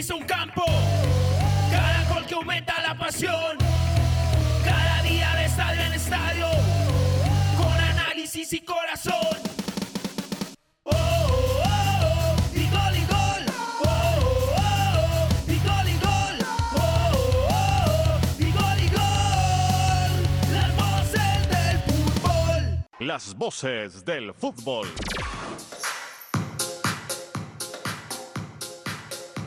Pisa 0.00 0.14
un 0.14 0.24
campo, 0.24 0.64
cada 1.70 2.04
gol 2.08 2.24
que 2.24 2.32
aumenta 2.32 2.72
la 2.80 2.96
pasión, 2.96 3.58
cada 4.64 5.02
día 5.02 5.30
de 5.34 5.44
estadio 5.44 5.82
en 5.82 5.92
estadio, 5.92 6.46
con 7.58 7.70
análisis 7.70 8.50
y 8.54 8.60
corazón. 8.60 9.36
Oh, 10.84 10.92
oh, 10.92 11.62
oh, 11.66 12.36
y 12.54 12.66
gol 12.70 12.96
y 12.96 13.04
gol. 13.14 13.44
Oh, 13.82 13.90
oh, 14.56 14.64
oh, 14.64 15.52
y 15.52 15.58
gol 15.68 15.86
y 15.86 15.98
gol. 16.06 16.36
Oh, 16.76 16.80
oh, 17.50 17.58
oh, 18.08 18.20
y 18.38 18.50
gol 18.52 18.78
y 18.82 18.88
gol. 18.88 20.12
Las 20.54 20.72
voces 20.76 21.48
del 21.50 21.78
fútbol. 21.88 22.86
Las 23.00 23.34
voces 23.34 24.04
del 24.06 24.32
fútbol. 24.32 24.88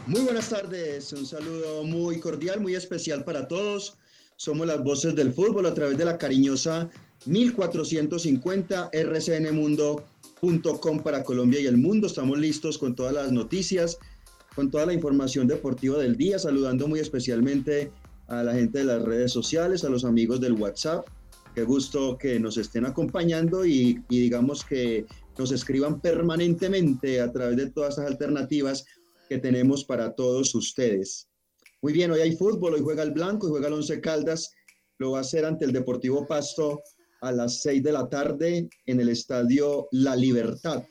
Muy 0.05 0.19
buenas 0.19 0.49
tardes, 0.49 1.13
un 1.13 1.25
saludo 1.25 1.85
muy 1.85 2.19
cordial, 2.19 2.59
muy 2.59 2.75
especial 2.75 3.23
para 3.23 3.47
todos. 3.47 3.95
Somos 4.35 4.67
las 4.67 4.83
voces 4.83 5.15
del 5.15 5.31
fútbol 5.31 5.65
a 5.65 5.73
través 5.73 5.97
de 5.97 6.03
la 6.03 6.17
cariñosa 6.17 6.89
1450 7.25 8.91
rcnmundo.com 8.93 11.03
para 11.03 11.23
Colombia 11.23 11.61
y 11.61 11.67
el 11.67 11.77
mundo. 11.77 12.07
Estamos 12.07 12.37
listos 12.37 12.77
con 12.77 12.95
todas 12.95 13.13
las 13.13 13.31
noticias, 13.31 13.97
con 14.55 14.69
toda 14.69 14.87
la 14.87 14.93
información 14.93 15.47
deportiva 15.47 15.97
del 15.97 16.17
día, 16.17 16.37
saludando 16.37 16.89
muy 16.89 16.99
especialmente 16.99 17.89
a 18.27 18.43
la 18.43 18.55
gente 18.55 18.79
de 18.79 18.85
las 18.85 19.03
redes 19.03 19.31
sociales, 19.31 19.85
a 19.85 19.89
los 19.89 20.03
amigos 20.03 20.41
del 20.41 20.51
WhatsApp. 20.51 21.07
Qué 21.55 21.63
gusto 21.63 22.17
que 22.17 22.41
nos 22.41 22.57
estén 22.57 22.85
acompañando 22.85 23.65
y, 23.65 24.03
y 24.09 24.19
digamos 24.19 24.65
que 24.65 25.05
nos 25.37 25.53
escriban 25.53 26.01
permanentemente 26.01 27.21
a 27.21 27.31
través 27.31 27.55
de 27.55 27.67
todas 27.67 27.91
estas 27.91 28.11
alternativas 28.11 28.85
que 29.29 29.37
tenemos 29.37 29.83
para 29.85 30.13
todos 30.13 30.53
ustedes. 30.55 31.27
Muy 31.81 31.93
bien, 31.93 32.11
hoy 32.11 32.21
hay 32.21 32.35
fútbol, 32.35 32.75
hoy 32.75 32.81
juega 32.81 33.03
el 33.03 33.11
Blanco, 33.11 33.47
y 33.47 33.49
juega 33.51 33.67
el 33.67 33.73
Once 33.73 33.99
Caldas, 33.99 34.51
lo 34.99 35.11
va 35.11 35.19
a 35.19 35.21
hacer 35.21 35.45
ante 35.45 35.65
el 35.65 35.73
Deportivo 35.73 36.25
Pasto 36.27 36.81
a 37.21 37.31
las 37.31 37.61
6 37.61 37.83
de 37.83 37.91
la 37.91 38.07
tarde 38.09 38.69
en 38.85 38.99
el 38.99 39.09
Estadio 39.09 39.87
La 39.91 40.15
Libertad, 40.15 40.83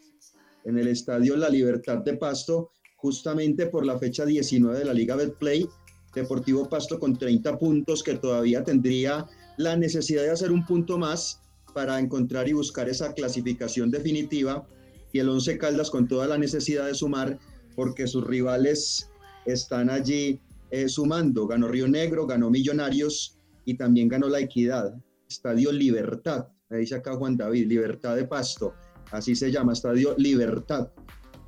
en 0.65 0.79
el 0.79 0.89
Estadio 0.89 1.37
La 1.37 1.49
Libertad 1.49 1.99
de 1.99 2.17
Pasto, 2.17 2.71
justamente 2.97 3.67
por 3.67 3.85
la 3.85 3.99
fecha 3.99 4.25
19 4.25 4.79
de 4.79 4.85
la 4.85 4.95
Liga 4.95 5.17
Betplay, 5.17 5.69
Deportivo 6.15 6.69
Pasto 6.69 7.01
con 7.01 7.19
30 7.19 7.59
puntos 7.59 8.03
que 8.03 8.17
todavía 8.17 8.63
tendría 8.63 9.27
la 9.57 9.77
necesidad 9.77 10.23
de 10.23 10.31
hacer 10.31 10.53
un 10.53 10.67
punto 10.67 10.99
más 10.99 11.41
para 11.75 11.99
encontrar 11.99 12.49
y 12.49 12.53
buscar 12.53 12.89
esa 12.89 13.15
clasificación 13.15 13.91
definitiva. 13.91 14.67
Y 15.13 15.19
el 15.19 15.29
Once 15.29 15.57
Caldas 15.59 15.91
con 15.91 16.09
toda 16.09 16.27
la 16.27 16.39
necesidad 16.39 16.87
de 16.87 16.95
sumar 16.95 17.39
porque 17.75 18.07
sus 18.07 18.27
rivales 18.27 19.11
están 19.47 19.91
allí 19.91 20.41
eh, 20.71 20.89
sumando. 20.89 21.47
Ganó 21.47 21.69
Río 21.69 21.89
Negro, 21.89 22.27
ganó 22.27 22.51
Millonarios 22.51 23.39
y 23.65 23.75
también 23.75 24.09
ganó 24.09 24.29
La 24.29 24.41
Equidad. 24.41 24.95
Estadio 25.33 25.73
Libertad, 25.73 26.49
ahí 26.69 26.81
dice 26.81 26.97
acá 26.97 27.15
Juan 27.15 27.39
David, 27.39 27.67
Libertad 27.67 28.17
de 28.17 28.27
Pasto, 28.27 28.75
así 29.13 29.35
se 29.35 29.51
llama, 29.51 29.73
Estadio 29.73 30.15
Libertad. 30.19 30.91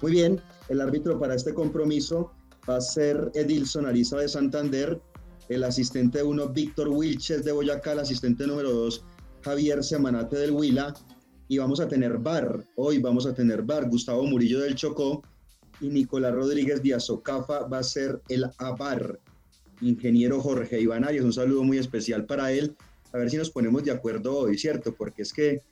Muy 0.00 0.12
bien, 0.12 0.40
el 0.70 0.80
árbitro 0.80 1.18
para 1.18 1.34
este 1.34 1.52
compromiso 1.52 2.32
va 2.68 2.76
a 2.76 2.80
ser 2.80 3.30
Edilson 3.34 3.84
Ariza 3.84 4.16
de 4.16 4.28
Santander, 4.28 5.02
el 5.50 5.64
asistente 5.64 6.22
uno 6.22 6.48
Víctor 6.48 6.88
Wilches 6.88 7.44
de 7.44 7.52
Boyacá, 7.52 7.92
el 7.92 7.98
asistente 8.00 8.46
número 8.46 8.72
dos 8.72 9.04
Javier 9.42 9.84
Semanate 9.84 10.36
del 10.36 10.52
Huila, 10.52 10.94
y 11.48 11.58
vamos 11.58 11.78
a 11.78 11.86
tener 11.86 12.16
bar, 12.16 12.64
hoy 12.76 12.98
vamos 12.98 13.26
a 13.26 13.34
tener 13.34 13.62
bar, 13.62 13.90
Gustavo 13.90 14.24
Murillo 14.24 14.60
del 14.60 14.76
Chocó, 14.76 15.22
y 15.80 15.88
Nicolás 15.88 16.34
Rodríguez 16.34 16.82
Díaz 16.82 17.10
Ocafa 17.10 17.66
va 17.66 17.78
a 17.78 17.82
ser 17.82 18.20
el 18.28 18.44
ABAR. 18.58 19.20
Ingeniero 19.80 20.40
Jorge 20.40 20.80
Iván 20.80 21.04
Arias, 21.04 21.24
un 21.24 21.32
saludo 21.32 21.64
muy 21.64 21.78
especial 21.78 22.24
para 22.26 22.52
él. 22.52 22.76
A 23.12 23.18
ver 23.18 23.30
si 23.30 23.36
nos 23.36 23.50
ponemos 23.50 23.84
de 23.84 23.90
acuerdo 23.90 24.36
hoy, 24.36 24.56
¿cierto? 24.58 24.94
Porque 24.94 25.22
es 25.22 25.32
que 25.32 25.62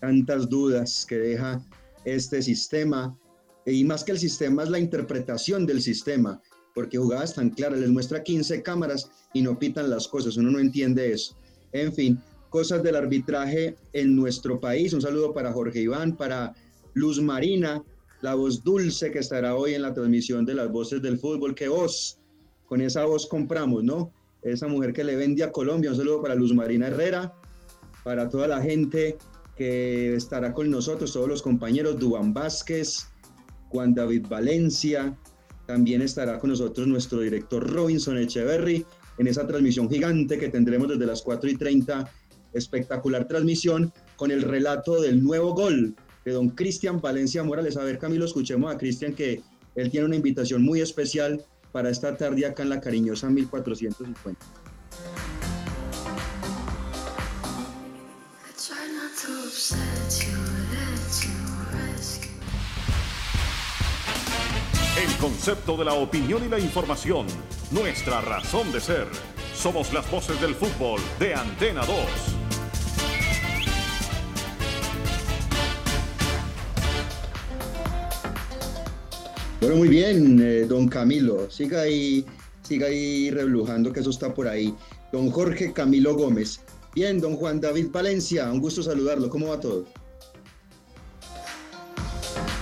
tantas 0.00 0.48
dudas 0.48 1.06
que 1.08 1.16
deja 1.16 1.64
este 2.04 2.42
sistema. 2.42 3.16
Y 3.64 3.84
más 3.84 4.04
que 4.04 4.12
el 4.12 4.18
sistema 4.18 4.64
es 4.64 4.70
la 4.70 4.78
interpretación 4.78 5.66
del 5.66 5.80
sistema, 5.80 6.40
porque 6.74 6.98
jugadas 6.98 7.34
tan 7.34 7.50
claras, 7.50 7.78
les 7.78 7.90
muestra 7.90 8.22
15 8.22 8.62
cámaras 8.62 9.10
y 9.32 9.42
no 9.42 9.58
pitan 9.58 9.88
las 9.88 10.08
cosas, 10.08 10.36
uno 10.36 10.50
no 10.50 10.58
entiende 10.58 11.12
eso. 11.12 11.36
En 11.72 11.92
fin, 11.92 12.20
cosas 12.50 12.82
del 12.82 12.96
arbitraje 12.96 13.76
en 13.92 14.16
nuestro 14.16 14.60
país. 14.60 14.92
Un 14.92 15.00
saludo 15.00 15.32
para 15.32 15.52
Jorge 15.52 15.80
Iván, 15.80 16.16
para 16.16 16.52
Luz 16.94 17.20
Marina, 17.20 17.82
la 18.22 18.34
voz 18.34 18.62
dulce 18.62 19.10
que 19.10 19.18
estará 19.18 19.56
hoy 19.56 19.74
en 19.74 19.82
la 19.82 19.92
transmisión 19.92 20.46
de 20.46 20.54
las 20.54 20.70
voces 20.70 21.02
del 21.02 21.18
fútbol. 21.18 21.54
¿Qué 21.54 21.68
voz? 21.68 22.18
Con 22.66 22.80
esa 22.80 23.04
voz 23.04 23.26
compramos, 23.26 23.82
¿no? 23.82 24.12
Esa 24.42 24.68
mujer 24.68 24.92
que 24.92 25.04
le 25.04 25.16
vende 25.16 25.42
a 25.42 25.52
Colombia. 25.52 25.90
Un 25.90 25.96
saludo 25.96 26.22
para 26.22 26.36
Luz 26.36 26.54
Marina 26.54 26.86
Herrera, 26.86 27.34
para 28.04 28.28
toda 28.28 28.46
la 28.46 28.62
gente 28.62 29.18
que 29.56 30.14
estará 30.14 30.54
con 30.54 30.70
nosotros, 30.70 31.12
todos 31.12 31.28
los 31.28 31.42
compañeros, 31.42 31.98
Duan 31.98 32.32
Vázquez, 32.32 33.08
Juan 33.68 33.92
David 33.92 34.26
Valencia, 34.28 35.18
también 35.66 36.00
estará 36.00 36.38
con 36.38 36.50
nosotros 36.50 36.86
nuestro 36.86 37.20
director 37.20 37.68
Robinson 37.68 38.18
Echeverry 38.18 38.86
en 39.18 39.26
esa 39.26 39.46
transmisión 39.46 39.90
gigante 39.90 40.38
que 40.38 40.48
tendremos 40.48 40.88
desde 40.88 41.06
las 41.06 41.22
4 41.22 41.50
y 41.50 41.56
30, 41.56 42.10
espectacular 42.54 43.26
transmisión 43.26 43.92
con 44.16 44.30
el 44.30 44.42
relato 44.42 45.00
del 45.00 45.22
nuevo 45.22 45.54
gol 45.54 45.94
de 46.24 46.32
don 46.32 46.50
Cristian 46.50 47.00
Valencia 47.00 47.42
Morales. 47.42 47.76
A 47.76 47.84
ver, 47.84 47.98
Camilo, 47.98 48.24
escuchemos 48.24 48.72
a 48.72 48.78
Cristian 48.78 49.14
que 49.14 49.42
él 49.74 49.90
tiene 49.90 50.06
una 50.06 50.16
invitación 50.16 50.62
muy 50.62 50.80
especial 50.80 51.44
para 51.72 51.90
esta 51.90 52.16
tarde 52.16 52.46
acá 52.46 52.62
en 52.62 52.68
la 52.68 52.80
cariñosa 52.80 53.28
1450. 53.30 54.40
El 65.02 65.16
concepto 65.18 65.76
de 65.76 65.84
la 65.84 65.94
opinión 65.94 66.44
y 66.44 66.48
la 66.48 66.58
información. 66.58 67.26
Nuestra 67.70 68.20
razón 68.20 68.70
de 68.72 68.80
ser. 68.80 69.06
Somos 69.54 69.92
las 69.92 70.08
voces 70.10 70.40
del 70.40 70.54
fútbol 70.54 71.00
de 71.18 71.34
Antena 71.34 71.84
2. 71.86 72.41
Bueno, 79.62 79.76
muy 79.76 79.88
bien, 79.88 80.42
eh, 80.42 80.66
don 80.66 80.88
Camilo. 80.88 81.48
Siga 81.48 81.82
ahí, 81.82 82.26
siga 82.64 82.88
ahí 82.88 83.30
reblujando 83.30 83.92
que 83.92 84.00
eso 84.00 84.10
está 84.10 84.34
por 84.34 84.48
ahí. 84.48 84.74
Don 85.12 85.30
Jorge 85.30 85.72
Camilo 85.72 86.16
Gómez. 86.16 86.62
Bien, 86.96 87.20
don 87.20 87.36
Juan 87.36 87.60
David 87.60 87.86
Valencia, 87.92 88.50
un 88.50 88.58
gusto 88.60 88.82
saludarlo. 88.82 89.30
¿Cómo 89.30 89.50
va 89.50 89.60
todo? 89.60 89.86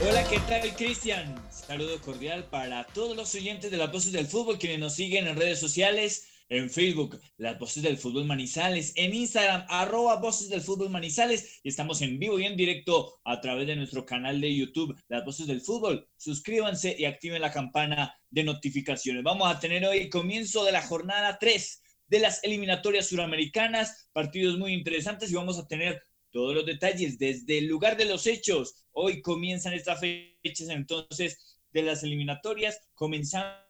Hola, 0.06 0.28
¿qué 0.28 0.40
tal, 0.40 0.76
Cristian? 0.76 1.42
Saludo 1.50 1.98
cordial 2.02 2.44
para 2.50 2.84
todos 2.88 3.16
los 3.16 3.34
oyentes 3.34 3.70
de 3.70 3.78
las 3.78 3.90
voces 3.90 4.12
del 4.12 4.26
fútbol 4.26 4.58
quienes 4.58 4.80
nos 4.80 4.94
siguen 4.94 5.26
en 5.26 5.36
redes 5.36 5.58
sociales, 5.58 6.26
en 6.50 6.68
Facebook, 6.68 7.20
las 7.38 7.58
voces 7.58 7.82
del 7.82 7.96
fútbol 7.96 8.24
Manizales, 8.24 8.92
en 8.96 9.14
Instagram, 9.14 9.64
arroba 9.68 10.16
voces 10.16 10.48
del 10.48 10.60
fútbol 10.60 10.90
Manizales, 10.90 11.60
y 11.62 11.68
estamos 11.68 12.02
en 12.02 12.18
vivo 12.18 12.40
y 12.40 12.44
en 12.44 12.56
directo 12.56 13.20
a 13.24 13.40
través 13.40 13.68
de 13.68 13.76
nuestro 13.76 14.04
canal 14.04 14.40
de 14.40 14.54
YouTube, 14.54 14.96
las 15.08 15.24
voces 15.24 15.46
del 15.46 15.60
fútbol. 15.60 16.08
Suscríbanse 16.16 16.96
y 16.98 17.04
activen 17.04 17.40
la 17.40 17.52
campana 17.52 18.14
de 18.30 18.42
notificaciones. 18.42 19.22
Vamos 19.22 19.48
a 19.48 19.60
tener 19.60 19.84
hoy 19.86 20.10
comienzo 20.10 20.64
de 20.64 20.72
la 20.72 20.82
jornada 20.82 21.38
3 21.38 21.82
de 22.08 22.18
las 22.18 22.42
eliminatorias 22.42 23.06
suramericanas, 23.06 24.08
partidos 24.12 24.58
muy 24.58 24.72
interesantes 24.72 25.30
y 25.30 25.36
vamos 25.36 25.56
a 25.56 25.68
tener 25.68 26.02
todos 26.32 26.54
los 26.54 26.66
detalles 26.66 27.18
desde 27.18 27.58
el 27.58 27.66
lugar 27.66 27.96
de 27.96 28.06
los 28.06 28.26
hechos. 28.26 28.74
Hoy 28.90 29.22
comienzan 29.22 29.72
estas 29.72 30.00
fechas 30.00 30.68
entonces 30.68 31.60
de 31.72 31.82
las 31.82 32.02
eliminatorias, 32.02 32.80
comenzando 32.94 33.69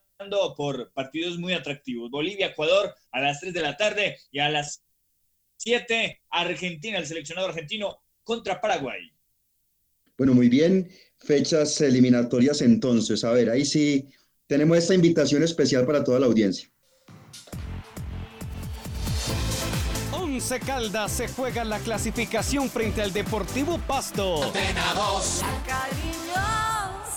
por 0.57 0.93
partidos 0.93 1.39
muy 1.39 1.53
atractivos. 1.53 2.11
Bolivia, 2.11 2.49
Ecuador 2.49 2.95
a 3.13 3.21
las 3.21 3.41
3 3.41 3.55
de 3.55 3.63
la 3.63 3.77
tarde 3.77 4.19
y 4.31 4.39
a 4.39 4.51
las 4.51 4.83
7 5.57 6.23
Argentina, 6.31 6.99
el 6.99 7.07
seleccionado 7.07 7.49
argentino 7.49 8.03
contra 8.23 8.61
Paraguay. 8.61 9.11
Bueno, 10.19 10.35
muy 10.35 10.49
bien. 10.49 10.91
Fechas 11.19 11.81
eliminatorias 11.81 12.61
entonces. 12.63 13.25
A 13.25 13.33
ver, 13.33 13.51
ahí 13.51 13.65
sí 13.65 14.09
tenemos 14.47 14.79
esta 14.79 14.95
invitación 14.95 15.43
especial 15.43 15.87
para 15.87 16.05
toda 16.05 16.21
la 16.21 16.27
audiencia. 16.27 16.71
Once 20.13 20.61
Caldas 20.61 21.13
se 21.13 21.29
juega 21.29 21.65
la 21.65 21.79
clasificación 21.79 22.69
frente 22.69 23.03
al 23.03 23.13
Deportivo 23.13 23.79
Pasto. 23.87 24.53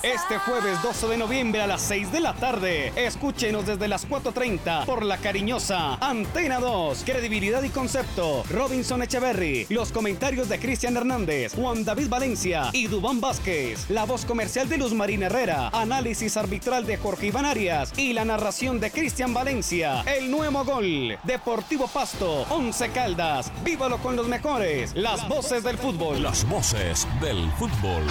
Este 0.04 0.38
jueves 0.38 0.84
12 0.84 1.08
de 1.08 1.18
noviembre 1.18 1.62
a 1.62 1.68
las 1.68 1.82
6 1.84 2.12
de 2.12 2.20
la 2.20 2.34
tarde. 2.34 2.92
Escúchenos 2.98 3.66
desde 3.66 3.88
las 3.88 4.06
4.30 4.06 4.86
por 4.86 5.02
La 5.02 5.18
Cariñosa. 5.18 5.96
Antena 5.96 6.60
2. 6.60 7.04
Credibilidad 7.06 7.64
y 7.64 7.70
concepto. 7.70 8.44
Robinson 8.50 9.02
Echeverry. 9.02 9.66
Los 9.70 9.94
comentarios 9.94 10.50
de 10.50 10.60
Cristian 10.60 10.98
Hernández, 10.98 11.56
Juan 11.56 11.86
David 11.86 12.10
Valencia 12.10 12.70
y 12.74 12.88
Dubán 12.88 13.22
Vázquez. 13.22 13.90
La 13.90 14.04
voz 14.04 14.26
comercial 14.26 14.68
de 14.68 14.78
Luz 14.78 14.94
Marina 14.94 15.28
Herrera. 15.28 15.70
Análisis 15.70 16.36
arbitral 16.36 16.86
de 16.86 16.98
Jorge 16.98 17.28
Iván 17.28 17.46
Arias. 17.46 17.94
Y 17.96 18.12
la 18.12 18.26
narración 18.26 18.82
de 18.82 18.92
Cristian 18.92 19.34
Valencia. 19.34 20.02
El 20.02 20.30
nuevo 20.30 20.66
gol. 20.66 21.18
Deportivo 21.24 21.88
Pasto. 21.88 22.46
11 22.50 22.90
Caldas. 22.90 23.54
Vívalo 23.64 24.00
con 24.00 24.18
los 24.18 24.28
mejores. 24.28 24.92
Las 24.96 25.26
voces 25.30 25.64
del 25.64 25.78
fútbol. 25.78 26.22
Las 26.22 26.46
voces 26.50 27.08
del 27.22 27.50
fútbol. 27.54 28.04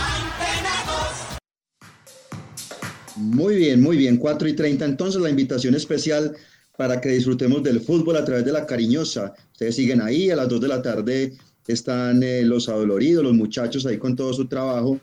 Muy 3.16 3.56
bien, 3.56 3.80
muy 3.80 3.96
bien. 3.96 4.16
4 4.16 4.48
y 4.48 4.54
30. 4.54 4.84
Entonces, 4.84 5.20
la 5.20 5.30
invitación 5.30 5.74
especial 5.74 6.34
para 6.76 7.00
que 7.00 7.10
disfrutemos 7.10 7.62
del 7.62 7.80
fútbol 7.80 8.16
a 8.16 8.24
través 8.24 8.44
de 8.44 8.52
la 8.52 8.66
cariñosa. 8.66 9.34
Ustedes 9.52 9.76
siguen 9.76 10.00
ahí, 10.00 10.30
a 10.30 10.36
las 10.36 10.48
2 10.48 10.60
de 10.60 10.68
la 10.68 10.82
tarde 10.82 11.32
están 11.66 12.22
eh, 12.22 12.42
los 12.42 12.68
adoloridos, 12.68 13.22
los 13.22 13.34
muchachos 13.34 13.86
ahí 13.86 13.98
con 13.98 14.16
todo 14.16 14.32
su 14.32 14.48
trabajo. 14.48 14.98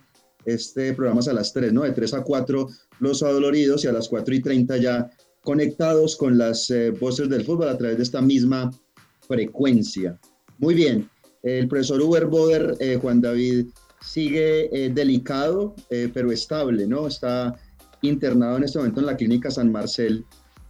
Este 0.45 0.93
programa 0.93 1.21
es 1.21 1.27
a 1.27 1.33
las 1.33 1.53
3, 1.53 1.71
¿no? 1.71 1.83
De 1.83 1.91
3 1.91 2.15
a 2.15 2.21
4 2.23 2.67
los 2.99 3.23
adoloridos 3.23 3.83
y 3.85 3.87
a 3.87 3.93
las 3.93 4.09
4 4.09 4.35
y 4.35 4.41
30 4.41 4.77
ya 4.77 5.09
conectados 5.41 6.15
con 6.15 6.37
las 6.37 6.69
eh, 6.69 6.91
voces 6.91 7.29
del 7.29 7.45
fútbol 7.45 7.69
a 7.69 7.77
través 7.77 7.97
de 7.97 8.03
esta 8.03 8.21
misma 8.21 8.71
frecuencia. 9.27 10.19
Muy 10.57 10.75
bien. 10.75 11.09
El 11.43 11.67
profesor 11.69 12.01
Uber 12.01 12.25
Boder, 12.25 12.75
eh, 12.79 12.97
Juan 13.01 13.21
David, 13.21 13.67
sigue 14.01 14.91
delicado, 14.93 15.75
pero 15.89 16.31
estable, 16.31 16.87
¿no? 16.87 17.05
Está 17.05 17.53
internado 18.01 18.57
en 18.57 18.63
este 18.63 18.77
momento 18.77 18.99
en 18.99 19.05
la 19.05 19.17
clínica 19.17 19.51
San 19.51 19.71
Marcel 19.71 20.25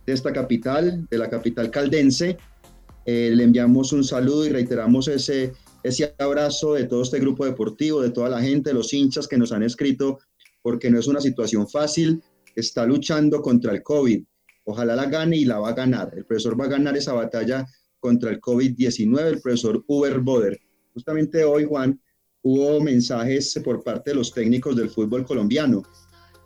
de 0.05 0.13
esta 0.13 0.33
capital, 0.33 1.07
de 1.09 1.17
la 1.17 1.29
capital 1.29 1.69
caldense. 1.69 2.37
Eh, 3.05 3.31
le 3.33 3.43
enviamos 3.43 3.93
un 3.93 4.03
saludo 4.03 4.45
y 4.45 4.49
reiteramos 4.49 5.07
ese, 5.07 5.53
ese 5.83 6.13
abrazo 6.19 6.73
de 6.73 6.85
todo 6.85 7.01
este 7.01 7.19
grupo 7.19 7.45
deportivo, 7.45 8.01
de 8.01 8.11
toda 8.11 8.29
la 8.29 8.41
gente, 8.41 8.73
los 8.73 8.93
hinchas 8.93 9.27
que 9.27 9.37
nos 9.37 9.51
han 9.51 9.63
escrito, 9.63 10.19
porque 10.61 10.89
no 10.89 10.99
es 10.99 11.07
una 11.07 11.21
situación 11.21 11.67
fácil, 11.67 12.21
está 12.55 12.85
luchando 12.85 13.41
contra 13.41 13.71
el 13.71 13.83
COVID. 13.83 14.23
Ojalá 14.65 14.95
la 14.95 15.05
gane 15.05 15.37
y 15.37 15.45
la 15.45 15.59
va 15.59 15.69
a 15.69 15.73
ganar. 15.73 16.11
El 16.15 16.25
profesor 16.25 16.59
va 16.59 16.65
a 16.65 16.69
ganar 16.69 16.97
esa 16.97 17.13
batalla 17.13 17.65
contra 17.99 18.29
el 18.29 18.39
COVID-19, 18.39 19.19
el 19.25 19.41
profesor 19.41 19.83
Uber 19.87 20.19
Boder. 20.19 20.59
Justamente 20.93 21.43
hoy, 21.43 21.65
Juan, 21.65 21.99
hubo 22.41 22.79
mensajes 22.81 23.59
por 23.63 23.83
parte 23.83 24.11
de 24.11 24.15
los 24.15 24.33
técnicos 24.33 24.75
del 24.75 24.89
fútbol 24.89 25.25
colombiano 25.25 25.83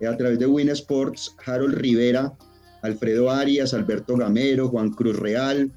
a 0.08 0.18
través 0.18 0.40
de 0.40 0.46
Win 0.46 0.70
Sports, 0.70 1.36
Harold 1.46 1.76
Rivera, 1.76 2.34
Alfredo 2.82 3.30
Arias, 3.30 3.74
Alberto 3.74 4.18
Gamero, 4.18 4.70
Juan 4.70 4.92
Cruz 4.92 5.18
Real, 5.18 5.72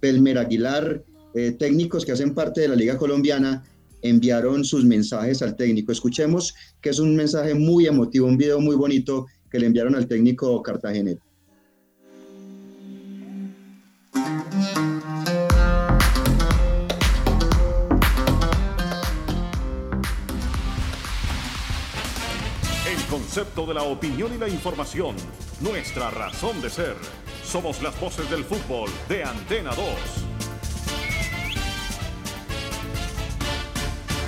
Pelmer 0.00 0.38
Aguilar, 0.38 1.02
eh, 1.34 1.52
técnicos 1.58 2.04
que 2.04 2.12
hacen 2.12 2.34
parte 2.34 2.60
de 2.60 2.68
la 2.68 2.76
Liga 2.76 2.98
Colombiana, 2.98 3.62
enviaron 4.02 4.64
sus 4.64 4.84
mensajes 4.84 5.42
al 5.42 5.56
técnico. 5.56 5.92
Escuchemos 5.92 6.54
que 6.80 6.90
es 6.90 6.98
un 6.98 7.16
mensaje 7.16 7.54
muy 7.54 7.86
emotivo, 7.86 8.26
un 8.26 8.36
video 8.36 8.60
muy 8.60 8.76
bonito 8.76 9.26
que 9.50 9.58
le 9.58 9.66
enviaron 9.66 9.94
al 9.94 10.08
técnico 10.08 10.60
cartagenero. 10.62 11.20
Concepto 23.32 23.64
de 23.64 23.72
la 23.72 23.82
opinión 23.84 24.30
y 24.34 24.36
la 24.36 24.46
información. 24.46 25.16
Nuestra 25.62 26.10
razón 26.10 26.60
de 26.60 26.68
ser. 26.68 26.94
Somos 27.42 27.80
las 27.80 27.98
voces 27.98 28.28
del 28.28 28.44
fútbol 28.44 28.90
de 29.08 29.24
Antena 29.24 29.70
2. 29.70 29.78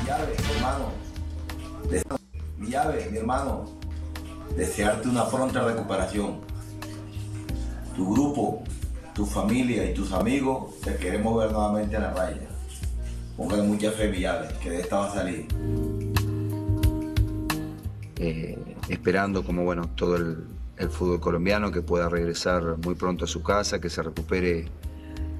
Mi 0.00 0.06
llave, 0.08 0.34
mi 0.38 0.54
hermano. 0.56 0.92
Mi 2.56 2.70
llave, 2.70 3.10
mi 3.10 3.18
hermano. 3.18 3.66
Desearte 4.56 5.06
una 5.06 5.28
pronta 5.28 5.62
recuperación. 5.66 6.40
Tu 7.94 8.10
grupo, 8.10 8.64
tu 9.14 9.26
familia 9.26 9.84
y 9.84 9.92
tus 9.92 10.12
amigos 10.12 10.80
te 10.80 10.96
queremos 10.96 11.36
ver 11.42 11.52
nuevamente 11.52 11.96
en 11.96 12.02
la 12.04 12.14
raya. 12.14 12.48
Póngale 13.36 13.64
mucha 13.64 13.90
fe, 13.90 14.08
mi 14.08 14.20
llave, 14.20 14.48
que 14.62 14.70
de 14.70 14.80
esta 14.80 14.96
va 14.96 15.10
a 15.10 15.14
salir. 15.14 15.46
Eh, 18.16 18.63
esperando 18.88 19.44
como 19.44 19.64
bueno 19.64 19.88
todo 19.94 20.16
el, 20.16 20.44
fútbol 20.90 21.20
colombiano 21.20 21.70
que 21.70 21.82
pueda 21.82 22.08
regresar 22.08 22.78
muy 22.78 22.96
pronto 22.96 23.24
a 23.24 23.28
su 23.28 23.42
casa, 23.42 23.80
que 23.80 23.88
se 23.88 24.02
recupere 24.02 24.66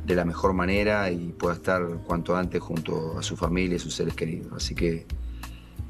de 0.06 0.14
la 0.14 0.25
mejor 0.25 0.52
manera 0.52 1.11
y 1.11 1.32
pueda 1.32 1.55
estar 1.55 1.82
cuanto 2.06 2.37
antes 2.37 2.62
junto 2.62 3.19
a 3.19 3.23
su 3.23 3.37
familia 3.37 3.76
y 3.76 3.79
sus 3.81 3.94
seres 3.94 4.14
queridos. 4.14 4.52
Así 4.55 4.76
que 4.76 5.06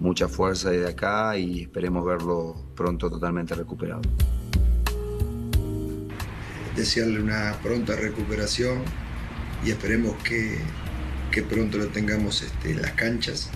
mucha 0.01 0.29
fuerza 0.29 0.71
desde 0.71 0.89
acá 0.89 1.37
y 1.37 1.61
esperemos 1.61 2.05
verlo 2.05 2.57
pronto 2.75 3.11
totalmente 3.11 3.55
recuperado. 3.55 4.01
Desearle 6.75 7.21
una 7.21 7.57
pronta 7.63 7.95
recuperación 7.97 8.83
y 9.63 9.71
esperemos 9.71 10.15
que, 10.23 10.59
que 11.31 11.43
pronto 11.43 11.79
lo 11.79 11.89
tengamos 11.89 12.43
este, 12.43 12.71
en 12.71 12.83
las 12.83 12.93
canchas 12.93 13.51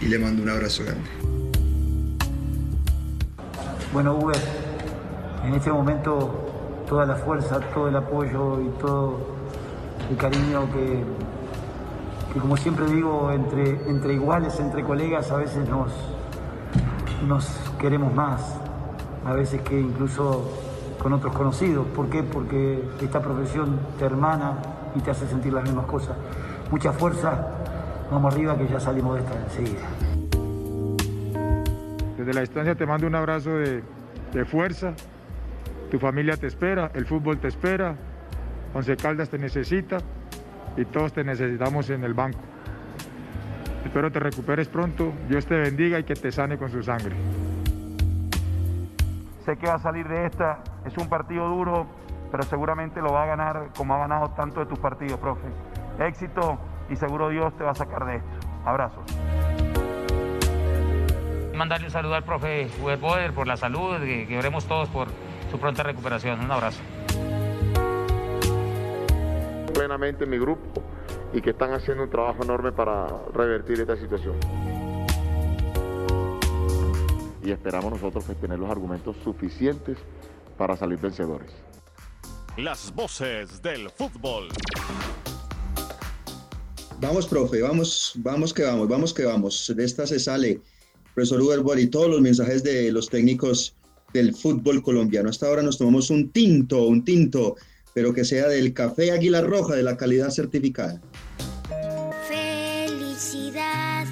y 0.00 0.06
le 0.06 0.18
mando 0.20 0.42
un 0.42 0.50
abrazo 0.50 0.84
grande. 0.84 1.47
Bueno, 3.90 4.14
Uber, 4.16 4.36
en 5.46 5.54
este 5.54 5.72
momento 5.72 6.84
toda 6.86 7.06
la 7.06 7.14
fuerza, 7.14 7.58
todo 7.72 7.88
el 7.88 7.96
apoyo 7.96 8.60
y 8.60 8.68
todo 8.78 9.16
el 10.10 10.16
cariño 10.18 10.68
que, 10.70 11.04
como 12.38 12.58
siempre 12.58 12.84
digo, 12.84 13.32
entre, 13.32 13.88
entre 13.88 14.12
iguales, 14.12 14.60
entre 14.60 14.84
colegas, 14.84 15.30
a 15.30 15.36
veces 15.38 15.66
nos, 15.70 15.90
nos 17.26 17.46
queremos 17.78 18.12
más, 18.12 18.56
a 19.24 19.32
veces 19.32 19.62
que 19.62 19.80
incluso 19.80 20.44
con 21.02 21.14
otros 21.14 21.32
conocidos. 21.32 21.86
¿Por 21.86 22.10
qué? 22.10 22.22
Porque 22.22 22.86
esta 23.00 23.22
profesión 23.22 23.80
te 23.98 24.04
hermana 24.04 24.58
y 24.96 25.00
te 25.00 25.12
hace 25.12 25.26
sentir 25.26 25.54
las 25.54 25.64
mismas 25.64 25.86
cosas. 25.86 26.14
Mucha 26.70 26.92
fuerza, 26.92 27.48
vamos 28.10 28.34
arriba 28.34 28.54
que 28.58 28.68
ya 28.68 28.80
salimos 28.80 29.14
de 29.14 29.20
esta 29.20 29.34
enseguida. 29.34 30.07
Desde 32.28 32.40
la 32.40 32.42
distancia 32.42 32.74
te 32.74 32.84
mando 32.84 33.06
un 33.06 33.14
abrazo 33.14 33.56
de, 33.56 33.82
fuerza. 34.44 34.92
Tu 35.90 35.98
familia 35.98 36.36
te 36.36 36.46
espera, 36.46 36.90
el 36.92 37.06
fútbol 37.06 37.38
te 37.38 37.48
espera, 37.48 37.96
Once 38.74 38.94
Caldas 38.98 39.30
te 39.30 39.38
necesita 39.38 39.96
y 40.76 40.84
todos 40.84 41.14
te 41.14 41.24
necesitamos 41.24 41.88
en 41.88 42.04
el 42.04 42.12
banco. 42.12 42.38
Espero 43.82 44.12
te 44.12 44.20
recuperes 44.20 44.68
pronto, 44.68 45.10
Dios 45.26 45.46
te 45.46 45.56
bendiga 45.56 45.98
y 45.98 46.04
que 46.04 46.12
te 46.12 46.30
sane 46.30 46.58
con 46.58 46.70
su 46.70 46.82
sangre. 46.82 47.16
Sé 49.46 49.56
que 49.56 49.66
va 49.66 49.76
a 49.76 49.78
salir 49.78 50.06
de 50.06 50.26
esta, 50.26 50.58
es 50.84 50.98
un 50.98 51.08
partido 51.08 51.48
duro, 51.48 51.86
pero 52.30 52.42
seguramente 52.42 53.00
lo 53.00 53.10
va 53.10 53.22
a 53.22 53.26
ganar 53.26 53.70
como 53.74 53.94
ha 53.94 54.00
ganado 54.00 54.32
tanto 54.32 54.60
de 54.60 54.66
tus 54.66 54.78
partidos, 54.78 55.18
profe. 55.18 55.48
Éxito 55.98 56.58
y 56.90 56.96
seguro 56.96 57.30
Dios 57.30 57.56
te 57.56 57.64
va 57.64 57.70
a 57.70 57.74
sacar 57.74 58.04
de 58.04 58.16
esto. 58.16 58.48
Abrazos 58.66 59.17
mandarle 61.58 61.88
un 61.88 61.92
saludo 61.92 62.14
al 62.14 62.24
profe 62.24 62.70
Poder 63.00 63.34
por 63.34 63.46
la 63.46 63.56
salud, 63.56 63.98
que, 64.00 64.26
que 64.26 64.38
oremos 64.38 64.64
todos 64.64 64.88
por 64.88 65.08
su 65.50 65.58
pronta 65.58 65.82
recuperación. 65.82 66.40
Un 66.40 66.50
abrazo. 66.50 66.80
Plenamente 69.74 70.24
mi 70.24 70.38
grupo 70.38 70.82
y 71.32 71.42
que 71.42 71.50
están 71.50 71.72
haciendo 71.72 72.04
un 72.04 72.10
trabajo 72.10 72.42
enorme 72.42 72.72
para 72.72 73.06
revertir 73.34 73.80
esta 73.80 73.96
situación. 73.96 74.36
Y 77.42 77.50
esperamos 77.50 77.92
nosotros 77.92 78.24
tener 78.40 78.58
los 78.58 78.70
argumentos 78.70 79.16
suficientes 79.22 79.98
para 80.56 80.76
salir 80.76 80.98
vencedores. 80.98 81.50
Las 82.56 82.92
voces 82.94 83.62
del 83.62 83.88
fútbol. 83.90 84.48
Vamos, 87.00 87.28
profe, 87.28 87.62
vamos, 87.62 88.12
vamos 88.16 88.52
que 88.52 88.64
vamos, 88.64 88.88
vamos 88.88 89.14
que 89.14 89.24
vamos. 89.24 89.72
De 89.74 89.84
esta 89.84 90.06
se 90.06 90.18
sale, 90.18 90.60
profesor 91.18 91.40
Uber 91.40 91.78
y 91.80 91.88
todos 91.88 92.08
los 92.08 92.20
mensajes 92.20 92.62
de 92.62 92.92
los 92.92 93.08
técnicos 93.08 93.74
del 94.12 94.32
fútbol 94.36 94.80
colombiano. 94.84 95.28
Hasta 95.28 95.48
ahora 95.48 95.62
nos 95.62 95.76
tomamos 95.76 96.10
un 96.10 96.30
tinto, 96.30 96.86
un 96.86 97.04
tinto, 97.04 97.56
pero 97.92 98.12
que 98.12 98.24
sea 98.24 98.46
del 98.46 98.72
café 98.72 99.10
Águila 99.10 99.40
Roja 99.40 99.74
de 99.74 99.82
la 99.82 99.96
calidad 99.96 100.30
certificada. 100.30 101.00
Felicidad 102.28 104.06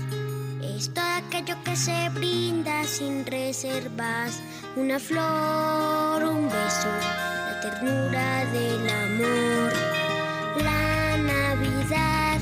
es 0.65 0.93
todo 0.93 1.05
aquello 1.05 1.55
que 1.65 1.77
se 1.77 2.09
brinda 2.13 2.83
sin 2.83 3.25
reservas. 3.25 4.41
Una 4.75 4.99
flor, 4.99 6.25
un 6.25 6.47
beso, 6.47 6.89
la 7.47 7.61
ternura 7.63 8.53
del 8.53 8.89
amor. 8.91 9.73
La 10.65 11.17
Navidad 11.19 12.41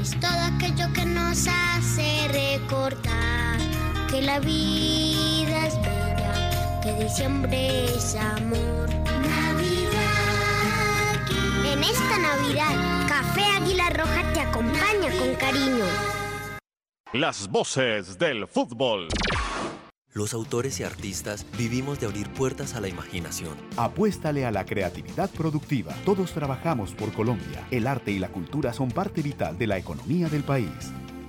es 0.00 0.10
todo 0.18 0.40
aquello 0.56 0.92
que 0.92 1.04
nos 1.04 1.46
hace 1.46 2.26
recordar 2.32 3.41
que 4.12 4.20
la 4.20 4.38
vida 4.40 5.66
es 5.66 5.76
bella, 5.80 6.80
que 6.82 6.92
diciembre 7.02 7.86
es 7.86 8.14
amor. 8.14 8.90
Navidad. 9.40 10.02
En 11.64 11.82
esta 11.82 12.18
Navidad, 12.18 13.08
Café 13.08 13.42
Águila 13.56 13.88
Roja 13.88 14.32
te 14.34 14.40
acompaña 14.40 15.10
con 15.18 15.34
cariño. 15.36 15.86
Las 17.14 17.48
voces 17.48 18.18
del 18.18 18.46
fútbol. 18.46 19.08
Los 20.12 20.34
autores 20.34 20.78
y 20.80 20.84
artistas 20.84 21.46
vivimos 21.56 21.98
de 21.98 22.04
abrir 22.04 22.28
puertas 22.34 22.74
a 22.74 22.82
la 22.82 22.88
imaginación. 22.88 23.56
Apuéstale 23.78 24.44
a 24.44 24.50
la 24.50 24.66
creatividad 24.66 25.30
productiva. 25.30 25.94
Todos 26.04 26.32
trabajamos 26.32 26.92
por 26.92 27.14
Colombia. 27.14 27.66
El 27.70 27.86
arte 27.86 28.10
y 28.10 28.18
la 28.18 28.28
cultura 28.28 28.74
son 28.74 28.90
parte 28.90 29.22
vital 29.22 29.56
de 29.56 29.68
la 29.68 29.78
economía 29.78 30.28
del 30.28 30.44
país. 30.44 30.92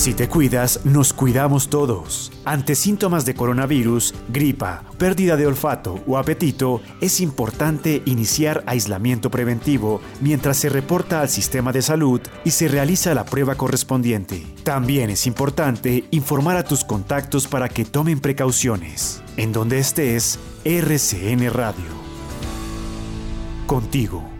Si 0.00 0.14
te 0.14 0.30
cuidas, 0.30 0.80
nos 0.86 1.12
cuidamos 1.12 1.68
todos. 1.68 2.32
Ante 2.46 2.74
síntomas 2.74 3.26
de 3.26 3.34
coronavirus, 3.34 4.14
gripa, 4.30 4.82
pérdida 4.96 5.36
de 5.36 5.46
olfato 5.46 6.02
o 6.06 6.16
apetito, 6.16 6.80
es 7.02 7.20
importante 7.20 8.00
iniciar 8.06 8.64
aislamiento 8.64 9.30
preventivo 9.30 10.00
mientras 10.22 10.56
se 10.56 10.70
reporta 10.70 11.20
al 11.20 11.28
sistema 11.28 11.70
de 11.70 11.82
salud 11.82 12.18
y 12.46 12.52
se 12.52 12.68
realiza 12.68 13.12
la 13.12 13.26
prueba 13.26 13.56
correspondiente. 13.56 14.46
También 14.64 15.10
es 15.10 15.26
importante 15.26 16.06
informar 16.12 16.56
a 16.56 16.64
tus 16.64 16.82
contactos 16.82 17.46
para 17.46 17.68
que 17.68 17.84
tomen 17.84 18.20
precauciones. 18.20 19.22
En 19.36 19.52
donde 19.52 19.80
estés, 19.80 20.38
RCN 20.64 21.50
Radio. 21.50 21.90
Contigo. 23.66 24.39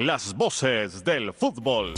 Las 0.00 0.34
voces 0.34 1.04
del 1.04 1.32
fútbol. 1.32 1.94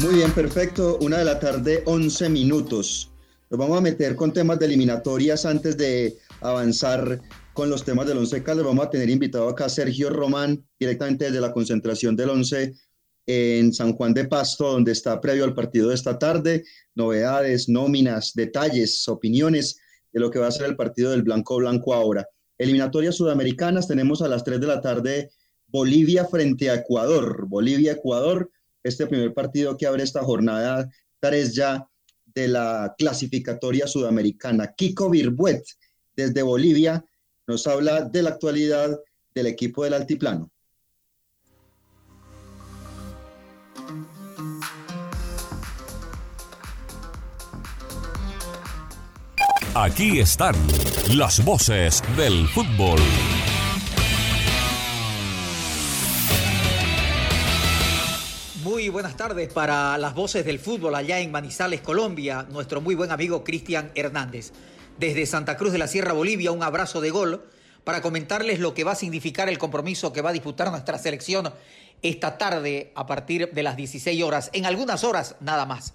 Muy 0.00 0.14
bien, 0.14 0.30
perfecto. 0.30 0.96
Una 1.00 1.18
de 1.18 1.24
la 1.24 1.40
tarde, 1.40 1.82
11 1.86 2.28
minutos. 2.28 3.10
Nos 3.50 3.58
vamos 3.58 3.76
a 3.76 3.80
meter 3.80 4.14
con 4.14 4.32
temas 4.32 4.60
de 4.60 4.66
eliminatorias 4.66 5.44
antes 5.44 5.76
de 5.76 6.16
avanzar 6.40 7.20
con 7.52 7.68
los 7.68 7.84
temas 7.84 8.06
del 8.06 8.18
Once 8.18 8.44
Caldas. 8.44 8.64
Vamos 8.64 8.86
a 8.86 8.90
tener 8.90 9.10
invitado 9.10 9.48
acá 9.48 9.64
a 9.64 9.68
Sergio 9.68 10.08
Román, 10.08 10.64
directamente 10.78 11.24
desde 11.24 11.40
la 11.40 11.52
concentración 11.52 12.14
del 12.14 12.30
Once 12.30 12.74
en 13.26 13.72
San 13.72 13.94
Juan 13.94 14.14
de 14.14 14.26
Pasto, 14.26 14.70
donde 14.70 14.92
está 14.92 15.20
previo 15.20 15.42
al 15.42 15.54
partido 15.54 15.88
de 15.88 15.96
esta 15.96 16.16
tarde. 16.16 16.62
Novedades, 16.94 17.68
nóminas, 17.68 18.34
detalles, 18.34 19.08
opiniones 19.08 19.80
de 20.12 20.20
lo 20.20 20.30
que 20.30 20.38
va 20.38 20.46
a 20.46 20.52
ser 20.52 20.66
el 20.66 20.76
partido 20.76 21.10
del 21.10 21.24
Blanco 21.24 21.56
Blanco 21.56 21.92
ahora. 21.92 22.24
Eliminatorias 22.58 23.16
sudamericanas, 23.16 23.88
tenemos 23.88 24.22
a 24.22 24.28
las 24.28 24.44
3 24.44 24.60
de 24.60 24.66
la 24.66 24.80
tarde 24.80 25.30
Bolivia 25.66 26.24
frente 26.26 26.70
a 26.70 26.74
Ecuador. 26.74 27.46
Bolivia-Ecuador, 27.48 28.50
este 28.82 29.06
primer 29.06 29.34
partido 29.34 29.76
que 29.76 29.86
abre 29.86 30.04
esta 30.04 30.22
jornada 30.22 30.88
3 31.20 31.54
ya 31.54 31.88
de 32.26 32.48
la 32.48 32.94
clasificatoria 32.96 33.86
sudamericana. 33.86 34.72
Kiko 34.76 35.10
Birbuet, 35.10 35.64
desde 36.14 36.42
Bolivia, 36.42 37.04
nos 37.46 37.66
habla 37.66 38.02
de 38.02 38.22
la 38.22 38.30
actualidad 38.30 38.98
del 39.34 39.46
equipo 39.46 39.84
del 39.84 39.94
Altiplano. 39.94 40.50
Aquí 49.76 50.20
están 50.20 50.54
las 51.12 51.44
voces 51.44 52.02
del 52.16 52.48
fútbol. 52.48 52.98
Muy 58.62 58.88
buenas 58.88 59.16
tardes 59.16 59.52
para 59.52 59.98
las 59.98 60.14
voces 60.14 60.44
del 60.44 60.58
fútbol 60.58 60.94
allá 60.94 61.20
en 61.20 61.30
Manizales, 61.30 61.82
Colombia, 61.82 62.46
nuestro 62.50 62.80
muy 62.80 62.94
buen 62.94 63.12
amigo 63.12 63.44
Cristian 63.44 63.92
Hernández. 63.94 64.52
Desde 64.98 65.26
Santa 65.26 65.56
Cruz 65.56 65.72
de 65.72 65.78
la 65.78 65.88
Sierra, 65.88 66.14
Bolivia, 66.14 66.52
un 66.52 66.62
abrazo 66.62 67.00
de 67.00 67.10
gol 67.10 67.44
para 67.84 68.00
comentarles 68.00 68.58
lo 68.58 68.72
que 68.72 68.84
va 68.84 68.92
a 68.92 68.96
significar 68.96 69.48
el 69.48 69.58
compromiso 69.58 70.12
que 70.12 70.22
va 70.22 70.30
a 70.30 70.34
disputar 70.34 70.70
nuestra 70.70 70.98
selección 70.98 71.52
esta 72.02 72.38
tarde 72.38 72.92
a 72.94 73.06
partir 73.06 73.50
de 73.52 73.62
las 73.62 73.76
16 73.76 74.22
horas, 74.22 74.50
en 74.52 74.66
algunas 74.66 75.04
horas 75.04 75.36
nada 75.40 75.66
más. 75.66 75.94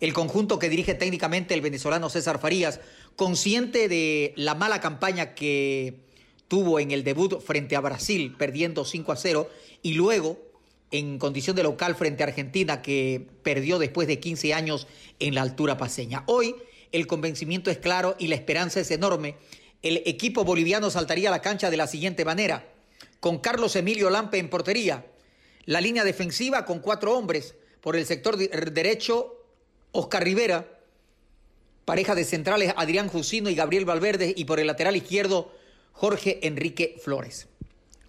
El 0.00 0.12
conjunto 0.12 0.58
que 0.58 0.68
dirige 0.68 0.94
técnicamente 0.94 1.54
el 1.54 1.60
venezolano 1.60 2.10
César 2.10 2.38
Farías, 2.38 2.80
consciente 3.16 3.88
de 3.88 4.32
la 4.36 4.54
mala 4.54 4.80
campaña 4.80 5.34
que 5.34 6.00
tuvo 6.48 6.78
en 6.80 6.90
el 6.90 7.04
debut 7.04 7.40
frente 7.40 7.76
a 7.76 7.80
Brasil, 7.80 8.34
perdiendo 8.38 8.84
5 8.84 9.12
a 9.12 9.16
0, 9.16 9.50
y 9.82 9.94
luego 9.94 10.38
en 10.90 11.18
condición 11.18 11.56
de 11.56 11.62
local 11.62 11.94
frente 11.96 12.22
a 12.22 12.26
Argentina, 12.26 12.82
que 12.82 13.26
perdió 13.42 13.78
después 13.78 14.06
de 14.06 14.20
15 14.20 14.54
años 14.54 14.86
en 15.18 15.34
la 15.34 15.42
altura 15.42 15.76
paseña. 15.76 16.24
Hoy 16.26 16.54
el 16.92 17.06
convencimiento 17.06 17.70
es 17.70 17.78
claro 17.78 18.14
y 18.18 18.28
la 18.28 18.36
esperanza 18.36 18.80
es 18.80 18.90
enorme. 18.90 19.36
El 19.82 20.02
equipo 20.06 20.44
boliviano 20.44 20.90
saltaría 20.90 21.28
a 21.28 21.32
la 21.32 21.42
cancha 21.42 21.70
de 21.70 21.76
la 21.76 21.86
siguiente 21.86 22.24
manera, 22.24 22.68
con 23.20 23.38
Carlos 23.38 23.74
Emilio 23.74 24.10
Lampe 24.10 24.38
en 24.38 24.48
portería, 24.48 25.06
la 25.66 25.80
línea 25.80 26.04
defensiva 26.04 26.64
con 26.64 26.78
cuatro 26.78 27.16
hombres, 27.16 27.54
por 27.80 27.96
el 27.96 28.06
sector 28.06 28.36
derecho 28.36 29.34
Oscar 29.92 30.24
Rivera, 30.24 30.73
pareja 31.84 32.14
de 32.14 32.24
centrales 32.24 32.72
Adrián 32.76 33.08
Jusino 33.08 33.50
y 33.50 33.54
Gabriel 33.54 33.84
Valverde 33.84 34.32
y 34.36 34.44
por 34.44 34.60
el 34.60 34.66
lateral 34.66 34.96
izquierdo 34.96 35.52
Jorge 35.92 36.46
Enrique 36.46 36.96
Flores. 37.02 37.46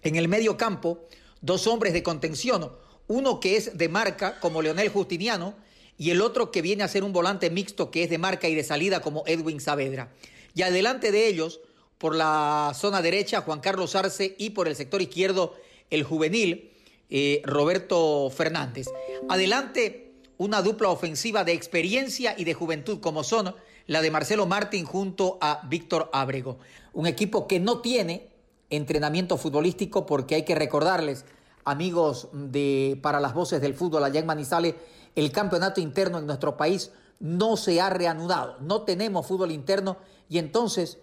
En 0.02 0.16
el 0.16 0.28
medio 0.28 0.56
campo, 0.56 1.06
dos 1.40 1.66
hombres 1.66 1.92
de 1.92 2.02
contención, 2.02 2.72
uno 3.08 3.40
que 3.40 3.56
es 3.56 3.76
de 3.76 3.88
marca 3.88 4.40
como 4.40 4.62
Leonel 4.62 4.88
Justiniano 4.88 5.54
y 5.98 6.10
el 6.10 6.20
otro 6.20 6.50
que 6.50 6.62
viene 6.62 6.82
a 6.84 6.88
ser 6.88 7.04
un 7.04 7.12
volante 7.12 7.50
mixto 7.50 7.90
que 7.90 8.02
es 8.02 8.10
de 8.10 8.18
marca 8.18 8.48
y 8.48 8.54
de 8.54 8.64
salida 8.64 9.00
como 9.00 9.24
Edwin 9.26 9.60
Saavedra. 9.60 10.12
Y 10.54 10.62
adelante 10.62 11.12
de 11.12 11.26
ellos, 11.26 11.60
por 11.98 12.14
la 12.14 12.72
zona 12.74 13.02
derecha, 13.02 13.42
Juan 13.42 13.60
Carlos 13.60 13.94
Arce 13.94 14.34
y 14.38 14.50
por 14.50 14.68
el 14.68 14.76
sector 14.76 15.00
izquierdo, 15.02 15.54
el 15.90 16.02
juvenil 16.02 16.72
eh, 17.08 17.42
Roberto 17.44 18.30
Fernández. 18.30 18.88
Adelante, 19.28 20.12
una 20.38 20.62
dupla 20.62 20.88
ofensiva 20.88 21.44
de 21.44 21.52
experiencia 21.52 22.34
y 22.36 22.44
de 22.44 22.54
juventud 22.54 23.00
como 23.00 23.24
son 23.24 23.54
la 23.86 24.02
de 24.02 24.10
Marcelo 24.10 24.46
Martín 24.46 24.84
junto 24.84 25.38
a 25.40 25.62
Víctor 25.68 26.10
Ábrego. 26.12 26.58
Un 26.92 27.06
equipo 27.06 27.46
que 27.46 27.60
no 27.60 27.80
tiene 27.80 28.28
entrenamiento 28.70 29.36
futbolístico 29.36 30.06
porque 30.06 30.34
hay 30.34 30.44
que 30.44 30.54
recordarles, 30.54 31.24
amigos 31.64 32.28
de 32.32 32.98
para 33.02 33.20
las 33.20 33.34
voces 33.34 33.60
del 33.60 33.74
fútbol 33.74 34.04
allá 34.04 34.20
en 34.20 34.26
Manizales, 34.26 34.74
el 35.14 35.32
campeonato 35.32 35.80
interno 35.80 36.18
en 36.18 36.26
nuestro 36.26 36.56
país 36.56 36.90
no 37.20 37.56
se 37.56 37.80
ha 37.80 37.90
reanudado, 37.90 38.56
no 38.60 38.82
tenemos 38.82 39.26
fútbol 39.26 39.50
interno 39.50 39.96
y 40.28 40.38
entonces 40.38 40.98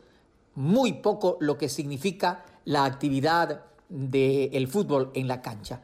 muy 0.56 0.94
poco 0.94 1.38
lo 1.40 1.58
que 1.58 1.70
significa 1.70 2.46
la 2.66 2.86
actividad 2.86 3.66
del 3.90 4.68
fútbol 4.68 5.12
en 5.16 5.28
la 5.28 5.42
cancha. 5.42 5.82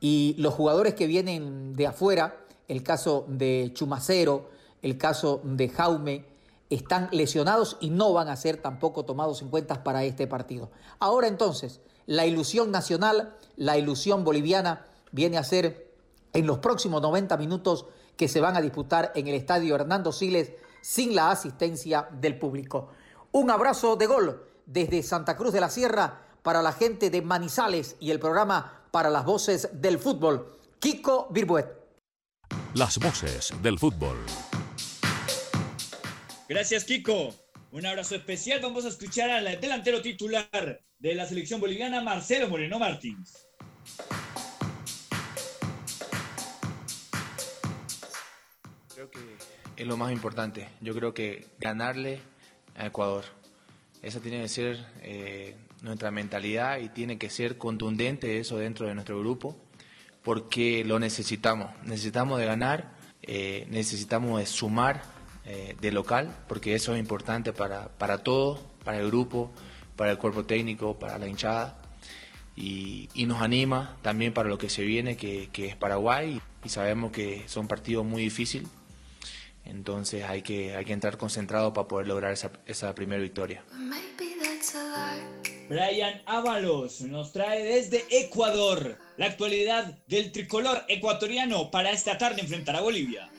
Y 0.00 0.34
los 0.38 0.54
jugadores 0.54 0.94
que 0.94 1.06
vienen 1.06 1.74
de 1.74 1.86
afuera, 1.86 2.44
el 2.68 2.82
caso 2.82 3.24
de 3.28 3.70
Chumacero, 3.74 4.50
el 4.82 4.96
caso 4.96 5.40
de 5.44 5.68
Jaume, 5.68 6.24
están 6.70 7.08
lesionados 7.10 7.76
y 7.80 7.90
no 7.90 8.12
van 8.12 8.28
a 8.28 8.36
ser 8.36 8.56
tampoco 8.56 9.04
tomados 9.04 9.42
en 9.42 9.50
cuenta 9.50 9.82
para 9.82 10.04
este 10.04 10.26
partido. 10.26 10.70
Ahora 11.00 11.26
entonces, 11.26 11.80
la 12.06 12.26
ilusión 12.26 12.70
nacional, 12.70 13.36
la 13.56 13.76
ilusión 13.76 14.24
boliviana 14.24 14.86
viene 15.12 15.36
a 15.36 15.44
ser 15.44 15.92
en 16.32 16.46
los 16.46 16.58
próximos 16.58 17.02
90 17.02 17.36
minutos 17.36 17.86
que 18.16 18.28
se 18.28 18.40
van 18.40 18.56
a 18.56 18.60
disputar 18.60 19.12
en 19.14 19.26
el 19.26 19.34
estadio 19.34 19.74
Hernando 19.74 20.12
Siles 20.12 20.52
sin 20.80 21.14
la 21.14 21.30
asistencia 21.30 22.08
del 22.12 22.38
público. 22.38 22.88
Un 23.32 23.50
abrazo 23.50 23.96
de 23.96 24.06
gol 24.06 24.46
desde 24.66 25.02
Santa 25.02 25.36
Cruz 25.36 25.52
de 25.52 25.60
la 25.60 25.70
Sierra 25.70 26.22
para 26.42 26.62
la 26.62 26.72
gente 26.72 27.10
de 27.10 27.22
Manizales 27.22 27.96
y 28.00 28.10
el 28.10 28.20
programa 28.20 28.80
para 28.90 29.10
las 29.10 29.24
voces 29.24 29.68
del 29.72 29.98
fútbol. 29.98 30.56
Kiko 30.78 31.28
Birbuet. 31.30 31.66
Las 32.74 32.98
voces 32.98 33.52
del 33.62 33.78
fútbol. 33.78 34.16
Gracias, 36.50 36.82
Kiko. 36.82 37.32
Un 37.70 37.86
abrazo 37.86 38.16
especial. 38.16 38.58
Vamos 38.60 38.84
a 38.84 38.88
escuchar 38.88 39.30
al 39.30 39.60
delantero 39.60 40.02
titular 40.02 40.80
de 40.98 41.14
la 41.14 41.24
selección 41.24 41.60
boliviana, 41.60 42.00
Marcelo 42.00 42.48
Moreno 42.48 42.76
Martins. 42.76 43.46
Creo 48.92 49.08
que 49.12 49.20
es 49.76 49.86
lo 49.86 49.96
más 49.96 50.10
importante. 50.10 50.66
Yo 50.80 50.92
creo 50.92 51.14
que 51.14 51.46
ganarle 51.60 52.18
a 52.74 52.86
Ecuador. 52.86 53.26
Esa 54.02 54.18
tiene 54.18 54.42
que 54.42 54.48
ser 54.48 54.84
eh, 55.02 55.54
nuestra 55.82 56.10
mentalidad 56.10 56.80
y 56.80 56.88
tiene 56.88 57.16
que 57.16 57.30
ser 57.30 57.58
contundente 57.58 58.40
eso 58.40 58.58
dentro 58.58 58.88
de 58.88 58.94
nuestro 58.94 59.20
grupo 59.20 59.56
porque 60.24 60.82
lo 60.84 60.98
necesitamos. 60.98 61.70
Necesitamos 61.84 62.40
de 62.40 62.46
ganar, 62.46 62.96
eh, 63.22 63.68
necesitamos 63.70 64.40
de 64.40 64.46
sumar 64.46 65.19
eh, 65.44 65.76
de 65.80 65.92
local 65.92 66.34
porque 66.48 66.74
eso 66.74 66.94
es 66.94 67.00
importante 67.00 67.52
para, 67.52 67.88
para 67.88 68.18
todos, 68.18 68.60
para 68.84 68.98
el 68.98 69.06
grupo, 69.06 69.50
para 69.96 70.12
el 70.12 70.18
cuerpo 70.18 70.44
técnico, 70.44 70.98
para 70.98 71.18
la 71.18 71.28
hinchada 71.28 71.80
y, 72.56 73.08
nos 73.26 73.40
anima 73.40 73.96
también 74.02 74.32
para 74.32 74.48
lo 74.48 74.58
que 74.58 74.68
se 74.68 74.82
viene 74.82 75.16
que, 75.16 75.48
es 75.54 75.76
Paraguay 75.76 76.40
y 76.64 76.68
sabemos 76.68 77.12
que 77.12 77.44
son 77.46 77.68
partidos 77.68 78.04
muy 78.04 78.22
difíciles. 78.22 78.68
Entonces 79.64 80.24
hay 80.24 80.42
que, 80.42 80.74
hay 80.74 80.84
que 80.84 80.92
entrar 80.92 81.16
concentrado 81.16 81.72
para 81.72 81.86
poder 81.86 82.06
lograr 82.08 82.32
esa, 82.32 82.50
esa 82.66 82.94
primera 82.94 83.22
victoria. 83.22 83.62
Brian 85.68 86.20
Ábalos 86.26 87.02
nos 87.02 87.32
trae 87.32 87.62
desde 87.62 88.04
Ecuador 88.10 88.98
la 89.16 89.26
actualidad 89.26 89.96
del 90.08 90.32
tricolor 90.32 90.84
ecuatoriano 90.88 91.70
para 91.70 91.92
esta 91.92 92.18
tarde 92.18 92.40
enfrentar 92.40 92.74
a 92.74 92.80
Bolivia. 92.80 93.30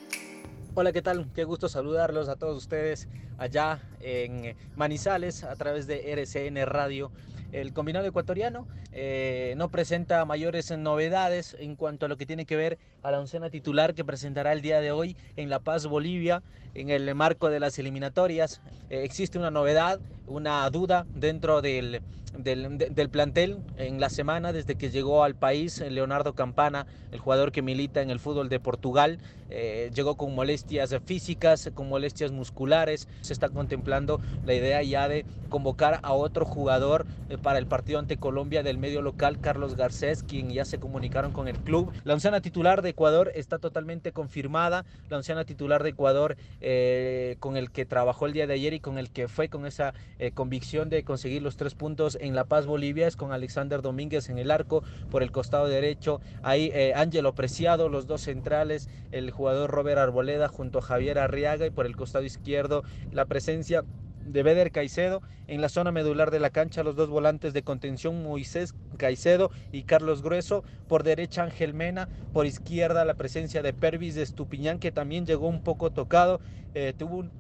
Hola, 0.74 0.94
¿qué 0.94 1.02
tal? 1.02 1.28
Qué 1.36 1.44
gusto 1.44 1.68
saludarlos 1.68 2.30
a 2.30 2.38
todos 2.38 2.56
ustedes 2.56 3.10
allá 3.38 3.82
en 4.00 4.56
Manizales 4.78 5.44
a 5.44 5.54
través 5.58 5.86
de 5.86 6.14
RCN 6.14 6.66
Radio. 6.66 7.12
El 7.52 7.74
combinado 7.74 8.06
ecuatoriano 8.06 8.66
eh, 8.94 9.54
no 9.58 9.68
presenta 9.68 10.24
mayores 10.24 10.72
novedades 10.72 11.58
en 11.60 11.76
cuanto 11.76 12.06
a 12.06 12.10
lo 12.10 12.16
que 12.16 12.26
tiene 12.26 12.46
que 12.46 12.56
ver 12.56 12.80
a 13.04 13.12
la 13.12 13.20
oncena 13.20 13.50
titular 13.50 13.94
que 13.94 14.06
presentará 14.06 14.54
el 14.54 14.62
día 14.62 14.80
de 14.80 14.94
hoy 14.94 15.18
en 15.36 15.50
La 15.50 15.60
Paz, 15.60 15.88
Bolivia, 15.88 16.42
en 16.74 16.90
el 16.90 17.14
marco 17.16 17.50
de 17.50 17.60
las 17.60 17.78
eliminatorias. 17.78 18.62
Eh, 18.90 19.04
existe 19.04 19.38
una 19.38 19.52
novedad, 19.52 20.00
una 20.32 20.70
duda 20.70 21.06
dentro 21.14 21.62
del 21.62 22.02
del, 22.38 23.10
plantel 23.10 23.60
en 23.78 24.00
la 24.00 24.10
semana 24.10 24.54
desde 24.54 24.76
que 24.76 24.90
llegó 24.90 25.24
al 25.24 25.36
país 25.36 25.80
Leonardo 25.80 26.34
Campana, 26.34 26.88
el 27.12 27.20
jugador 27.20 27.52
que 27.52 27.62
milita 27.62 28.02
en 28.02 28.10
el 28.10 28.20
fútbol 28.20 28.50
de 28.50 28.60
Portugal. 28.60 29.20
Eh, 29.54 29.92
llegó 29.94 30.16
con 30.16 30.34
molestias 30.34 30.96
físicas, 31.06 31.70
con 31.74 31.90
molestias 31.90 32.32
musculares. 32.32 33.10
Se 33.20 33.34
está 33.34 33.50
contemplando 33.50 34.22
la 34.46 34.54
idea 34.54 34.82
ya 34.82 35.10
de 35.10 35.26
convocar 35.50 36.00
a 36.04 36.14
otro 36.14 36.46
jugador 36.46 37.06
eh, 37.30 37.38
para 37.38 37.60
el 37.60 37.68
partido 37.68 38.00
ante 38.00 38.16
Colombia 38.16 38.64
del 38.64 38.78
medio 38.78 39.02
local, 39.02 39.42
Carlos 39.42 39.76
Garcés, 39.76 40.24
quien 40.24 40.52
ya 40.52 40.64
se 40.64 40.80
comunicaron 40.80 41.34
con 41.34 41.50
el 41.50 41.58
club. 41.58 41.92
La 42.06 42.14
oncena 42.14 42.40
titular 42.40 42.82
de 42.82 42.92
Ecuador 42.92 43.30
está 43.36 43.60
totalmente 43.60 44.14
confirmada. 44.14 44.86
La 45.10 45.18
oncena 45.18 45.44
titular 45.44 45.84
de 45.84 45.90
Ecuador 45.90 46.38
eh, 46.62 47.36
con 47.40 47.58
el 47.58 47.72
que 47.72 47.86
trabajó 47.86 48.28
el 48.28 48.34
día 48.34 48.48
de 48.48 48.54
ayer 48.54 48.74
y 48.74 48.80
con 48.80 48.98
el 48.98 49.10
que 49.10 49.28
fue 49.28 49.50
con 49.50 49.66
esa 49.66 49.94
convicción 50.30 50.90
de 50.90 51.04
conseguir 51.04 51.42
los 51.42 51.58
tres 51.58 51.74
puntos 51.74 52.16
en 52.22 52.36
La 52.36 52.44
Paz, 52.46 52.68
Bolivia, 52.68 53.08
es 53.08 53.16
con 53.16 53.32
Alexander 53.32 53.82
Domínguez 53.82 54.30
en 54.30 54.38
el 54.38 54.52
arco 54.52 54.84
por 55.10 55.24
el 55.24 55.32
costado 55.32 55.68
derecho. 55.68 56.22
Ahí 56.44 56.70
eh, 56.76 56.94
Ángelo 56.96 57.34
Preciado, 57.34 57.90
los 57.90 58.06
dos 58.06 58.22
centrales, 58.22 58.88
el 59.12 59.32
jugador 59.32 59.72
Robert 59.72 59.98
Arboleda 59.98 60.48
junto 60.48 60.78
a 60.78 60.84
Javier 60.84 61.18
Arriaga 61.18 61.66
y 61.66 61.72
por 61.72 61.88
el 61.88 61.96
costado 61.96 62.24
izquierdo 62.24 62.84
la 63.12 63.26
presencia 63.26 63.84
de 64.26 64.44
Beder 64.44 64.72
Caicedo. 64.72 65.22
En 65.48 65.60
la 65.60 65.70
zona 65.70 65.92
medular 65.92 66.32
de 66.32 66.40
la 66.40 66.50
cancha, 66.50 66.84
los 66.84 66.96
dos 66.96 67.10
volantes 67.10 67.54
de 67.54 67.64
contención, 67.64 68.24
Moisés 68.24 68.74
Caicedo 68.98 69.52
y 69.72 69.84
Carlos 69.84 70.22
Grueso. 70.22 70.64
Por 70.88 71.04
derecha, 71.04 71.44
Ángel 71.44 71.74
Mena. 71.74 72.08
Por 72.32 72.46
izquierda, 72.46 73.04
la 73.04 73.16
presencia 73.16 73.62
de 73.62 73.74
Pervis 73.74 74.16
de 74.16 74.22
Estupiñán, 74.22 74.80
que 74.80 74.92
también 74.92 75.26
llegó 75.26 75.48
un 75.48 75.64
poco 75.64 75.92
tocado. 75.92 76.40
Eh, 76.74 76.94
tuvo 76.98 77.18
un 77.18 77.32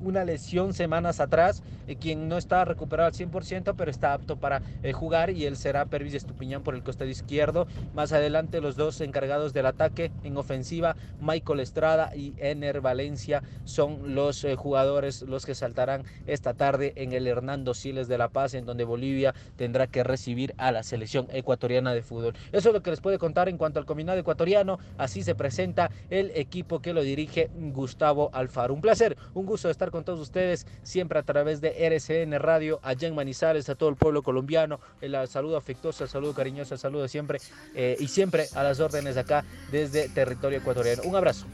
una 0.00 0.24
lesión 0.24 0.72
semanas 0.74 1.20
atrás, 1.20 1.62
eh, 1.86 1.96
quien 1.96 2.28
no 2.28 2.38
está 2.38 2.64
recuperado 2.64 3.08
al 3.08 3.14
100%, 3.14 3.74
pero 3.76 3.90
está 3.90 4.14
apto 4.14 4.36
para 4.36 4.62
eh, 4.82 4.92
jugar 4.92 5.30
y 5.30 5.46
él 5.46 5.56
será 5.56 5.84
Pervis 5.86 6.14
Estupiñán 6.14 6.62
por 6.62 6.74
el 6.74 6.82
costado 6.82 7.10
izquierdo. 7.10 7.66
Más 7.94 8.12
adelante 8.12 8.60
los 8.60 8.76
dos 8.76 9.00
encargados 9.00 9.52
del 9.52 9.66
ataque 9.66 10.10
en 10.24 10.36
ofensiva, 10.36 10.96
Michael 11.20 11.60
Estrada 11.60 12.14
y 12.16 12.34
Ener 12.38 12.80
Valencia, 12.80 13.42
son 13.64 14.14
los 14.14 14.44
eh, 14.44 14.56
jugadores 14.56 15.22
los 15.22 15.46
que 15.46 15.54
saltarán 15.54 16.04
esta 16.26 16.54
tarde 16.54 16.92
en 16.96 17.12
el 17.12 17.26
Hernando 17.26 17.74
Siles 17.74 18.08
de 18.08 18.18
La 18.18 18.28
Paz, 18.28 18.54
en 18.54 18.66
donde 18.66 18.84
Bolivia 18.84 19.34
tendrá 19.56 19.86
que 19.86 20.04
recibir 20.04 20.54
a 20.58 20.72
la 20.72 20.82
selección 20.82 21.26
ecuatoriana 21.30 21.94
de 21.94 22.02
fútbol. 22.02 22.34
Eso 22.52 22.68
es 22.68 22.74
lo 22.74 22.82
que 22.82 22.90
les 22.90 23.00
puede 23.00 23.18
contar 23.18 23.48
en 23.48 23.58
cuanto 23.58 23.78
al 23.78 23.86
combinado 23.86 24.18
ecuatoriano. 24.18 24.78
Así 24.98 25.22
se 25.22 25.34
presenta 25.34 25.90
el 26.10 26.30
equipo 26.34 26.80
que 26.80 26.92
lo 26.92 27.02
dirige 27.02 27.50
Gustavo 27.72 28.30
Alfaro. 28.32 28.74
Un 28.74 28.80
placer, 28.80 29.16
un 29.34 29.46
gusto 29.46 29.70
estar 29.70 29.90
con 29.92 30.04
todos 30.04 30.18
ustedes, 30.18 30.66
siempre 30.82 31.20
a 31.20 31.22
través 31.22 31.60
de 31.60 31.86
RCN 31.86 32.32
Radio, 32.40 32.80
allá 32.82 33.06
en 33.06 33.14
Manizales, 33.14 33.68
a 33.68 33.76
todo 33.76 33.90
el 33.90 33.96
pueblo 33.96 34.24
colombiano. 34.24 34.80
El 35.00 35.16
saludo 35.28 35.56
afectuoso, 35.56 36.08
saludo 36.08 36.34
cariñoso, 36.34 36.76
saludo 36.76 37.06
siempre 37.06 37.38
eh, 37.76 37.96
y 38.00 38.08
siempre 38.08 38.46
a 38.56 38.64
las 38.64 38.80
órdenes 38.80 39.16
acá 39.16 39.44
desde 39.70 40.08
territorio 40.08 40.58
ecuatoriano. 40.58 41.02
Un 41.04 41.14
abrazo. 41.14 41.46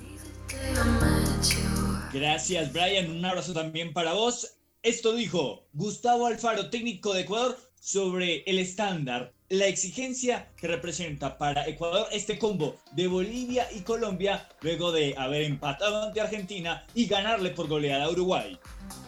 Gracias, 2.12 2.72
Brian. 2.72 3.10
Un 3.10 3.24
abrazo 3.24 3.52
también 3.52 3.92
para 3.92 4.14
vos. 4.14 4.54
Esto 4.82 5.12
dijo 5.14 5.68
Gustavo 5.72 6.26
Alfaro, 6.26 6.70
técnico 6.70 7.12
de 7.12 7.22
Ecuador, 7.22 7.58
sobre 7.88 8.42
el 8.44 8.58
estándar 8.58 9.32
la 9.48 9.66
exigencia 9.66 10.50
que 10.58 10.68
representa 10.68 11.38
para 11.38 11.66
Ecuador 11.66 12.06
este 12.12 12.38
combo 12.38 12.76
de 12.92 13.06
Bolivia 13.06 13.66
y 13.74 13.80
Colombia 13.80 14.46
luego 14.60 14.92
de 14.92 15.14
haber 15.16 15.44
empatado 15.44 16.02
ante 16.02 16.20
Argentina 16.20 16.84
y 16.94 17.06
ganarle 17.06 17.48
por 17.48 17.66
goleada 17.66 18.04
a 18.04 18.10
Uruguay. 18.10 18.58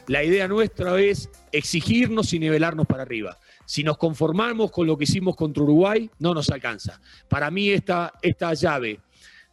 La 0.06 0.24
idea 0.24 0.48
nuestra 0.48 0.98
es 0.98 1.28
exigirnos 1.52 2.32
y 2.32 2.38
nivelarnos 2.38 2.86
para 2.86 3.02
arriba. 3.02 3.36
Si 3.66 3.84
nos 3.84 3.98
conformamos 3.98 4.70
con 4.70 4.86
lo 4.86 4.96
que 4.96 5.04
hicimos 5.04 5.36
contra 5.36 5.62
Uruguay, 5.62 6.08
no 6.18 6.32
nos 6.32 6.48
alcanza. 6.48 7.02
Para 7.28 7.50
mí 7.50 7.68
esta, 7.68 8.14
esta 8.22 8.54
llave 8.54 8.98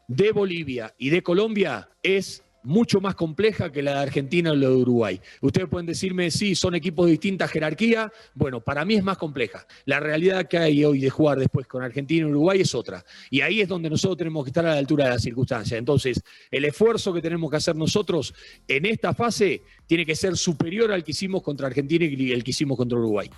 de 0.08 0.32
Bolivia 0.32 0.96
y 0.98 1.10
de 1.10 1.22
Colombia 1.22 1.90
es 2.02 2.46
mucho 2.64 3.00
más 3.00 3.16
compleja 3.16 3.72
que 3.72 3.82
la 3.82 3.94
de 3.94 4.00
Argentina 4.00 4.52
o 4.52 4.56
la 4.56 4.70
de 4.70 4.76
Uruguay. 4.76 5.22
Ustedes 5.42 5.68
pueden 5.70 5.86
decirme, 5.86 6.32
sí, 6.32 6.56
son 6.56 6.76
equipos 6.76 7.06
de 7.06 7.12
distinta 7.12 7.48
jerarquía. 7.48 8.12
Bueno, 8.34 8.62
para 8.62 8.86
mí 8.86 8.96
es 8.96 9.04
más 9.04 9.18
compleja. 9.18 9.66
La 9.86 10.00
realidad 10.00 10.48
que 10.48 10.58
hay 10.58 10.84
hoy 10.84 11.00
de 11.00 11.10
jugar 11.10 11.40
después 11.40 11.68
con 11.68 11.84
Argentina 11.84 12.28
y 12.28 12.30
Uruguay 12.30 12.62
es 12.62 12.76
otra. 12.76 13.04
Y 13.30 13.42
ahí 13.42 13.62
es 13.62 13.68
donde 13.68 13.90
nosotros 13.90 14.18
tenemos 14.18 14.44
que 14.44 14.50
estar 14.50 14.66
a 14.66 14.72
la 14.72 14.78
altura 14.78 15.06
de 15.06 15.12
las 15.12 15.22
circunstancias. 15.22 15.78
Entonces, 15.78 16.22
el 16.52 16.66
esfuerzo 16.66 17.14
que 17.14 17.22
tenemos 17.22 17.50
que 17.50 17.58
hacer 17.58 17.76
nosotros 17.76 18.34
en 18.68 18.86
esta 18.86 19.14
fase 19.14 19.64
tiene 19.86 20.06
que 20.06 20.16
ser 20.16 20.38
superior 20.38 20.92
al 20.92 21.04
que 21.04 21.12
hicimos 21.12 21.42
contra 21.42 21.68
Argentina 21.68 22.06
y 22.06 22.32
el 22.32 22.44
que 22.44 22.52
hicimos 22.52 22.78
contra 22.78 22.98
Uruguay. 22.98 23.30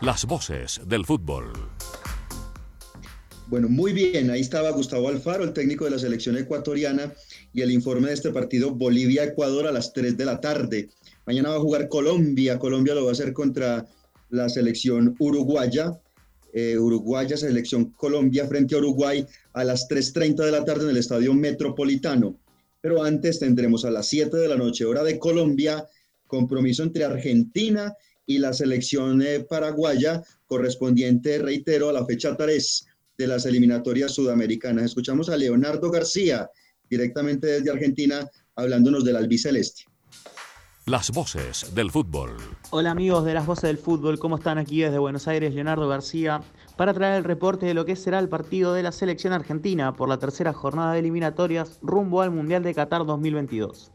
Las 0.00 0.24
voces 0.26 0.80
del 0.86 1.04
fútbol. 1.04 1.52
Bueno, 3.48 3.68
muy 3.70 3.94
bien, 3.94 4.30
ahí 4.30 4.40
estaba 4.40 4.70
Gustavo 4.70 5.08
Alfaro, 5.08 5.42
el 5.42 5.54
técnico 5.54 5.86
de 5.86 5.92
la 5.92 5.98
selección 5.98 6.36
ecuatoriana, 6.36 7.14
y 7.52 7.62
el 7.62 7.70
informe 7.70 8.08
de 8.08 8.14
este 8.14 8.30
partido 8.30 8.74
Bolivia-Ecuador 8.74 9.66
a 9.66 9.72
las 9.72 9.92
3 9.92 10.16
de 10.16 10.24
la 10.24 10.40
tarde. 10.40 10.88
Mañana 11.26 11.50
va 11.50 11.56
a 11.56 11.60
jugar 11.60 11.88
Colombia, 11.88 12.58
Colombia 12.58 12.94
lo 12.94 13.04
va 13.04 13.10
a 13.10 13.12
hacer 13.12 13.32
contra 13.32 13.86
la 14.30 14.48
selección 14.48 15.14
uruguaya. 15.18 15.98
Eh, 16.52 16.78
uruguaya, 16.78 17.36
selección 17.36 17.92
Colombia 17.92 18.46
frente 18.46 18.74
a 18.74 18.78
Uruguay 18.78 19.26
a 19.52 19.64
las 19.64 19.86
3.30 19.88 20.44
de 20.46 20.50
la 20.50 20.64
tarde 20.64 20.84
en 20.84 20.90
el 20.90 20.96
Estadio 20.96 21.34
Metropolitano. 21.34 22.38
Pero 22.80 23.02
antes 23.02 23.38
tendremos 23.38 23.84
a 23.84 23.90
las 23.90 24.08
7 24.08 24.36
de 24.36 24.48
la 24.48 24.56
noche, 24.56 24.84
hora 24.84 25.02
de 25.02 25.18
Colombia, 25.18 25.86
compromiso 26.26 26.82
entre 26.82 27.04
Argentina 27.04 27.94
y 28.24 28.38
la 28.38 28.52
selección 28.52 29.20
eh, 29.22 29.40
paraguaya 29.40 30.22
correspondiente, 30.46 31.38
reitero, 31.38 31.88
a 31.88 31.92
la 31.92 32.06
fecha 32.06 32.36
3 32.36 32.86
de 33.18 33.26
las 33.26 33.46
eliminatorias 33.46 34.12
sudamericanas. 34.12 34.84
Escuchamos 34.84 35.28
a 35.28 35.36
Leonardo 35.36 35.90
García, 35.90 36.48
directamente 36.88 37.46
desde 37.46 37.70
Argentina, 37.70 38.28
hablándonos 38.56 39.04
del 39.04 39.16
albiceleste. 39.16 39.84
Las 40.86 41.10
voces 41.10 41.74
del 41.74 41.90
fútbol. 41.90 42.30
Hola 42.70 42.92
amigos 42.92 43.24
de 43.26 43.34
las 43.34 43.44
voces 43.44 43.64
del 43.64 43.76
fútbol, 43.76 44.18
¿cómo 44.18 44.36
están 44.36 44.56
aquí 44.56 44.80
desde 44.80 44.98
Buenos 44.98 45.28
Aires? 45.28 45.54
Leonardo 45.54 45.86
García, 45.86 46.40
para 46.78 46.94
traer 46.94 47.18
el 47.18 47.24
reporte 47.24 47.66
de 47.66 47.74
lo 47.74 47.84
que 47.84 47.94
será 47.94 48.18
el 48.18 48.30
partido 48.30 48.72
de 48.72 48.82
la 48.82 48.92
selección 48.92 49.34
argentina 49.34 49.92
por 49.92 50.08
la 50.08 50.18
tercera 50.18 50.54
jornada 50.54 50.94
de 50.94 51.00
eliminatorias 51.00 51.78
rumbo 51.82 52.22
al 52.22 52.30
Mundial 52.30 52.62
de 52.62 52.74
Qatar 52.74 53.04
2022. 53.04 53.92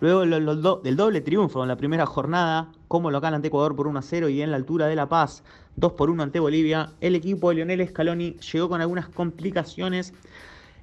Luego 0.00 0.20
del 0.22 0.96
doble 0.96 1.20
triunfo 1.20 1.62
en 1.62 1.68
la 1.68 1.76
primera 1.76 2.06
jornada, 2.06 2.72
como 2.88 3.10
local 3.10 3.32
ante 3.32 3.48
Ecuador 3.48 3.76
por 3.76 3.86
1 3.86 3.98
a 3.98 4.02
0 4.02 4.28
y 4.28 4.42
en 4.42 4.50
la 4.50 4.56
altura 4.56 4.88
de 4.88 4.96
La 4.96 5.08
Paz 5.08 5.44
2 5.76 5.92
por 5.92 6.10
1 6.10 6.22
ante 6.22 6.40
Bolivia, 6.40 6.92
el 7.00 7.14
equipo 7.14 7.50
de 7.50 7.56
Lionel 7.56 7.88
Scaloni 7.88 8.36
llegó 8.52 8.68
con 8.68 8.80
algunas 8.80 9.08
complicaciones 9.08 10.12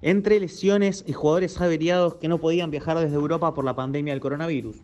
entre 0.04 0.40
lesiones 0.40 1.04
y 1.08 1.14
jugadores 1.14 1.60
averiados 1.60 2.16
que 2.16 2.28
no 2.28 2.38
podían 2.38 2.70
viajar 2.70 3.00
desde 3.00 3.16
Europa 3.16 3.54
por 3.54 3.66
la 3.66 3.76
pandemia 3.76 4.14
del 4.14 4.22
coronavirus. 4.22 4.76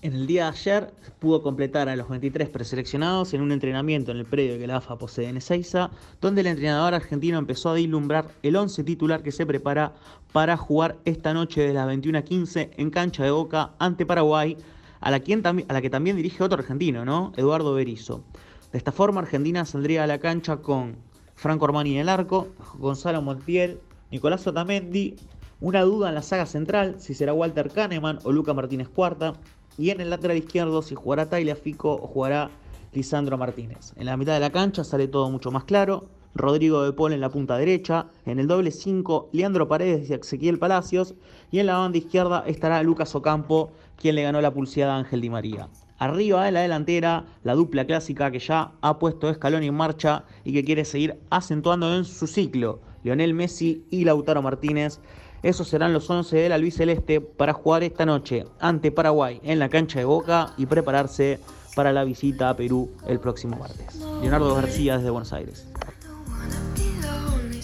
En 0.00 0.12
el 0.12 0.28
día 0.28 0.44
de 0.44 0.50
ayer 0.50 0.92
pudo 1.18 1.42
completar 1.42 1.88
a 1.88 1.96
los 1.96 2.08
23 2.08 2.50
preseleccionados 2.50 3.34
en 3.34 3.40
un 3.40 3.50
entrenamiento 3.50 4.12
en 4.12 4.18
el 4.18 4.26
predio 4.26 4.56
que 4.56 4.66
la 4.68 4.76
AFA 4.76 4.96
posee 4.96 5.28
en 5.28 5.38
Ezeiza, 5.38 5.90
donde 6.20 6.42
el 6.42 6.46
entrenador 6.46 6.94
argentino 6.94 7.36
empezó 7.36 7.70
a 7.70 7.74
vislumbrar 7.74 8.28
el 8.44 8.54
11 8.54 8.84
titular 8.84 9.24
que 9.24 9.32
se 9.32 9.44
prepara 9.44 9.94
para 10.32 10.56
jugar 10.56 10.98
esta 11.04 11.34
noche 11.34 11.62
de 11.62 11.72
las 11.72 11.88
21 11.88 12.18
a 12.18 12.22
15 12.22 12.70
en 12.76 12.90
cancha 12.90 13.24
de 13.24 13.32
Boca 13.32 13.72
ante 13.80 14.06
Paraguay, 14.06 14.56
a 15.00 15.10
la, 15.10 15.18
quien 15.18 15.44
a 15.44 15.72
la 15.72 15.80
que 15.80 15.90
también 15.90 16.16
dirige 16.16 16.44
otro 16.44 16.58
argentino, 16.58 17.04
¿no? 17.04 17.32
Eduardo 17.36 17.74
Berizzo. 17.74 18.22
De 18.70 18.78
esta 18.78 18.92
forma, 18.92 19.20
Argentina 19.20 19.64
saldría 19.64 20.04
a 20.04 20.06
la 20.06 20.18
cancha 20.18 20.58
con 20.58 20.96
Franco 21.38 21.66
Armani 21.66 21.94
en 21.94 22.00
el 22.00 22.08
arco, 22.08 22.48
Gonzalo 22.80 23.22
Montiel, 23.22 23.78
Nicolás 24.10 24.44
Otamendi, 24.48 25.14
una 25.60 25.82
duda 25.82 26.08
en 26.08 26.16
la 26.16 26.22
saga 26.22 26.46
central, 26.46 26.96
si 26.98 27.14
será 27.14 27.32
Walter 27.32 27.70
Kahneman 27.70 28.18
o 28.24 28.32
Luca 28.32 28.54
Martínez 28.54 28.88
Cuarta, 28.88 29.34
y 29.78 29.90
en 29.90 30.00
el 30.00 30.10
lateral 30.10 30.36
izquierdo, 30.36 30.82
si 30.82 30.96
jugará 30.96 31.28
Fico 31.54 31.92
o 31.92 32.08
jugará 32.08 32.50
Lisandro 32.92 33.38
Martínez. 33.38 33.92
En 33.94 34.06
la 34.06 34.16
mitad 34.16 34.34
de 34.34 34.40
la 34.40 34.50
cancha 34.50 34.82
sale 34.82 35.06
todo 35.06 35.30
mucho 35.30 35.52
más 35.52 35.62
claro. 35.62 36.08
Rodrigo 36.34 36.82
de 36.82 36.92
Paul 36.92 37.12
en 37.12 37.20
la 37.20 37.30
punta 37.30 37.56
derecha. 37.56 38.08
En 38.26 38.40
el 38.40 38.48
doble 38.48 38.72
5, 38.72 39.30
Leandro 39.32 39.68
Paredes 39.68 40.10
y 40.10 40.14
Ezequiel 40.14 40.58
Palacios. 40.58 41.14
Y 41.52 41.60
en 41.60 41.66
la 41.66 41.78
banda 41.78 41.98
izquierda 41.98 42.42
estará 42.48 42.82
Lucas 42.82 43.14
Ocampo, 43.14 43.70
quien 43.96 44.16
le 44.16 44.24
ganó 44.24 44.40
la 44.40 44.52
pulseada 44.52 44.96
a 44.96 44.98
Ángel 44.98 45.20
Di 45.20 45.30
María. 45.30 45.68
Arriba 45.98 46.44
de 46.44 46.52
la 46.52 46.60
delantera, 46.60 47.26
la 47.42 47.54
dupla 47.54 47.84
clásica 47.84 48.30
que 48.30 48.38
ya 48.38 48.72
ha 48.80 48.98
puesto 48.98 49.28
Escalón 49.28 49.64
en 49.64 49.74
marcha 49.74 50.24
y 50.44 50.52
que 50.52 50.64
quiere 50.64 50.84
seguir 50.84 51.18
acentuando 51.30 51.94
en 51.94 52.04
su 52.04 52.26
ciclo. 52.26 52.80
Lionel 53.02 53.34
Messi 53.34 53.84
y 53.90 54.04
Lautaro 54.04 54.42
Martínez 54.42 55.00
esos 55.42 55.68
serán 55.68 55.92
los 55.92 56.10
11 56.10 56.36
del 56.36 56.52
albiceleste 56.52 57.20
para 57.20 57.52
jugar 57.52 57.84
esta 57.84 58.04
noche 58.04 58.44
ante 58.58 58.90
Paraguay 58.90 59.40
en 59.44 59.60
la 59.60 59.68
cancha 59.68 60.00
de 60.00 60.04
Boca 60.04 60.52
y 60.56 60.66
prepararse 60.66 61.38
para 61.76 61.92
la 61.92 62.02
visita 62.02 62.50
a 62.50 62.56
Perú 62.56 62.90
el 63.06 63.20
próximo 63.20 63.56
martes. 63.56 63.94
Leonardo 64.20 64.52
García 64.56 64.96
desde 64.96 65.10
Buenos 65.10 65.32
Aires. 65.32 65.66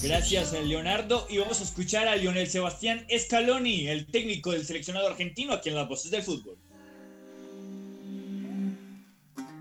Gracias, 0.05 0.53
Leonardo. 0.53 1.27
Y 1.29 1.39
vamos 1.39 1.61
a 1.61 1.65
escuchar 1.65 2.07
a 2.07 2.15
Lionel 2.15 2.47
Sebastián 2.47 3.07
Scaloni, 3.19 3.89
el 3.89 4.07
técnico 4.07 4.53
del 4.53 4.65
seleccionado 4.65 5.09
argentino, 5.09 5.55
aquí 5.55 5.71
en 5.71 5.75
las 5.75 5.89
voces 5.89 6.11
del 6.11 6.23
fútbol. 6.23 6.57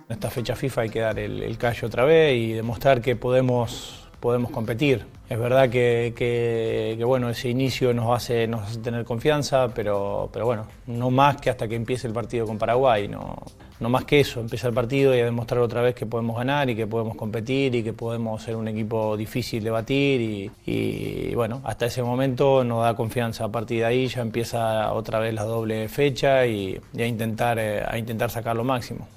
En 0.09 0.13
esta 0.13 0.29
fecha 0.29 0.55
FIFA 0.55 0.81
hay 0.81 0.89
que 0.89 0.99
dar 0.99 1.19
el, 1.19 1.41
el 1.41 1.57
callo 1.57 1.87
otra 1.87 2.03
vez 2.03 2.35
y 2.35 2.53
demostrar 2.53 3.01
que 3.01 3.15
podemos, 3.15 4.07
podemos 4.19 4.51
competir. 4.51 5.05
Es 5.29 5.39
verdad 5.39 5.69
que, 5.69 7.01
bueno, 7.05 7.29
ese 7.29 7.49
inicio 7.49 7.93
nos 7.93 8.15
hace, 8.15 8.45
nos 8.47 8.61
hace 8.61 8.79
tener 8.79 9.03
confianza, 9.03 9.69
pero, 9.73 10.29
pero 10.31 10.45
bueno, 10.45 10.67
no 10.85 11.09
más 11.09 11.37
que 11.37 11.49
hasta 11.49 11.67
que 11.67 11.75
empiece 11.75 12.07
el 12.07 12.13
partido 12.13 12.45
con 12.45 12.57
Paraguay, 12.57 13.07
no, 13.07 13.35
no 13.79 13.89
más 13.89 14.05
que 14.05 14.19
eso, 14.19 14.41
empieza 14.41 14.67
el 14.67 14.73
partido 14.73 15.15
y 15.15 15.21
a 15.21 15.25
demostrar 15.25 15.61
otra 15.61 15.81
vez 15.81 15.95
que 15.95 16.05
podemos 16.05 16.37
ganar 16.37 16.69
y 16.69 16.75
que 16.75 16.85
podemos 16.85 17.15
competir 17.15 17.73
y 17.73 17.83
que 17.83 17.93
podemos 17.93 18.43
ser 18.43 18.55
un 18.55 18.67
equipo 18.67 19.17
difícil 19.17 19.63
de 19.63 19.71
batir 19.71 20.51
y, 20.65 21.33
bueno, 21.33 21.61
hasta 21.63 21.87
ese 21.87 22.03
momento 22.03 22.63
nos 22.63 22.83
da 22.83 22.95
confianza, 22.95 23.45
a 23.45 23.49
partir 23.49 23.79
de 23.79 23.85
ahí 23.85 24.07
ya 24.07 24.21
empieza 24.21 24.93
otra 24.93 25.19
vez 25.19 25.33
la 25.33 25.45
doble 25.45 25.87
fecha 25.89 26.45
y, 26.45 26.79
a, 26.95 27.05
intentar, 27.05 27.57
eh, 27.57 27.83
a 27.85 27.97
intentar 27.97 28.29
sacar 28.29 28.55
lo 28.55 28.63
máximo. 28.63 29.07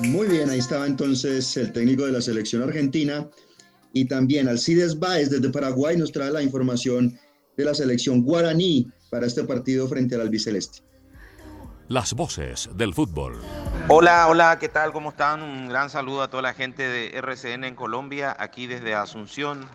Muy 0.00 0.28
bien, 0.28 0.48
ahí 0.48 0.58
estaba 0.58 0.86
entonces 0.86 1.56
el 1.56 1.72
técnico 1.72 2.06
de 2.06 2.12
la 2.12 2.20
selección 2.20 2.62
argentina 2.62 3.28
y 3.92 4.04
también 4.04 4.48
Alcides 4.48 4.98
Báez 4.98 5.30
desde 5.30 5.50
Paraguay 5.50 5.96
nos 5.96 6.12
trae 6.12 6.30
la 6.30 6.42
información 6.42 7.18
de 7.56 7.64
la 7.64 7.74
selección 7.74 8.22
guaraní 8.22 8.90
para 9.10 9.26
este 9.26 9.44
partido 9.44 9.88
frente 9.88 10.14
al 10.14 10.22
albiceleste. 10.22 10.82
Las 11.88 12.12
voces 12.12 12.68
del 12.74 12.94
fútbol. 12.94 13.38
Hola, 13.88 14.28
hola, 14.28 14.58
¿qué 14.60 14.68
tal? 14.68 14.92
¿Cómo 14.92 15.10
están? 15.10 15.42
Un 15.42 15.68
gran 15.68 15.90
saludo 15.90 16.22
a 16.22 16.28
toda 16.28 16.42
la 16.42 16.54
gente 16.54 16.82
de 16.82 17.16
RCN 17.16 17.64
en 17.64 17.74
Colombia, 17.74 18.36
aquí 18.38 18.66
desde 18.66 18.94
Asunción, 18.94 19.66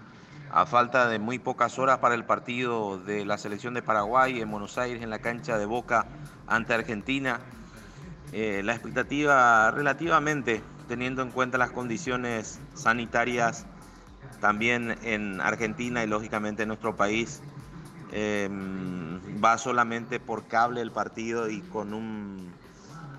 a 0.54 0.68
falta 0.68 1.10
de 1.10 1.18
muy 1.18 1.40
pocas 1.40 1.80
horas 1.80 1.98
para 1.98 2.14
el 2.14 2.26
partido 2.26 3.00
de 3.00 3.26
la 3.26 3.40
selección 3.40 3.74
de 3.74 3.82
Paraguay 3.82 4.40
en 4.40 4.52
Buenos 4.52 4.78
Aires, 4.78 5.02
en 5.02 5.10
la 5.10 5.18
cancha 5.18 5.58
de 5.58 5.66
Boca 5.66 6.06
ante 6.46 6.76
Argentina. 6.76 7.40
Eh, 8.34 8.62
la 8.64 8.74
expectativa 8.74 9.72
relativamente, 9.72 10.62
teniendo 10.88 11.24
en 11.24 11.32
cuenta 11.32 11.58
las 11.58 11.72
condiciones 11.72 12.60
sanitarias 12.76 13.66
también 14.42 14.96
en 15.02 15.42
Argentina 15.42 16.04
y 16.04 16.08
lógicamente 16.08 16.64
en 16.64 16.68
nuestro 16.68 16.96
país, 16.96 17.42
em, 18.12 19.20
va 19.44 19.58
solamente 19.58 20.20
por 20.20 20.48
cable 20.48 20.82
el 20.82 20.92
partido 20.92 21.50
y 21.50 21.62
con 21.62 21.96
un 21.96 22.52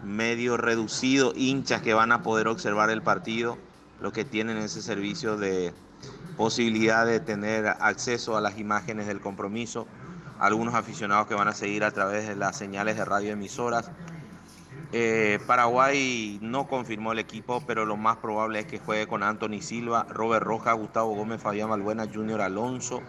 medio 0.04 0.56
reducido, 0.56 1.32
hinchas 1.34 1.82
que 1.82 1.94
van 1.94 2.12
a 2.12 2.22
poder 2.22 2.46
observar 2.46 2.90
el 2.90 3.02
partido, 3.02 3.58
los 4.00 4.12
que 4.12 4.24
tienen 4.24 4.58
ese 4.58 4.82
servicio 4.82 5.36
de 5.36 5.74
posibilidad 6.36 7.06
de 7.06 7.20
tener 7.20 7.66
acceso 7.66 8.36
a 8.36 8.40
las 8.40 8.58
imágenes 8.58 9.06
del 9.06 9.20
compromiso, 9.20 9.86
algunos 10.38 10.74
aficionados 10.74 11.26
que 11.26 11.34
van 11.34 11.48
a 11.48 11.54
seguir 11.54 11.84
a 11.84 11.90
través 11.90 12.28
de 12.28 12.36
las 12.36 12.56
señales 12.56 12.96
de 12.96 13.04
radioemisoras 13.04 13.90
eh, 14.96 15.40
Paraguay 15.48 16.38
no 16.40 16.68
confirmó 16.68 17.10
el 17.10 17.18
equipo, 17.18 17.64
pero 17.66 17.84
lo 17.84 17.96
más 17.96 18.18
probable 18.18 18.60
es 18.60 18.66
que 18.66 18.78
juegue 18.78 19.08
con 19.08 19.24
Anthony 19.24 19.60
Silva, 19.60 20.06
Robert 20.08 20.46
Rojas, 20.46 20.76
Gustavo 20.76 21.16
Gómez, 21.16 21.42
Fabián 21.42 21.68
Malbuena, 21.68 22.06
Junior 22.06 22.40
Alonso, 22.40 23.02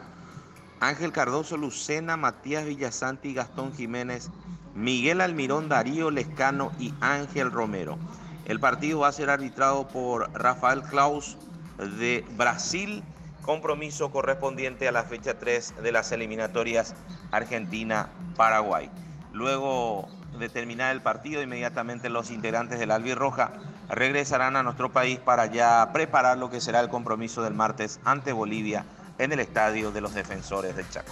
Ángel 0.79 1.11
Cardoso, 1.11 1.57
Lucena, 1.57 2.17
Matías 2.17 2.65
Villasanti, 2.65 3.35
Gastón 3.35 3.71
Jiménez, 3.71 4.31
Miguel 4.73 5.21
Almirón, 5.21 5.69
Darío 5.69 6.09
Lescano 6.09 6.71
y 6.79 6.91
Ángel 7.01 7.51
Romero. 7.51 7.99
El 8.45 8.59
partido 8.59 9.01
va 9.01 9.09
a 9.09 9.11
ser 9.11 9.29
arbitrado 9.29 9.87
por 9.87 10.31
Rafael 10.33 10.81
Klaus 10.81 11.37
de 11.77 12.25
Brasil, 12.37 13.03
compromiso 13.41 14.11
correspondiente 14.11 14.87
a 14.87 14.91
la 14.91 15.03
fecha 15.03 15.37
3 15.37 15.75
de 15.81 15.91
las 15.91 16.11
eliminatorias 16.11 16.95
Argentina-Paraguay. 17.31 18.89
Luego 19.33 20.07
de 20.39 20.49
terminar 20.49 20.93
el 20.93 21.01
partido, 21.01 21.41
inmediatamente 21.41 22.09
los 22.09 22.31
integrantes 22.31 22.79
del 22.79 22.91
Albirroja 22.91 23.53
regresarán 23.89 24.55
a 24.55 24.63
nuestro 24.63 24.91
país 24.91 25.19
para 25.19 25.45
ya 25.45 25.89
preparar 25.93 26.37
lo 26.37 26.49
que 26.49 26.61
será 26.61 26.79
el 26.79 26.89
compromiso 26.89 27.43
del 27.43 27.53
martes 27.53 27.99
ante 28.03 28.33
Bolivia 28.33 28.85
en 29.17 29.31
el 29.31 29.39
Estadio 29.39 29.91
de 29.91 30.01
los 30.01 30.13
Defensores 30.13 30.75
del 30.75 30.89
Chaco. 30.89 31.11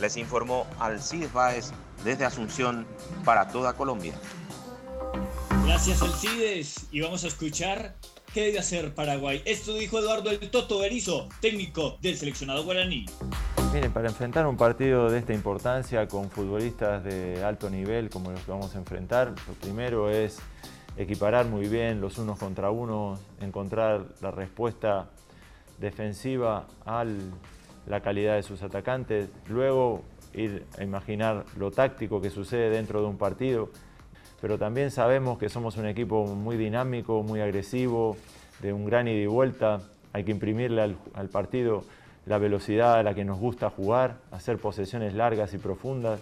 Les 0.00 0.16
informó 0.16 0.66
Alcides 0.80 1.32
Báez 1.32 1.72
desde 2.02 2.24
Asunción 2.24 2.86
para 3.24 3.48
toda 3.48 3.74
Colombia. 3.74 4.14
Gracias 5.64 6.02
Alcides 6.02 6.86
y 6.90 7.00
vamos 7.00 7.24
a 7.24 7.28
escuchar 7.28 7.94
qué 8.34 8.46
debe 8.46 8.58
hacer 8.58 8.92
Paraguay. 8.92 9.40
Esto 9.44 9.74
dijo 9.74 10.00
Eduardo 10.00 10.28
El 10.28 10.50
Toto 10.50 10.80
Berizo, 10.80 11.28
técnico 11.40 11.96
del 12.02 12.16
seleccionado 12.16 12.64
guaraní. 12.64 13.06
Miren, 13.72 13.92
para 13.92 14.08
enfrentar 14.08 14.44
un 14.48 14.56
partido 14.56 15.08
de 15.08 15.20
esta 15.20 15.32
importancia 15.32 16.08
con 16.08 16.28
futbolistas 16.28 17.04
de 17.04 17.44
alto 17.44 17.70
nivel 17.70 18.10
como 18.10 18.32
los 18.32 18.40
que 18.40 18.50
vamos 18.50 18.74
a 18.74 18.78
enfrentar, 18.78 19.28
lo 19.46 19.54
primero 19.54 20.10
es 20.10 20.40
equiparar 20.96 21.46
muy 21.46 21.68
bien 21.68 22.00
los 22.00 22.18
unos 22.18 22.36
contra 22.36 22.72
unos, 22.72 23.20
encontrar 23.40 24.04
la 24.20 24.32
respuesta 24.32 25.06
defensiva 25.78 26.66
a 26.84 27.04
la 27.86 28.00
calidad 28.00 28.34
de 28.34 28.42
sus 28.42 28.62
atacantes, 28.62 29.28
luego 29.48 30.02
ir 30.34 30.66
a 30.76 30.82
imaginar 30.82 31.44
lo 31.56 31.70
táctico 31.70 32.20
que 32.20 32.30
sucede 32.30 32.68
dentro 32.70 33.00
de 33.00 33.06
un 33.06 33.16
partido, 33.16 33.70
pero 34.44 34.58
también 34.58 34.90
sabemos 34.90 35.38
que 35.38 35.48
somos 35.48 35.78
un 35.78 35.86
equipo 35.86 36.26
muy 36.26 36.58
dinámico, 36.58 37.22
muy 37.22 37.40
agresivo, 37.40 38.18
de 38.60 38.74
un 38.74 38.84
gran 38.84 39.08
ida 39.08 39.22
y 39.22 39.24
vuelta, 39.24 39.80
hay 40.12 40.22
que 40.22 40.32
imprimirle 40.32 40.82
al, 40.82 41.28
partido 41.30 41.82
la 42.26 42.36
velocidad 42.36 42.96
a 42.96 43.02
la 43.02 43.14
que 43.14 43.24
nos 43.24 43.38
gusta 43.38 43.70
jugar, 43.70 44.18
hacer 44.32 44.58
posesiones 44.58 45.14
largas 45.14 45.54
y 45.54 45.56
profundas. 45.56 46.20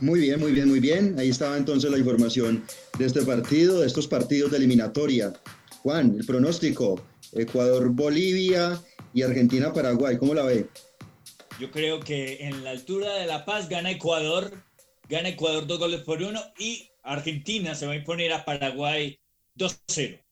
Muy 0.00 0.20
bien, 0.20 0.40
muy 0.40 0.52
bien, 0.52 0.70
muy 0.70 0.80
bien. 0.80 1.16
Ahí 1.18 1.28
estaba 1.28 1.58
entonces 1.58 1.90
la 1.90 1.98
información 1.98 2.64
de 2.98 3.04
este 3.04 3.20
partido, 3.26 3.80
de 3.80 3.86
estos 3.86 4.06
partidos 4.06 4.52
de 4.52 4.56
eliminatoria. 4.56 5.34
Juan, 5.82 6.16
el 6.18 6.24
pronóstico, 6.24 6.98
Ecuador-Bolivia 7.34 8.80
y 9.12 9.20
Argentina-Paraguay, 9.20 10.16
¿cómo 10.16 10.32
la 10.32 10.44
ve? 10.44 10.66
Yo 11.60 11.70
creo 11.70 12.00
que 12.00 12.38
en 12.46 12.64
la 12.64 12.70
altura 12.70 13.16
de 13.16 13.26
La 13.26 13.44
Paz 13.44 13.68
gana 13.68 13.90
Ecuador, 13.90 14.50
gana 15.10 15.28
Ecuador 15.28 15.66
dos 15.66 15.78
goles 15.78 16.00
por 16.00 16.22
uno 16.22 16.40
y 16.58 16.88
Argentina 17.02 17.74
se 17.74 17.86
va 17.86 17.92
a 17.92 17.96
imponer 17.96 18.32
a 18.32 18.46
Paraguay 18.46 19.18
2-0. 19.58 20.22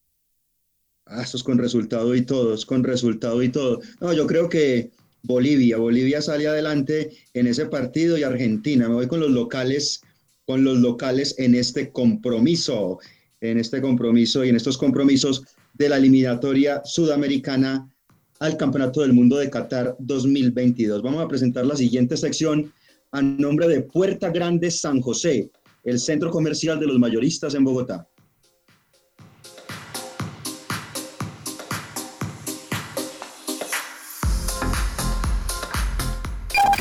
Ah, 1.04 1.22
esto 1.22 1.36
es 1.36 1.42
con 1.42 1.58
resultado 1.58 2.14
y 2.14 2.22
todo, 2.22 2.54
es 2.54 2.64
con 2.64 2.82
resultado 2.82 3.42
y 3.42 3.50
todo. 3.50 3.82
No, 4.00 4.14
yo 4.14 4.26
creo 4.26 4.48
que 4.48 4.90
Bolivia, 5.22 5.76
Bolivia 5.76 6.22
sale 6.22 6.48
adelante 6.48 7.10
en 7.34 7.46
ese 7.46 7.66
partido 7.66 8.16
y 8.16 8.22
Argentina. 8.22 8.88
Me 8.88 8.94
voy 8.94 9.06
con 9.06 9.20
los 9.20 9.30
locales, 9.30 10.00
con 10.46 10.64
los 10.64 10.78
locales 10.78 11.34
en 11.38 11.54
este 11.54 11.92
compromiso, 11.92 13.00
en 13.42 13.58
este 13.58 13.82
compromiso 13.82 14.46
y 14.46 14.48
en 14.48 14.56
estos 14.56 14.78
compromisos 14.78 15.44
de 15.74 15.90
la 15.90 15.98
eliminatoria 15.98 16.80
sudamericana 16.86 17.86
al 18.40 18.56
Campeonato 18.56 19.00
del 19.00 19.12
Mundo 19.12 19.36
de 19.36 19.50
Qatar 19.50 19.96
2022. 19.98 21.02
Vamos 21.02 21.24
a 21.24 21.28
presentar 21.28 21.66
la 21.66 21.76
siguiente 21.76 22.16
sección 22.16 22.72
a 23.12 23.22
nombre 23.22 23.68
de 23.68 23.82
Puerta 23.82 24.30
Grande 24.30 24.70
San 24.70 25.00
José, 25.00 25.50
el 25.84 25.98
centro 25.98 26.30
comercial 26.30 26.78
de 26.78 26.86
los 26.86 26.98
mayoristas 26.98 27.54
en 27.54 27.64
Bogotá. 27.64 28.06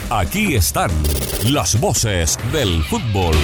Aquí 0.10 0.56
están 0.56 0.90
las 1.52 1.80
voces 1.80 2.38
del 2.54 2.82
fútbol. 2.84 3.36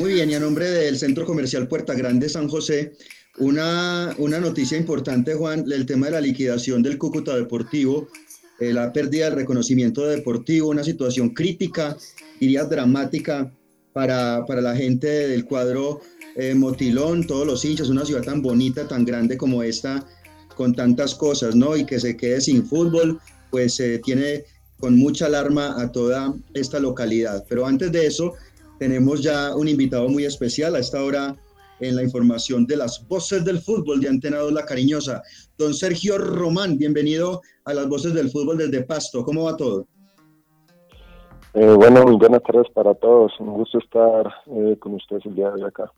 Muy 0.00 0.14
bien, 0.14 0.30
y 0.30 0.34
a 0.34 0.40
nombre 0.40 0.70
del 0.70 0.98
Centro 0.98 1.26
Comercial 1.26 1.68
Puerta 1.68 1.92
Grande 1.92 2.30
San 2.30 2.48
José, 2.48 2.94
una, 3.36 4.14
una 4.16 4.40
noticia 4.40 4.78
importante, 4.78 5.34
Juan, 5.34 5.70
el 5.70 5.84
tema 5.84 6.06
de 6.06 6.12
la 6.12 6.22
liquidación 6.22 6.82
del 6.82 6.96
Cúcuta 6.96 7.36
Deportivo, 7.36 8.08
eh, 8.60 8.72
la 8.72 8.94
pérdida 8.94 9.26
del 9.26 9.34
reconocimiento 9.34 10.06
deportivo, 10.06 10.70
una 10.70 10.84
situación 10.84 11.34
crítica, 11.34 11.98
diría 12.40 12.64
dramática 12.64 13.52
para, 13.92 14.46
para 14.46 14.62
la 14.62 14.74
gente 14.74 15.06
del 15.06 15.44
cuadro 15.44 16.00
eh, 16.34 16.54
Motilón, 16.54 17.26
todos 17.26 17.46
los 17.46 17.62
hinchas, 17.62 17.90
una 17.90 18.06
ciudad 18.06 18.22
tan 18.22 18.40
bonita, 18.40 18.88
tan 18.88 19.04
grande 19.04 19.36
como 19.36 19.62
esta, 19.62 20.06
con 20.56 20.74
tantas 20.74 21.14
cosas, 21.14 21.54
¿no? 21.54 21.76
Y 21.76 21.84
que 21.84 22.00
se 22.00 22.16
quede 22.16 22.40
sin 22.40 22.66
fútbol, 22.66 23.20
pues 23.50 23.74
se 23.74 23.98
tiene 23.98 24.44
con 24.78 24.96
mucha 24.96 25.26
alarma 25.26 25.78
a 25.78 25.92
toda 25.92 26.34
esta 26.54 26.80
localidad. 26.80 27.44
Pero 27.50 27.66
antes 27.66 27.92
de 27.92 28.06
eso, 28.06 28.32
tenemos 28.80 29.20
ya 29.22 29.54
un 29.54 29.68
invitado 29.68 30.08
muy 30.08 30.24
especial 30.24 30.74
a 30.74 30.78
esta 30.78 31.04
hora 31.04 31.36
en 31.80 31.96
la 31.96 32.02
información 32.02 32.66
de 32.66 32.78
las 32.78 33.06
voces 33.06 33.44
del 33.44 33.60
fútbol 33.60 34.00
de 34.00 34.08
Antena 34.08 34.38
2 34.38 34.54
La 34.54 34.64
Cariñosa. 34.64 35.22
Don 35.58 35.74
Sergio 35.74 36.16
Román, 36.16 36.78
bienvenido 36.78 37.42
a 37.66 37.74
las 37.74 37.86
voces 37.88 38.14
del 38.14 38.30
fútbol 38.30 38.56
desde 38.56 38.82
Pasto. 38.82 39.22
¿Cómo 39.22 39.44
va 39.44 39.56
todo? 39.58 39.86
Eh, 41.52 41.74
bueno, 41.76 42.04
muy 42.04 42.16
buenas 42.16 42.42
tardes 42.42 42.68
para 42.72 42.94
todos. 42.94 43.38
Un 43.38 43.52
gusto 43.52 43.78
estar 43.78 44.32
eh, 44.46 44.74
con 44.78 44.94
ustedes 44.94 45.26
el 45.26 45.34
día 45.34 45.48
de 45.48 45.56
hoy 45.56 45.62
acá. 45.64 45.92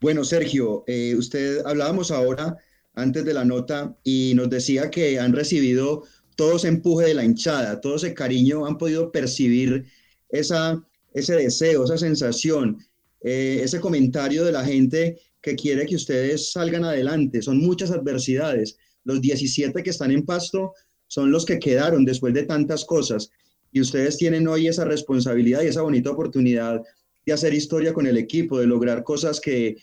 Bueno, 0.00 0.22
Sergio, 0.22 0.84
eh, 0.86 1.16
usted 1.18 1.66
hablábamos 1.66 2.12
ahora 2.12 2.56
antes 2.94 3.24
de 3.24 3.34
la 3.34 3.44
nota 3.44 3.96
y 4.04 4.32
nos 4.36 4.48
decía 4.48 4.92
que 4.92 5.18
han 5.18 5.32
recibido 5.32 6.04
todo 6.36 6.54
ese 6.54 6.68
empuje 6.68 7.06
de 7.06 7.14
la 7.14 7.24
hinchada, 7.24 7.80
todo 7.80 7.96
ese 7.96 8.14
cariño, 8.14 8.64
han 8.64 8.78
podido 8.78 9.10
percibir 9.10 9.86
esa, 10.28 10.80
ese 11.16 11.34
deseo, 11.34 11.84
esa 11.84 11.96
sensación, 11.96 12.76
eh, 13.22 13.60
ese 13.62 13.80
comentario 13.80 14.44
de 14.44 14.52
la 14.52 14.62
gente 14.64 15.18
que 15.40 15.56
quiere 15.56 15.86
que 15.86 15.96
ustedes 15.96 16.52
salgan 16.52 16.84
adelante. 16.84 17.40
Son 17.40 17.58
muchas 17.58 17.90
adversidades. 17.90 18.78
Los 19.04 19.22
17 19.22 19.82
que 19.82 19.90
están 19.90 20.10
en 20.10 20.26
pasto 20.26 20.74
son 21.06 21.30
los 21.30 21.46
que 21.46 21.58
quedaron 21.58 22.04
después 22.04 22.34
de 22.34 22.42
tantas 22.42 22.84
cosas. 22.84 23.30
Y 23.72 23.80
ustedes 23.80 24.18
tienen 24.18 24.46
hoy 24.46 24.68
esa 24.68 24.84
responsabilidad 24.84 25.62
y 25.62 25.68
esa 25.68 25.82
bonita 25.82 26.10
oportunidad 26.10 26.82
de 27.24 27.32
hacer 27.32 27.54
historia 27.54 27.94
con 27.94 28.06
el 28.06 28.18
equipo, 28.18 28.58
de 28.58 28.66
lograr 28.66 29.02
cosas 29.02 29.40
que 29.40 29.76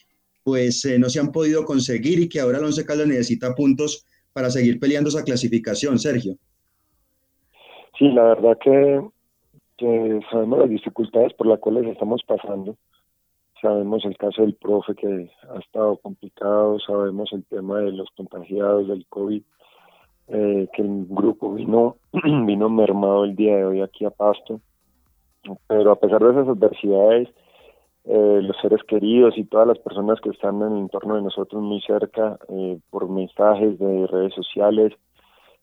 pues 0.43 0.85
eh, 0.85 0.99
no 0.99 1.09
se 1.09 1.19
han 1.19 1.31
podido 1.31 1.65
conseguir 1.65 2.19
y 2.19 2.29
que 2.29 2.41
ahora 2.41 2.59
el 2.59 2.65
Once 2.65 2.85
Caldas 2.85 3.07
necesita 3.07 3.55
puntos 3.55 4.05
para 4.33 4.51
seguir 4.51 4.79
peleando 4.79 5.09
esa 5.09 5.23
clasificación, 5.23 5.97
Sergio. 5.97 6.35
Sí, 7.97 8.09
la 8.09 8.23
verdad 8.23 8.57
que, 8.63 9.01
que 9.83 10.21
sabemos 10.31 10.59
las 10.59 10.69
dificultades 10.69 11.33
por 11.33 11.47
las 11.47 11.59
cuales 11.59 11.85
estamos 11.87 12.21
pasando. 12.25 12.77
Sabemos 13.61 14.05
el 14.05 14.17
caso 14.17 14.41
del 14.41 14.55
profe 14.55 14.95
que 14.95 15.29
ha 15.53 15.59
estado 15.59 15.97
complicado, 15.97 16.79
sabemos 16.79 17.31
el 17.33 17.43
tema 17.45 17.79
de 17.79 17.91
los 17.91 18.09
contagiados 18.15 18.87
del 18.87 19.05
COVID, 19.07 19.43
eh, 20.29 20.67
que 20.73 20.81
el 20.81 21.05
grupo 21.09 21.53
vino, 21.53 21.97
vino 22.45 22.69
mermado 22.69 23.25
el 23.25 23.35
día 23.35 23.57
de 23.57 23.65
hoy 23.65 23.81
aquí 23.81 24.05
a 24.05 24.09
Pasto. 24.09 24.61
Pero 25.67 25.91
a 25.91 25.99
pesar 25.99 26.23
de 26.23 26.31
esas 26.31 26.47
adversidades, 26.47 27.27
eh, 28.05 28.39
los 28.41 28.55
seres 28.61 28.81
queridos 28.83 29.37
y 29.37 29.43
todas 29.43 29.67
las 29.67 29.79
personas 29.79 30.21
que 30.21 30.29
están 30.29 30.61
en 30.61 30.71
el 30.71 30.77
entorno 30.83 31.15
de 31.15 31.23
nosotros 31.23 31.61
muy 31.61 31.81
cerca, 31.81 32.39
eh, 32.47 32.79
por 32.89 33.09
mensajes 33.09 33.77
de 33.79 34.07
redes 34.07 34.33
sociales, 34.33 34.93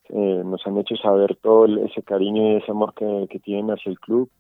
eh, 0.08 0.42
nos 0.44 0.66
han 0.66 0.78
hecho 0.78 0.96
saber 0.96 1.36
todo 1.42 1.66
ese 1.84 2.02
cariño 2.02 2.52
y 2.52 2.56
ese 2.56 2.70
amor 2.70 2.94
que, 2.94 3.26
que, 3.30 3.38
tienen 3.38 3.70
hacia 3.70 3.90
el 3.90 4.00
club. 4.00 4.30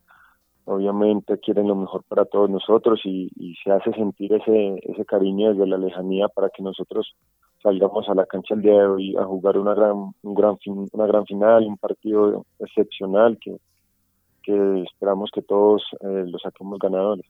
Obviamente 0.64 1.38
quieren 1.38 1.68
lo 1.68 1.74
mejor 1.74 2.02
para 2.04 2.24
todos 2.24 2.50
nosotros 2.50 3.00
y, 3.04 3.30
y, 3.36 3.54
se 3.62 3.70
hace 3.70 3.92
sentir 3.92 4.32
ese, 4.32 4.80
ese 4.82 5.04
cariño 5.04 5.50
desde 5.50 5.66
la 5.66 5.78
lejanía 5.78 6.28
para 6.28 6.50
que 6.50 6.62
nosotros 6.62 7.14
salgamos 7.62 8.08
a 8.08 8.14
la 8.14 8.26
cancha 8.26 8.54
el 8.54 8.62
día 8.62 8.72
de 8.72 8.86
hoy 8.86 9.16
a 9.16 9.24
jugar 9.24 9.58
una 9.58 9.74
gran, 9.74 10.12
un 10.22 10.34
gran 10.34 10.58
fin, 10.58 10.88
una 10.92 11.06
gran 11.06 11.26
final, 11.26 11.64
un 11.64 11.76
partido 11.76 12.44
excepcional 12.58 13.38
que, 13.40 13.56
que 14.42 14.82
esperamos 14.82 15.30
que 15.32 15.42
todos 15.42 15.82
eh, 16.00 16.24
lo 16.26 16.38
saquemos 16.38 16.78
ganadores. 16.78 17.26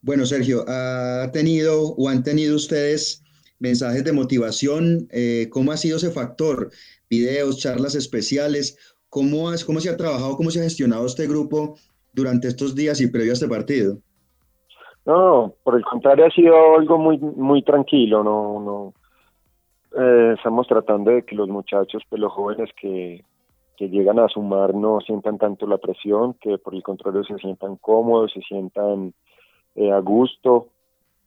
Bueno, 0.00 0.24
Sergio, 0.26 0.64
¿ha 0.68 1.30
tenido 1.32 1.94
o 1.96 2.08
han 2.08 2.22
tenido 2.22 2.54
ustedes 2.54 3.24
mensajes 3.58 4.04
de 4.04 4.12
motivación? 4.12 5.08
Eh, 5.10 5.48
¿Cómo 5.50 5.72
ha 5.72 5.76
sido 5.76 5.96
ese 5.96 6.10
factor? 6.10 6.70
Videos, 7.10 7.58
charlas 7.58 7.94
especiales. 7.94 8.96
¿Cómo, 9.10 9.48
has, 9.48 9.64
¿Cómo 9.64 9.80
se 9.80 9.90
ha 9.90 9.96
trabajado, 9.96 10.36
cómo 10.36 10.50
se 10.50 10.60
ha 10.60 10.64
gestionado 10.64 11.06
este 11.06 11.26
grupo 11.26 11.76
durante 12.12 12.48
estos 12.48 12.74
días 12.74 13.00
y 13.00 13.10
previo 13.10 13.32
a 13.32 13.34
este 13.34 13.48
partido? 13.48 13.98
No, 15.06 15.54
por 15.62 15.76
el 15.76 15.84
contrario, 15.84 16.26
ha 16.26 16.30
sido 16.30 16.76
algo 16.76 16.98
muy 16.98 17.16
muy 17.18 17.62
tranquilo. 17.62 18.22
No, 18.22 18.60
no. 18.60 18.94
Eh, 19.98 20.34
estamos 20.36 20.66
tratando 20.66 21.10
de 21.10 21.22
que 21.22 21.34
los 21.34 21.48
muchachos, 21.48 22.02
pues 22.10 22.20
los 22.20 22.30
jóvenes 22.30 22.68
que, 22.78 23.24
que 23.78 23.88
llegan 23.88 24.18
a 24.18 24.28
sumar 24.28 24.74
no 24.74 25.00
sientan 25.00 25.38
tanto 25.38 25.66
la 25.66 25.78
presión, 25.78 26.34
que 26.34 26.58
por 26.58 26.74
el 26.74 26.82
contrario 26.82 27.24
se 27.24 27.38
sientan 27.38 27.76
cómodos, 27.76 28.32
se 28.34 28.42
sientan 28.42 29.14
eh, 29.76 29.90
a 29.90 30.00
gusto, 30.00 30.68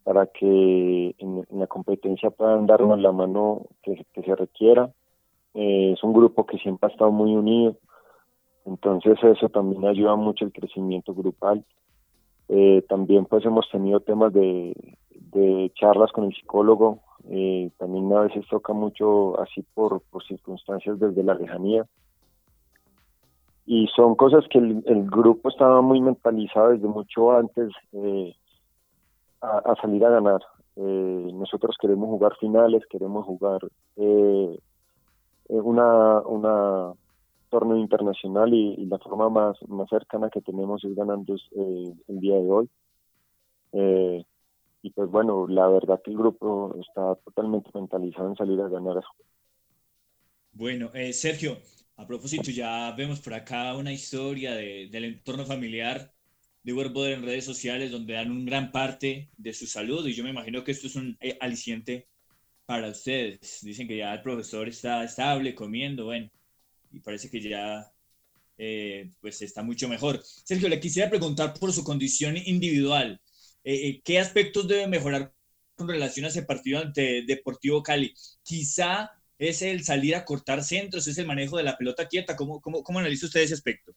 para 0.04 0.28
que 0.28 1.16
en, 1.18 1.46
la 1.52 1.68
competencia 1.68 2.30
puedan 2.30 2.66
darnos 2.66 3.00
la 3.00 3.12
mano 3.12 3.68
que, 3.84 4.06
se 4.14 4.36
requiera. 4.36 4.92
Eh, 5.54 5.94
es 5.94 6.04
un 6.04 6.14
grupo 6.14 6.46
que 6.46 6.58
siempre 6.58 6.88
ha 6.90 6.92
estado 6.92 7.12
muy 7.12 7.36
unido, 7.36 7.76
entonces 8.66 9.18
eso 9.24 9.50
también 9.50 9.86
ayuda 9.86 10.16
mucho 10.16 10.46
el 10.46 10.52
crecimiento 10.52 11.14
grupal. 11.14 11.64
Eh, 12.50 12.84
también 12.90 13.26
pues 13.26 13.46
hemos 13.46 13.70
tenido 13.70 14.02
temas 14.02 14.34
de, 14.34 14.76
charlas 15.76 16.12
con 16.12 16.26
el 16.26 16.36
psicólogo, 16.36 17.00
eh, 17.30 17.72
también 17.78 18.12
a 18.12 18.22
veces 18.22 18.46
toca 18.50 18.74
mucho 18.74 19.40
así 19.40 19.64
por, 19.74 20.02
circunstancias 20.28 21.00
desde 21.00 21.24
la 21.24 21.36
lejanía. 21.36 21.86
Y 23.66 23.88
son 23.96 24.16
cosas 24.16 24.44
que 24.50 24.58
el, 24.58 24.84
el 24.86 25.10
grupo 25.10 25.48
estaba 25.48 25.82
muy 25.82 26.02
mentalizado 26.02 26.70
desde 26.70 26.88
mucho 26.88 27.32
antes 27.32 27.72
eh, 27.94 28.36
a, 29.42 29.58
a, 29.60 29.76
salir 29.82 30.06
a 30.06 30.10
ganar. 30.10 30.42
Eh, 30.76 31.32
nosotros 31.34 31.76
queremos 31.80 32.10
jugar 32.10 32.36
finales, 32.40 32.84
queremos 32.90 33.26
jugar 33.26 33.60
eh, 33.98 34.60
una, 35.50 36.22
una 36.22 36.94
torneo 37.52 37.78
internacional 37.78 38.52
y, 38.54 38.86
la 38.86 38.98
forma 38.98 39.30
más, 39.30 39.58
más 39.68 39.88
cercana 39.90 40.30
que 40.30 40.42
tenemos 40.42 40.84
es 40.84 40.96
ganando 40.96 41.36
eh, 41.36 41.94
el 42.08 42.20
día 42.20 42.36
de 42.36 42.50
hoy. 42.50 42.70
Eh, 43.74 44.24
y 44.82 44.90
pues 44.92 45.12
bueno, 45.12 45.46
la 45.48 45.68
verdad 45.68 46.02
que 46.04 46.10
el 46.12 46.18
grupo 46.18 46.76
está 46.80 47.16
totalmente 47.24 47.70
mentalizado 47.74 48.30
en 48.30 48.36
salir 48.36 48.60
a 48.62 48.70
ganar. 48.70 49.04
Bueno, 50.54 50.90
eh, 50.94 51.14
Sergio, 51.14 51.58
a 51.98 52.08
propósito, 52.08 52.50
ya 52.50 52.92
vemos 52.98 53.20
por 53.20 53.34
acá 53.34 53.76
una 53.76 53.92
historia 53.92 54.54
de, 54.54 54.88
del 54.90 55.06
entorno 55.06 55.46
familiar 55.46 56.12
de 56.64 56.74
Werboder 56.74 57.14
en 57.14 57.24
redes 57.24 57.46
sociales 57.46 57.92
donde 57.92 58.14
dan 58.14 58.32
un 58.32 58.46
gran 58.46 58.72
parte 58.72 59.30
de 59.38 59.54
su 59.54 59.68
salud 59.68 60.06
y 60.08 60.14
yo 60.14 60.24
me 60.24 60.30
imagino 60.30 60.64
que 60.64 60.72
esto 60.72 60.88
es 60.88 60.96
un 60.96 61.18
eh, 61.22 61.38
aliciente 61.40 62.08
para 62.66 62.90
ustedes. 62.90 63.60
Dicen 63.62 63.88
que 63.88 63.98
ya 63.98 64.14
el 64.14 64.22
profesor 64.22 64.68
está 64.70 65.04
estable, 65.04 65.56
comiendo, 65.56 66.06
bueno, 66.06 66.30
y 66.92 67.00
parece 67.00 67.30
que 67.30 67.42
ya 67.42 67.92
eh, 68.58 69.10
pues 69.20 69.42
está 69.42 69.64
mucho 69.64 69.90
mejor. 69.90 70.22
Sergio, 70.24 70.70
le 70.70 70.80
quisiera 70.80 71.10
preguntar 71.10 71.54
por 71.54 71.74
su 71.74 71.84
condición 71.84 72.38
individual. 72.38 73.20
Eh, 73.64 74.02
¿Qué 74.04 74.20
aspectos 74.20 74.68
debe 74.68 74.88
mejorar 74.88 75.34
con 75.76 75.88
relación 75.88 76.26
a 76.26 76.30
ese 76.30 76.44
partido 76.44 76.80
ante 76.80 77.24
Deportivo 77.26 77.82
Cali? 77.84 78.14
Quizá 78.44 79.10
es 79.38 79.62
el 79.64 79.84
salir 79.84 80.16
a 80.16 80.26
cortar 80.26 80.64
centros, 80.64 81.08
es 81.08 81.18
el 81.18 81.26
manejo 81.26 81.58
de 81.58 81.64
la 81.64 81.78
pelota 81.78 82.08
quieta. 82.08 82.36
¿Cómo, 82.36 82.62
cómo, 82.62 82.84
cómo 82.84 83.00
analiza 83.00 83.26
usted 83.26 83.42
ese 83.42 83.56
aspecto? 83.56 83.94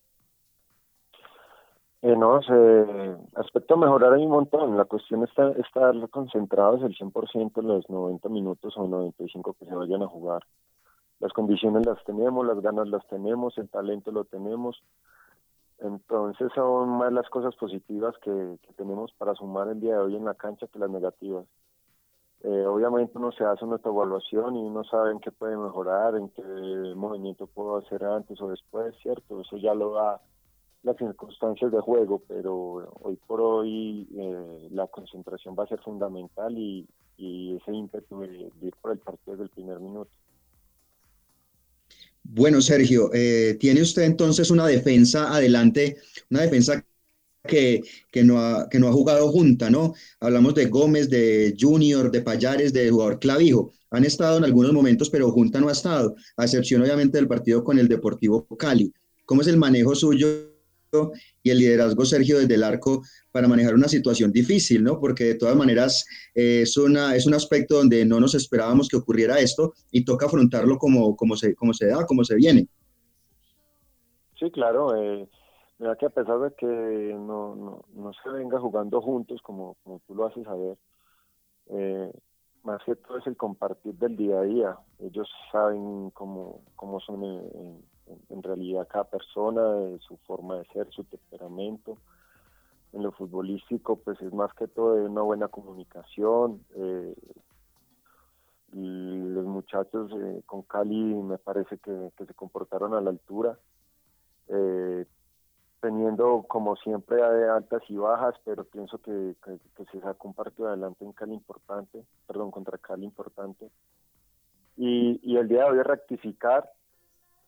Eh, 2.04 2.14
no, 2.16 2.42
se, 2.42 3.16
aspecto 3.34 3.74
a 3.74 3.76
mejorar 3.78 4.12
hay 4.12 4.26
un 4.26 4.30
montón. 4.30 4.76
La 4.76 4.84
cuestión 4.84 5.24
está 5.24 5.52
estar 5.52 5.94
concentrados 6.10 6.82
el 6.82 6.94
100% 6.94 7.60
en 7.62 7.66
los 7.66 7.88
90 7.88 8.28
minutos 8.28 8.74
o 8.76 8.86
95 8.86 9.56
que 9.58 9.64
se 9.64 9.74
vayan 9.74 10.02
a 10.02 10.06
jugar. 10.06 10.42
Las 11.20 11.32
condiciones 11.32 11.86
las 11.86 12.04
tenemos, 12.04 12.46
las 12.46 12.60
ganas 12.60 12.88
las 12.88 13.06
tenemos, 13.08 13.56
el 13.56 13.70
talento 13.70 14.12
lo 14.12 14.24
tenemos. 14.24 14.82
Entonces 15.78 16.52
son 16.54 16.90
más 16.90 17.10
las 17.10 17.26
cosas 17.30 17.56
positivas 17.56 18.14
que, 18.18 18.58
tenemos 18.76 19.10
para 19.16 19.34
sumar 19.34 19.68
el 19.68 19.80
día 19.80 19.94
de 19.94 20.00
hoy 20.00 20.16
en 20.16 20.26
la 20.26 20.34
cancha 20.34 20.66
que 20.66 20.78
las 20.78 20.90
negativas. 20.90 21.46
Eh, 22.42 22.66
obviamente 22.66 23.16
uno 23.16 23.32
se 23.32 23.44
hace 23.44 23.64
nuestra 23.64 23.90
evaluación 23.90 24.56
y 24.56 24.62
uno 24.62 24.84
sabe 24.84 25.12
en 25.12 25.20
qué 25.20 25.32
puede 25.32 25.56
mejorar, 25.56 26.16
en 26.16 26.28
qué 26.28 26.42
movimiento 26.94 27.46
puedo 27.46 27.78
hacer 27.78 28.04
antes 28.04 28.38
o 28.42 28.48
después, 28.50 28.94
¿cierto? 29.00 29.40
Eso 29.40 29.56
ya 29.56 29.72
lo 29.72 29.92
da 29.92 30.20
las 30.84 30.96
circunstancias 30.98 31.72
de 31.72 31.80
juego, 31.80 32.22
pero 32.28 32.92
hoy 33.00 33.18
por 33.26 33.40
hoy 33.40 34.06
eh, 34.16 34.68
la 34.70 34.86
concentración 34.86 35.56
va 35.58 35.64
a 35.64 35.68
ser 35.68 35.80
fundamental 35.80 36.56
y, 36.56 36.86
ese 37.16 37.72
ímpetu 37.72 38.20
de, 38.20 38.50
ir 38.60 38.74
por 38.82 38.92
el 38.92 38.98
partido 38.98 39.32
desde 39.32 39.44
el 39.44 39.50
primer 39.50 39.78
minuto. 39.78 40.10
Bueno, 42.24 42.60
Sergio, 42.60 43.10
eh, 43.14 43.56
tiene 43.60 43.80
usted 43.80 44.02
entonces 44.02 44.50
una 44.50 44.66
defensa 44.66 45.32
adelante, 45.32 45.96
una 46.30 46.42
defensa 46.42 46.84
que, 47.46 47.82
que, 48.10 48.24
no 48.24 48.40
ha, 48.40 48.68
que 48.68 48.80
no 48.80 48.88
ha 48.88 48.92
jugado 48.92 49.28
junta, 49.28 49.70
¿no? 49.70 49.94
Hablamos 50.20 50.54
de 50.54 50.66
Gómez, 50.66 51.08
de 51.08 51.54
Junior, 51.58 52.10
de 52.10 52.22
Payares, 52.22 52.72
de 52.72 52.90
jugador 52.90 53.20
Clavijo. 53.20 53.70
Han 53.90 54.04
estado 54.04 54.38
en 54.38 54.44
algunos 54.44 54.72
momentos, 54.72 55.08
pero 55.08 55.30
junta 55.30 55.60
no 55.60 55.68
ha 55.68 55.72
estado, 55.72 56.16
a 56.36 56.44
excepción 56.44 56.82
obviamente 56.82 57.16
del 57.16 57.28
partido 57.28 57.62
con 57.62 57.78
el 57.78 57.88
Deportivo 57.88 58.44
Cali. 58.58 58.92
¿Cómo 59.24 59.42
es 59.42 59.46
el 59.46 59.56
manejo 59.56 59.94
suyo 59.94 60.53
y 61.42 61.50
el 61.50 61.58
liderazgo, 61.58 62.04
Sergio, 62.04 62.38
desde 62.38 62.54
el 62.54 62.62
arco 62.62 63.02
para 63.32 63.48
manejar 63.48 63.74
una 63.74 63.88
situación 63.88 64.32
difícil, 64.32 64.82
¿no? 64.82 65.00
Porque 65.00 65.24
de 65.24 65.34
todas 65.34 65.56
maneras 65.56 66.06
eh, 66.34 66.62
es, 66.62 66.76
una, 66.76 67.14
es 67.14 67.26
un 67.26 67.34
aspecto 67.34 67.76
donde 67.76 68.04
no 68.04 68.20
nos 68.20 68.34
esperábamos 68.34 68.88
que 68.88 68.96
ocurriera 68.96 69.38
esto 69.38 69.72
y 69.90 70.04
toca 70.04 70.26
afrontarlo 70.26 70.78
como, 70.78 71.16
como, 71.16 71.36
se, 71.36 71.54
como 71.54 71.72
se 71.72 71.86
da, 71.86 72.06
como 72.06 72.24
se 72.24 72.36
viene. 72.36 72.66
Sí, 74.38 74.50
claro. 74.50 74.94
Eh, 74.96 75.28
mira 75.78 75.96
que 75.96 76.06
a 76.06 76.10
pesar 76.10 76.38
de 76.40 76.52
que 76.54 76.66
no, 76.66 77.54
no, 77.54 77.84
no 77.94 78.12
se 78.22 78.30
venga 78.30 78.60
jugando 78.60 79.00
juntos, 79.00 79.40
como, 79.42 79.76
como 79.82 80.00
tú 80.06 80.14
lo 80.14 80.26
haces 80.26 80.44
saber, 80.44 80.76
eh, 81.70 82.10
más 82.62 82.82
que 82.84 82.96
todo 82.96 83.18
es 83.18 83.26
el 83.26 83.36
compartir 83.36 83.94
del 83.94 84.16
día 84.16 84.38
a 84.38 84.42
día. 84.42 84.78
Ellos 84.98 85.28
saben 85.52 86.10
cómo, 86.10 86.62
cómo 86.76 87.00
son 87.00 87.22
realidad 88.44 88.86
cada 88.88 89.04
persona, 89.04 89.98
su 90.00 90.16
forma 90.26 90.58
de 90.58 90.64
ser, 90.66 90.88
su 90.90 91.04
temperamento. 91.04 91.98
En 92.92 93.02
lo 93.02 93.10
futbolístico, 93.10 93.96
pues 93.96 94.20
es 94.20 94.32
más 94.32 94.52
que 94.54 94.68
todo 94.68 94.94
una 94.94 95.22
buena 95.22 95.48
comunicación. 95.48 96.64
Eh, 96.76 97.14
los 98.72 99.44
muchachos 99.44 100.12
eh, 100.12 100.42
con 100.46 100.62
Cali 100.62 101.14
me 101.14 101.38
parece 101.38 101.78
que, 101.78 102.10
se 102.16 102.34
comportaron 102.34 102.94
a 102.94 103.00
la 103.00 103.10
altura. 103.10 103.58
Eh, 104.48 105.06
teniendo 105.80 106.44
como 106.48 106.76
siempre 106.76 107.22
altas 107.22 107.82
y 107.88 107.96
bajas, 107.96 108.34
pero 108.44 108.64
pienso 108.64 108.98
que, 108.98 109.34
se 109.92 110.00
sacó 110.00 110.28
un 110.28 110.34
partido 110.34 110.68
adelante 110.68 111.04
en 111.04 111.12
Cali 111.12 111.34
importante, 111.34 112.04
perdón, 112.26 112.50
contra 112.50 112.78
Cali 112.78 113.04
importante. 113.04 113.70
Y, 114.76 115.20
y 115.22 115.36
el 115.36 115.46
día 115.46 115.64
de 115.64 115.70
hoy 115.72 115.82
rectificar 115.82 116.70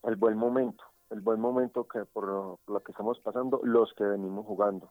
el 0.05 0.17
buen 0.17 0.37
momento, 0.37 0.85
el 1.11 1.21
buen 1.21 1.41
momento 1.41 1.87
que 1.87 2.05
por 2.05 2.27
lo, 2.27 2.81
que 2.83 2.93
estamos 2.93 3.19
pasando, 3.21 3.61
los 3.63 3.93
que 3.95 4.05
venimos 4.05 4.47
jugando 4.47 4.91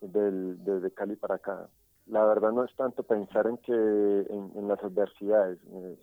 del, 0.00 0.62
desde 0.64 0.90
Cali 0.90 1.16
para 1.16 1.36
acá. 1.36 1.68
La 2.06 2.24
verdad 2.24 2.52
no 2.52 2.64
es 2.64 2.74
tanto 2.74 3.02
pensar 3.02 3.46
en 3.46 3.58
que 3.58 3.72
en, 3.72 4.68
las 4.68 4.82
adversidades. 4.82 5.58
Eh, 5.72 5.98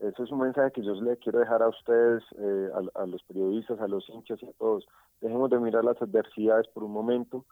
eso 0.00 0.24
es 0.24 0.30
un 0.30 0.40
mensaje 0.40 0.72
que 0.72 0.82
yo 0.82 0.94
le 0.94 1.16
quiero 1.18 1.38
dejar 1.38 1.62
a 1.62 1.68
ustedes, 1.68 2.22
eh, 2.36 2.70
a, 2.94 3.06
los 3.06 3.22
periodistas, 3.22 3.80
a 3.80 3.86
los 3.86 4.08
hinchas 4.08 4.42
y 4.42 4.46
a 4.46 4.52
todos. 4.52 4.86
Dejemos 5.20 5.50
de 5.50 5.60
mirar 5.60 5.84
las 5.84 6.00
adversidades 6.02 6.66
por 6.68 6.82
un 6.82 6.92
momento, 6.92 7.44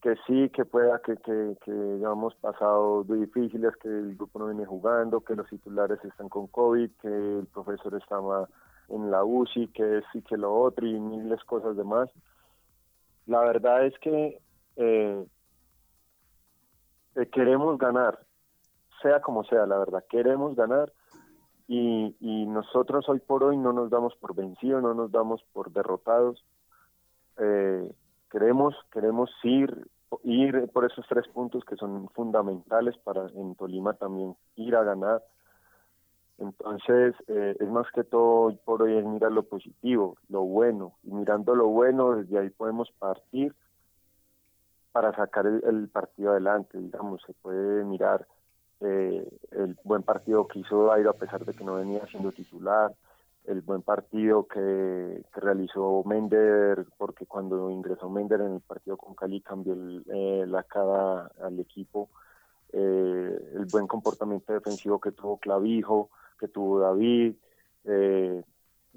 que 0.00 0.16
sí, 0.26 0.48
que 0.50 0.64
pueda, 0.64 1.00
que, 1.00 1.16
que, 1.18 1.56
que 1.64 1.98
ya 2.00 2.10
hemos 2.10 2.34
pasado 2.36 3.04
difíciles, 3.04 3.76
que 3.76 3.88
el 3.88 4.16
grupo 4.16 4.38
no 4.38 4.46
viene 4.46 4.64
jugando, 4.64 5.20
que 5.20 5.36
los 5.36 5.48
titulares 5.48 6.02
están 6.04 6.28
con 6.28 6.46
COVID, 6.46 6.90
que 7.02 7.08
el 7.08 7.46
profesor 7.52 7.94
estaba 7.94 8.48
en 8.88 9.10
la 9.10 9.24
UCI, 9.24 9.68
que 9.68 10.02
sí, 10.12 10.22
que 10.22 10.36
lo 10.36 10.54
otro 10.54 10.86
y 10.86 10.98
miles 10.98 11.42
cosas 11.44 11.76
demás. 11.76 12.10
La 13.26 13.40
verdad 13.40 13.84
es 13.86 13.98
que 13.98 14.40
eh, 14.76 15.26
eh, 17.14 17.26
queremos 17.26 17.78
ganar, 17.78 18.18
sea 19.02 19.20
como 19.20 19.44
sea, 19.44 19.66
la 19.66 19.78
verdad, 19.78 20.04
queremos 20.08 20.56
ganar 20.56 20.92
y, 21.66 22.16
y, 22.20 22.46
nosotros 22.46 23.06
hoy 23.08 23.18
por 23.18 23.44
hoy 23.44 23.58
no 23.58 23.74
nos 23.74 23.90
damos 23.90 24.16
por 24.16 24.34
vencidos, 24.34 24.82
no 24.82 24.94
nos 24.94 25.12
damos 25.12 25.42
por 25.52 25.70
derrotados. 25.70 26.42
Eh, 27.36 27.92
queremos, 28.30 28.74
queremos 28.90 29.30
ir, 29.42 29.86
ir 30.24 30.70
por 30.72 30.86
esos 30.86 31.06
tres 31.06 31.28
puntos 31.28 31.64
que 31.66 31.76
son 31.76 32.08
fundamentales 32.10 32.96
para 32.98 33.26
en 33.34 33.54
Tolima 33.54 33.92
también 33.92 34.34
ir 34.56 34.74
a 34.76 34.82
ganar 34.82 35.22
entonces, 36.38 37.14
eh, 37.26 37.56
es 37.58 37.68
más 37.68 37.90
que 37.92 38.04
todo 38.04 38.54
por 38.64 38.82
hoy 38.82 38.96
es 38.96 39.04
mirar 39.04 39.32
lo 39.32 39.42
positivo, 39.42 40.16
lo 40.28 40.42
bueno, 40.42 40.94
y 41.02 41.10
mirando 41.10 41.54
lo 41.56 41.66
bueno, 41.66 42.14
desde 42.14 42.38
ahí 42.38 42.50
podemos 42.50 42.90
partir 42.92 43.54
para 44.92 45.12
sacar 45.14 45.46
el, 45.46 45.88
partido 45.88 46.30
adelante, 46.30 46.78
digamos, 46.78 47.22
se 47.26 47.32
puede 47.34 47.84
mirar 47.84 48.26
eh, 48.80 49.28
el 49.50 49.76
buen 49.82 50.02
partido 50.02 50.46
que 50.46 50.60
hizo 50.60 50.86
Dairo 50.86 51.10
a 51.10 51.14
pesar 51.14 51.44
de 51.44 51.54
que 51.54 51.64
no 51.64 51.74
venía 51.74 52.06
siendo 52.06 52.30
titular, 52.30 52.94
el 53.46 53.60
buen 53.62 53.82
partido 53.82 54.46
que, 54.46 55.22
realizó 55.34 56.04
Mender, 56.04 56.86
porque 56.98 57.26
cuando 57.26 57.70
ingresó 57.70 58.08
Mender 58.10 58.42
en 58.42 58.54
el 58.54 58.60
partido 58.60 58.96
con 58.96 59.14
Cali 59.14 59.40
cambió 59.40 59.74
eh, 59.74 60.44
la 60.46 60.62
cara 60.62 61.30
al 61.42 61.58
equipo, 61.58 62.10
el 62.72 63.66
buen 63.70 63.86
comportamiento 63.86 64.52
defensivo 64.52 65.00
que 65.00 65.12
tuvo 65.12 65.38
Clavijo, 65.38 66.10
que 66.38 66.48
tuvo 66.48 66.80
David, 66.80 67.34
eh, 67.84 68.42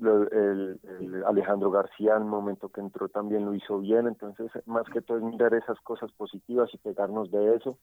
el, 0.02 1.24
Alejandro 1.28 1.70
García 1.72 2.18
el 2.18 2.26
momento 2.26 2.70
que 2.70 2.82
entró 2.82 3.10
también 3.10 3.46
lo 3.46 3.54
hizo 3.54 3.80
bien, 3.80 4.08
entonces 4.08 4.52
más 4.66 4.86
que 4.92 5.02
todo 5.02 5.18
es 5.18 5.24
mirar 5.24 5.54
esas 5.54 5.80
cosas 5.82 6.12
positivas 6.14 6.70
y 6.74 6.78
pegarnos 6.78 7.32
de 7.32 7.56
eso 7.56 7.78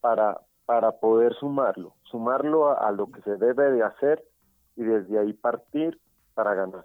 para, 0.00 0.40
para 0.66 0.92
poder 0.92 1.34
sumarlo, 1.34 1.94
sumarlo 2.10 2.78
a, 2.78 2.90
lo 2.92 3.10
que 3.10 3.22
se 3.22 3.36
debe 3.36 3.70
de 3.70 3.82
hacer 3.82 4.24
y 4.76 4.82
desde 4.82 5.18
ahí 5.18 5.32
partir 5.32 5.98
para 6.34 6.54
ganar. 6.54 6.84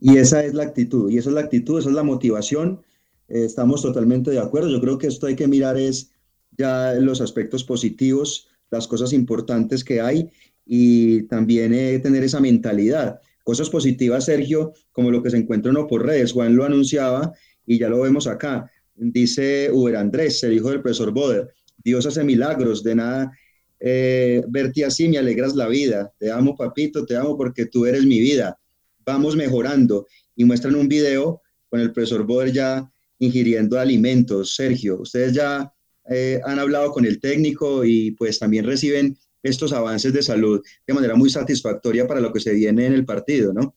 Y 0.00 0.18
esa 0.18 0.44
es 0.44 0.54
la 0.54 0.62
actitud, 0.62 1.10
y 1.10 1.18
esa 1.18 1.30
es 1.30 1.34
la 1.34 1.40
actitud, 1.40 1.78
esa 1.78 1.88
es 1.88 1.94
la 1.94 2.04
motivación. 2.04 2.82
Eh, 3.28 3.44
estamos 3.44 3.82
totalmente 3.82 4.30
de 4.30 4.40
acuerdo. 4.40 4.68
Yo 4.68 4.80
creo 4.80 4.96
que 4.96 5.08
esto 5.08 5.26
hay 5.26 5.34
que 5.34 5.48
mirar 5.48 5.76
es 5.76 6.12
ya 6.58 6.92
los 6.94 7.20
aspectos 7.20 7.64
positivos 7.64 8.48
las 8.70 8.86
cosas 8.86 9.12
importantes 9.12 9.82
que 9.84 10.00
hay 10.00 10.28
y 10.66 11.22
también 11.22 11.72
eh, 11.72 11.98
tener 12.00 12.22
esa 12.22 12.40
mentalidad. 12.40 13.20
Cosas 13.42 13.70
positivas, 13.70 14.26
Sergio, 14.26 14.74
como 14.92 15.10
lo 15.10 15.22
que 15.22 15.30
se 15.30 15.38
encuentra 15.38 15.70
uno 15.70 15.86
por 15.86 16.04
redes. 16.04 16.32
Juan 16.32 16.54
lo 16.54 16.64
anunciaba 16.64 17.32
y 17.64 17.78
ya 17.78 17.88
lo 17.88 18.02
vemos 18.02 18.26
acá. 18.26 18.70
Dice 18.94 19.70
Uber 19.72 19.96
Andrés, 19.96 20.42
el 20.42 20.52
hijo 20.52 20.70
del 20.70 20.82
profesor 20.82 21.12
Boder. 21.12 21.48
Dios 21.78 22.04
hace 22.04 22.24
milagros, 22.24 22.82
de 22.82 22.94
nada 22.94 23.32
eh, 23.80 24.42
verte 24.48 24.84
así 24.84 25.08
me 25.08 25.18
alegras 25.18 25.54
la 25.54 25.68
vida. 25.68 26.12
Te 26.18 26.30
amo, 26.30 26.56
papito, 26.56 27.06
te 27.06 27.16
amo 27.16 27.36
porque 27.36 27.66
tú 27.66 27.86
eres 27.86 28.04
mi 28.04 28.20
vida. 28.20 28.58
vamos 29.04 29.36
mejorando 29.36 30.06
y 30.36 30.44
muestran 30.44 30.74
un 30.74 30.86
video 30.86 31.40
con 31.70 31.80
el 31.80 31.92
profesor 31.92 32.24
Boder 32.24 32.52
ya 32.52 32.92
ingiriendo 33.18 33.78
alimentos. 33.78 34.54
Sergio, 34.54 35.00
ustedes 35.00 35.32
ya 35.32 35.72
eh, 36.10 36.40
han 36.44 36.58
hablado 36.58 36.92
con 36.92 37.04
el 37.04 37.20
técnico 37.20 37.84
y 37.84 38.12
pues 38.12 38.38
también 38.38 38.64
reciben 38.64 39.16
estos 39.42 39.72
avances 39.72 40.12
de 40.12 40.22
salud 40.22 40.62
de 40.86 40.94
manera 40.94 41.14
muy 41.14 41.30
satisfactoria 41.30 42.06
para 42.06 42.20
lo 42.20 42.32
que 42.32 42.40
se 42.40 42.52
viene 42.52 42.86
en 42.86 42.92
el 42.92 43.04
partido, 43.04 43.52
¿no? 43.52 43.74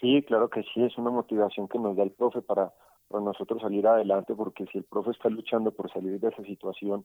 Sí, 0.00 0.22
claro 0.26 0.48
que 0.48 0.62
sí, 0.62 0.82
es 0.82 0.96
una 0.96 1.10
motivación 1.10 1.68
que 1.68 1.78
nos 1.78 1.96
da 1.96 2.04
el 2.04 2.12
profe 2.12 2.40
para, 2.40 2.72
para 3.08 3.24
nosotros 3.24 3.60
salir 3.60 3.86
adelante, 3.86 4.34
porque 4.34 4.64
si 4.72 4.78
el 4.78 4.84
profe 4.84 5.10
está 5.10 5.28
luchando 5.28 5.72
por 5.72 5.92
salir 5.92 6.20
de 6.20 6.28
esa 6.28 6.42
situación, 6.44 7.04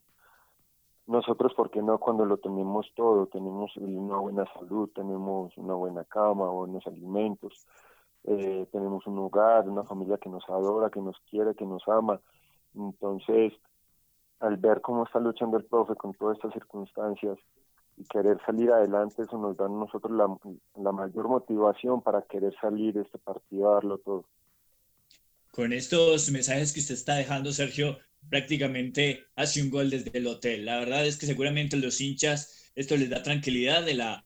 nosotros, 1.05 1.53
¿por 1.53 1.70
qué 1.70 1.82
no? 1.82 1.97
Cuando 1.97 2.26
lo 2.26 2.38
tenemos 2.38 2.88
todo, 2.95 3.28
tenemos 3.28 3.76
una 3.78 4.18
buena 4.18 4.45
salud, 4.53 4.89
tenemos 4.95 5.57
una 5.57 5.74
buena 5.74 6.05
cama, 6.05 6.49
buenos 6.49 6.86
alimentos, 6.88 7.66
eh, 8.26 8.68
tenemos 8.72 9.05
un 9.05 9.20
hogar, 9.20 9.68
una 9.68 9.84
familia 9.84 10.18
que 10.18 10.30
nos 10.30 10.47
adora, 10.47 10.89
que 10.89 11.01
nos 11.01 11.20
quiere, 11.30 11.55
que 11.55 11.66
nos 11.66 11.86
ama. 11.88 12.22
Entonces, 12.74 13.53
al 14.39 14.57
ver 14.57 14.81
cómo 14.81 15.05
está 15.05 15.19
luchando 15.19 15.57
el 15.57 15.65
profe 15.65 15.95
con 15.95 16.13
todas 16.13 16.38
estas 16.38 16.53
circunstancias 16.53 17.38
y 17.97 18.03
querer 18.05 18.38
salir 18.45 18.71
adelante, 18.71 19.21
eso 19.21 19.38
nos 19.38 19.55
da 19.55 19.65
a 19.65 19.69
nosotros 19.69 20.11
la, 20.11 20.27
la 20.81 20.91
mayor 20.91 21.27
motivación 21.27 22.01
para 22.01 22.23
querer 22.23 22.53
salir 22.59 22.93
de 22.93 23.01
este 23.01 23.19
partido 23.19 23.71
darlo 23.73 23.97
todo. 23.99 24.25
Con 25.51 25.71
estos 25.71 26.31
mensajes 26.31 26.73
que 26.73 26.79
usted 26.79 26.95
está 26.95 27.15
dejando, 27.15 27.51
Sergio, 27.51 27.97
prácticamente 28.29 29.25
hace 29.36 29.61
un 29.61 29.69
gol 29.69 29.89
desde 29.89 30.17
el 30.17 30.25
hotel. 30.27 30.65
La 30.65 30.79
verdad 30.79 31.05
es 31.05 31.17
que 31.17 31.27
seguramente 31.27 31.77
los 31.77 32.01
hinchas 32.01 32.63
esto 32.75 32.97
les 32.97 33.09
da 33.09 33.21
tranquilidad 33.21 33.86
de 33.86 33.93
la, 33.93 34.23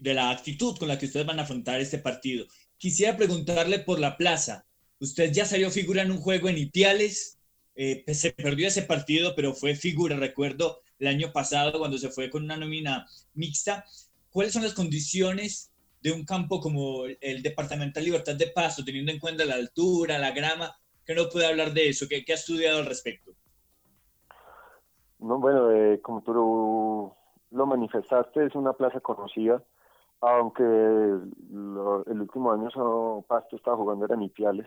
de 0.00 0.14
la 0.14 0.30
actitud 0.30 0.76
con 0.78 0.88
la 0.88 0.98
que 0.98 1.06
ustedes 1.06 1.26
van 1.26 1.38
a 1.38 1.42
afrontar 1.42 1.80
este 1.80 1.98
partido. 1.98 2.46
Quisiera 2.76 3.16
preguntarle 3.16 3.78
por 3.80 3.98
la 3.98 4.16
plaza. 4.16 4.66
Usted 4.98 5.32
ya 5.32 5.44
salió 5.44 5.70
figura 5.70 6.02
en 6.02 6.10
un 6.10 6.18
juego 6.18 6.48
en 6.48 6.58
Ipiales, 6.58 7.33
eh, 7.74 8.02
pues, 8.04 8.20
se 8.20 8.32
perdió 8.32 8.68
ese 8.68 8.82
partido, 8.82 9.34
pero 9.34 9.54
fue 9.54 9.74
figura, 9.74 10.16
recuerdo, 10.16 10.80
el 10.98 11.08
año 11.08 11.32
pasado 11.32 11.78
cuando 11.78 11.98
se 11.98 12.10
fue 12.10 12.30
con 12.30 12.44
una 12.44 12.56
nómina 12.56 13.06
mixta. 13.34 13.84
¿Cuáles 14.30 14.52
son 14.52 14.62
las 14.62 14.74
condiciones 14.74 15.72
de 16.00 16.12
un 16.12 16.24
campo 16.24 16.60
como 16.60 17.04
el 17.06 17.42
Departamental 17.42 18.04
Libertad 18.04 18.34
de 18.34 18.48
Paso, 18.48 18.84
teniendo 18.84 19.12
en 19.12 19.18
cuenta 19.18 19.44
la 19.44 19.54
altura, 19.54 20.18
la 20.18 20.32
grama? 20.32 20.76
que 21.04 21.14
no 21.14 21.28
puede 21.30 21.46
hablar 21.46 21.72
de 21.72 21.88
eso? 21.88 22.06
¿Qué, 22.08 22.24
qué 22.24 22.32
ha 22.32 22.36
estudiado 22.36 22.78
al 22.78 22.86
respecto? 22.86 23.32
No, 25.18 25.38
bueno, 25.38 25.70
eh, 25.70 26.00
como 26.02 26.22
tú 26.22 27.14
lo, 27.50 27.66
manifestaste, 27.66 28.46
es 28.46 28.54
una 28.54 28.72
plaza 28.72 29.00
conocida, 29.00 29.62
aunque 30.20 30.62
el 30.62 32.20
último 32.20 32.52
año 32.52 33.22
Pasto 33.26 33.56
estaba 33.56 33.76
jugando 33.76 34.04
era 34.04 34.14
en 34.14 34.22
Ipiales, 34.22 34.66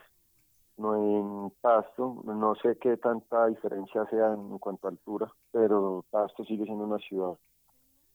no 0.78 0.95
en 0.95 1.51
Pasto, 1.61 2.21
no 2.25 2.55
sé 2.55 2.78
qué 2.78 2.97
tanta 2.97 3.47
diferencia 3.47 4.05
sea 4.05 4.34
en 4.34 4.57
cuanto 4.59 4.88
a 4.88 4.91
altura, 4.91 5.32
pero 5.51 6.05
Pasto 6.09 6.43
sigue 6.45 6.65
siendo 6.65 6.86
una 6.86 6.99
ciudad 6.99 7.34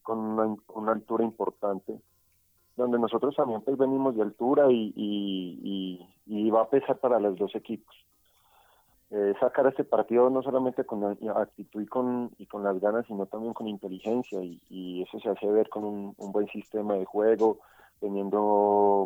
con 0.02 0.18
una, 0.18 0.92
altura 0.92 1.24
importante, 1.24 2.00
donde 2.76 2.98
nosotros 2.98 3.36
también 3.36 3.60
pues 3.62 3.76
venimos 3.78 4.16
de 4.16 4.22
altura 4.22 4.70
y, 4.70 4.92
y, 4.96 6.08
y 6.26 6.50
va 6.50 6.62
a 6.62 6.70
pesar 6.70 6.98
para 6.98 7.20
los 7.20 7.38
dos 7.38 7.54
equipos. 7.54 7.94
Eh, 9.14 9.34
sacar 9.38 9.66
este 9.66 9.84
partido 9.84 10.30
no 10.30 10.42
solamente 10.42 10.84
con 10.84 11.04
actitud 11.04 11.82
y 11.82 11.86
con, 11.86 12.30
y 12.38 12.46
con 12.46 12.62
las 12.62 12.80
ganas, 12.80 13.04
sino 13.06 13.26
también 13.26 13.52
con 13.52 13.68
inteligencia 13.68 14.42
y, 14.42 15.02
eso 15.02 15.20
se 15.20 15.28
hace 15.28 15.46
ver 15.48 15.68
con 15.68 15.84
un, 15.84 16.14
buen 16.16 16.48
sistema 16.48 16.94
de 16.94 17.04
juego, 17.04 17.58
teniendo 18.00 18.40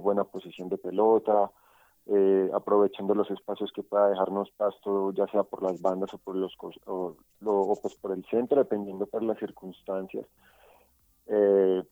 buena 0.04 0.22
posición 0.22 0.68
de 0.68 0.78
pelota, 0.78 1.50
eh, 2.06 2.50
aprovechando 2.54 3.14
los 3.14 3.30
espacios 3.30 3.72
que 3.72 3.82
pueda 3.82 4.08
dejarnos 4.08 4.50
pasto, 4.52 5.12
ya 5.12 5.26
sea 5.28 5.42
por 5.42 5.62
las 5.62 5.80
bandas 5.80 6.12
o 6.14 6.18
por 6.18 6.36
los 6.36 6.56
o, 6.86 7.16
pues 7.82 7.94
por 7.96 8.12
el 8.12 8.24
centro, 8.26 8.58
dependiendo 8.58 9.06
por 9.06 9.22
las 9.22 9.38
circunstancias. 9.38 10.26
Eh, 11.26 11.82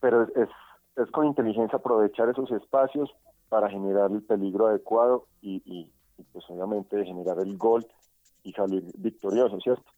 pero 0.00 0.22
es, 0.22 0.48
es 0.96 1.10
con 1.10 1.26
inteligencia 1.26 1.78
aprovechar 1.78 2.28
esos 2.28 2.50
espacios 2.52 3.10
para 3.48 3.68
generar 3.68 4.10
el 4.12 4.22
peligro 4.22 4.68
adecuado 4.68 5.26
y 5.42 5.90
pues 6.32 6.44
obviamente 6.48 7.04
generar 7.04 7.38
el 7.40 7.56
gol 7.56 7.86
y 8.42 8.52
salir 8.52 8.84
victorioso, 8.96 9.58
¿cierto? 9.60 9.90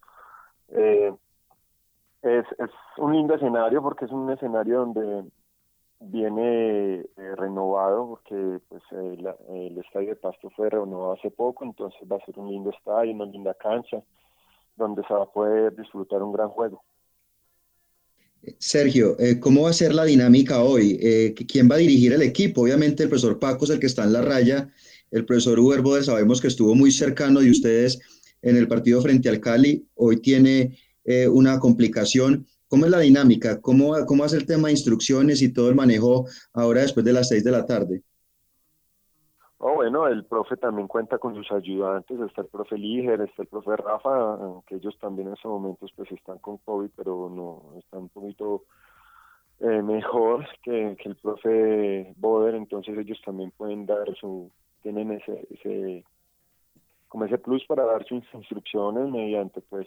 Eh, 0.69 1.13
es, 2.23 2.47
es, 2.59 2.71
un 2.99 3.13
lindo 3.13 3.35
escenario 3.35 3.83
porque 3.83 4.05
es 4.05 4.11
un 4.11 4.31
escenario 4.31 4.81
donde 4.81 5.25
viene 6.05 7.01
eh, 7.01 7.07
renovado 7.37 8.09
porque 8.09 8.59
pues 8.69 8.83
el 8.93 9.79
estadio 9.79 10.11
de 10.11 10.17
Pasto 10.17 10.51
fue 10.51 10.71
renovado 10.71 11.13
hace 11.13 11.31
poco, 11.31 11.65
entonces 11.65 12.01
va 12.11 12.17
a 12.17 12.25
ser 12.27 12.39
un 12.39 12.51
lindo 12.51 12.71
estadio, 12.71 13.13
una 13.13 13.27
linda 13.27 13.55
cancha 13.55 14.03
donde 14.77 15.03
se 15.07 15.15
va 15.15 15.25
a 15.25 15.33
poder 15.33 15.77
disfrutar 15.77 16.23
un 16.23 16.33
gran 16.33 16.49
juego. 16.49 16.83
Sergio, 18.59 19.17
eh, 19.21 19.39
¿cómo 19.39 19.63
va 19.63 19.71
a 19.71 19.75
ser 19.75 19.95
la 19.95 20.05
dinámica 20.05 20.65
hoy? 20.65 20.99
¿Quién 21.49 21.71
va 21.71 21.77
a 21.77 21.79
dirigir 21.79 22.13
el 22.13 22.23
equipo? 22.23 22.63
Obviamente 22.63 23.05
el 23.05 23.09
profesor 23.09 23.39
Paco 23.39 23.65
es 23.65 23.71
el 23.71 23.79
que 23.79 23.87
está 23.87 24.03
en 24.03 24.13
la 24.13 24.23
raya 24.23 24.69
el 25.13 25.27
profesor 25.27 25.61
Uber 25.61 26.03
sabemos 26.03 26.41
que 26.41 26.49
estuvo 26.49 26.75
muy 26.75 26.91
cercano 26.91 27.41
de 27.41 27.51
ustedes 27.51 28.01
en 28.41 28.57
el 28.57 28.67
partido 28.67 29.01
frente 29.03 29.29
al 29.29 29.41
Cali. 29.41 29.87
Hoy 29.95 30.17
tiene 30.17 30.79
eh, 31.05 31.29
una 31.29 31.61
complicación. 31.61 32.47
¿Cómo 32.73 32.87
es 32.87 32.91
la 32.91 33.01
dinámica? 33.01 33.61
¿Cómo, 33.61 33.93
¿Cómo 34.07 34.25
hace 34.25 34.39
el 34.39 34.47
tema 34.47 34.69
de 34.69 34.73
instrucciones 34.73 35.43
y 35.43 35.53
todo 35.53 35.69
el 35.69 35.75
manejo 35.75 36.25
ahora 36.55 36.81
después 36.81 37.05
de 37.05 37.13
las 37.13 37.29
seis 37.29 37.45
de 37.45 37.51
la 37.51 37.67
tarde? 37.67 38.03
Oh, 39.59 39.75
bueno, 39.75 40.09
el 40.09 40.25
profe 40.25 40.57
también 40.57 40.89
cuenta 40.89 41.19
con 41.19 41.35
sus 41.35 41.53
ayudantes, 41.53 42.19
está 42.19 42.41
el 42.41 42.47
profe 42.47 42.79
Líger, 42.79 43.21
está 43.21 43.43
el 43.43 43.49
profe 43.49 43.77
Rafa, 43.77 44.37
aunque 44.37 44.77
ellos 44.77 44.97
también 44.99 45.29
en 45.29 45.35
estos 45.35 45.53
momentos 45.53 45.93
pues 45.95 46.11
están 46.13 46.39
con 46.39 46.57
COVID, 46.65 46.89
pero 46.97 47.29
no, 47.29 47.79
están 47.79 48.05
un 48.05 48.09
poquito 48.09 48.65
eh, 49.61 49.83
mejor 49.83 50.47
que, 50.63 50.97
que, 50.99 51.11
el 51.11 51.17
profe 51.17 52.15
Boder, 52.17 52.55
entonces 52.55 52.97
ellos 52.97 53.21
también 53.23 53.51
pueden 53.51 53.85
dar 53.85 54.17
su, 54.19 54.51
tienen 54.83 55.13
ese, 55.13 55.47
ese 55.51 56.05
como 57.09 57.27
ese 57.27 57.37
plus 57.37 57.67
para 57.67 57.85
dar 57.85 58.03
sus 58.07 58.25
instrucciones 58.33 59.11
mediante 59.11 59.61
pues 59.61 59.87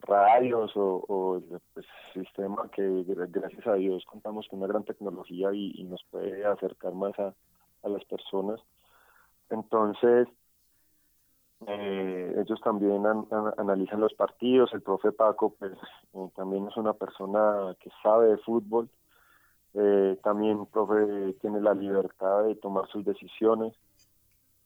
radios 0.00 0.76
o, 0.76 1.04
o 1.08 1.42
pues, 1.74 1.86
sistema 2.14 2.68
que 2.70 3.04
gracias 3.06 3.66
a 3.66 3.74
Dios 3.74 4.04
contamos 4.06 4.46
con 4.48 4.60
una 4.60 4.68
gran 4.68 4.84
tecnología 4.84 5.52
y, 5.52 5.82
nos 5.84 6.04
puede 6.10 6.44
acercar 6.44 6.94
más 6.94 7.18
a, 7.18 7.34
a 7.82 7.88
las 7.88 8.04
personas. 8.04 8.60
Entonces 9.50 10.28
eh, 11.66 12.34
ellos 12.38 12.60
también 12.60 13.04
analizan 13.56 14.00
los 14.00 14.14
partidos. 14.14 14.72
El 14.72 14.82
profe 14.82 15.12
Paco 15.12 15.54
pues 15.58 15.72
eh, 16.14 16.28
también 16.36 16.68
es 16.68 16.76
una 16.76 16.92
persona 16.92 17.74
que 17.80 17.90
sabe 18.02 18.28
de 18.28 18.38
fútbol. 18.38 18.88
Eh, 19.74 20.18
también 20.22 20.66
profe 20.66 21.34
tiene 21.40 21.60
la 21.60 21.74
libertad 21.74 22.44
de 22.44 22.54
tomar 22.56 22.88
sus 22.88 23.04
decisiones. 23.04 23.74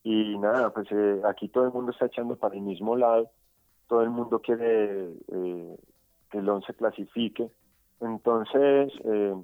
Y 0.05 0.37
nada, 0.39 0.70
pues 0.70 0.89
aquí 1.24 1.49
todo 1.49 1.64
el 1.64 1.72
mundo 1.72 1.93
está 1.93 2.07
echando 2.07 2.37
para 2.37 2.57
el 2.57 2.62
mismo 2.62 2.97
lado, 2.97 3.30
todo 3.93 4.01
el 4.01 4.09
mundo 4.09 4.38
quiere 4.38 5.11
eh, 5.28 5.76
que 6.30 6.38
el 6.38 6.49
11 6.49 6.72
clasifique, 6.72 7.51
entonces 8.01 8.90
eh, 9.05 9.34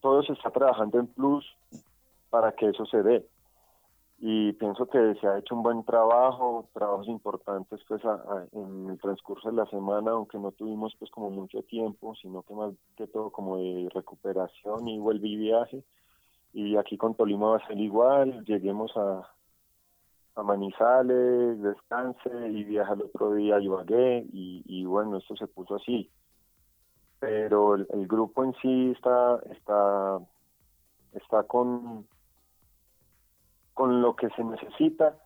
todo 0.00 0.22
se 0.22 0.34
está 0.34 0.50
trabajando 0.50 1.00
en 1.00 1.08
plus 1.08 1.44
para 2.30 2.52
que 2.52 2.68
eso 2.68 2.86
se 2.86 3.02
dé. 3.02 3.26
Y 4.20 4.52
pienso 4.52 4.86
que 4.86 5.16
se 5.20 5.26
ha 5.26 5.36
hecho 5.36 5.56
un 5.56 5.64
buen 5.64 5.82
trabajo, 5.82 6.68
trabajos 6.72 7.08
importantes 7.08 7.80
pues 7.88 8.00
en 8.52 8.90
el 8.90 9.00
transcurso 9.00 9.50
de 9.50 9.56
la 9.56 9.66
semana, 9.66 10.12
aunque 10.12 10.38
no 10.38 10.52
tuvimos 10.52 10.94
pues 10.96 11.10
como 11.10 11.28
mucho 11.28 11.60
tiempo, 11.62 12.14
sino 12.14 12.42
que 12.42 12.54
más 12.54 12.72
que 12.96 13.08
todo 13.08 13.30
como 13.30 13.56
de 13.56 13.88
recuperación 13.92 14.86
y 14.86 15.00
vuelve 15.00 15.26
y 15.26 15.36
viaje 15.38 15.82
y 16.52 16.76
aquí 16.76 16.96
con 16.96 17.16
Tolima 17.16 17.48
va 17.48 17.56
a 17.56 17.66
ser 17.66 17.80
igual, 17.80 18.44
lleguemos 18.44 18.96
a, 18.96 19.28
a 20.34 20.42
Manizales, 20.42 21.60
descanse 21.62 22.48
y 22.48 22.64
viaja 22.64 22.94
el 22.94 23.02
otro 23.02 23.34
día 23.34 23.56
a 23.56 23.60
Ibagué 23.60 24.26
y, 24.32 24.84
bueno, 24.84 25.18
esto 25.18 25.36
se 25.36 25.46
puso 25.46 25.76
así. 25.76 26.10
Pero 27.18 27.74
el, 27.74 28.06
grupo 28.08 28.42
en 28.42 28.54
sí 28.60 28.90
está, 28.96 29.38
está, 29.50 30.18
está 31.12 31.42
con, 31.44 32.06
con 33.74 34.02
lo 34.02 34.16
que 34.16 34.28
se 34.30 34.42
necesita, 34.42 35.16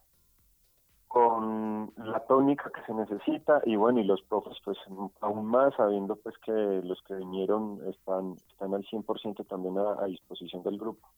con 1.09 1.93
la 1.97 2.21
tónica 2.27 2.71
que 2.75 2.83
se 2.83 2.93
necesita 2.93 3.63
y 3.65 3.77
bueno, 3.77 4.01
y 4.01 4.05
los 4.05 4.21
profes 4.23 4.59
pues 4.65 4.77
aún 5.21 5.47
más 5.47 5.75
sabiendo 5.77 6.17
pues 6.17 6.37
que 6.45 6.53
los 6.53 7.01
que 7.05 7.15
vinieron 7.15 7.81
están, 7.89 8.35
están 8.51 8.75
al 8.75 8.85
100% 8.85 9.47
también 9.47 9.79
a 9.79 10.05
disposición 10.05 10.63
del 10.63 10.79
grupo. 10.79 11.09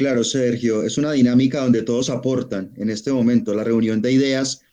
Claro, 0.00 0.24
Sergio, 0.24 0.82
es 0.82 0.96
una 0.96 1.12
dinámica 1.12 1.60
donde 1.60 1.82
todos 1.82 2.08
aportan 2.08 2.72
en 2.78 2.88
este 2.88 3.12
momento, 3.12 3.52
la 3.52 3.64
reunión 3.64 4.00
de 4.00 4.10
ideas 4.10 4.64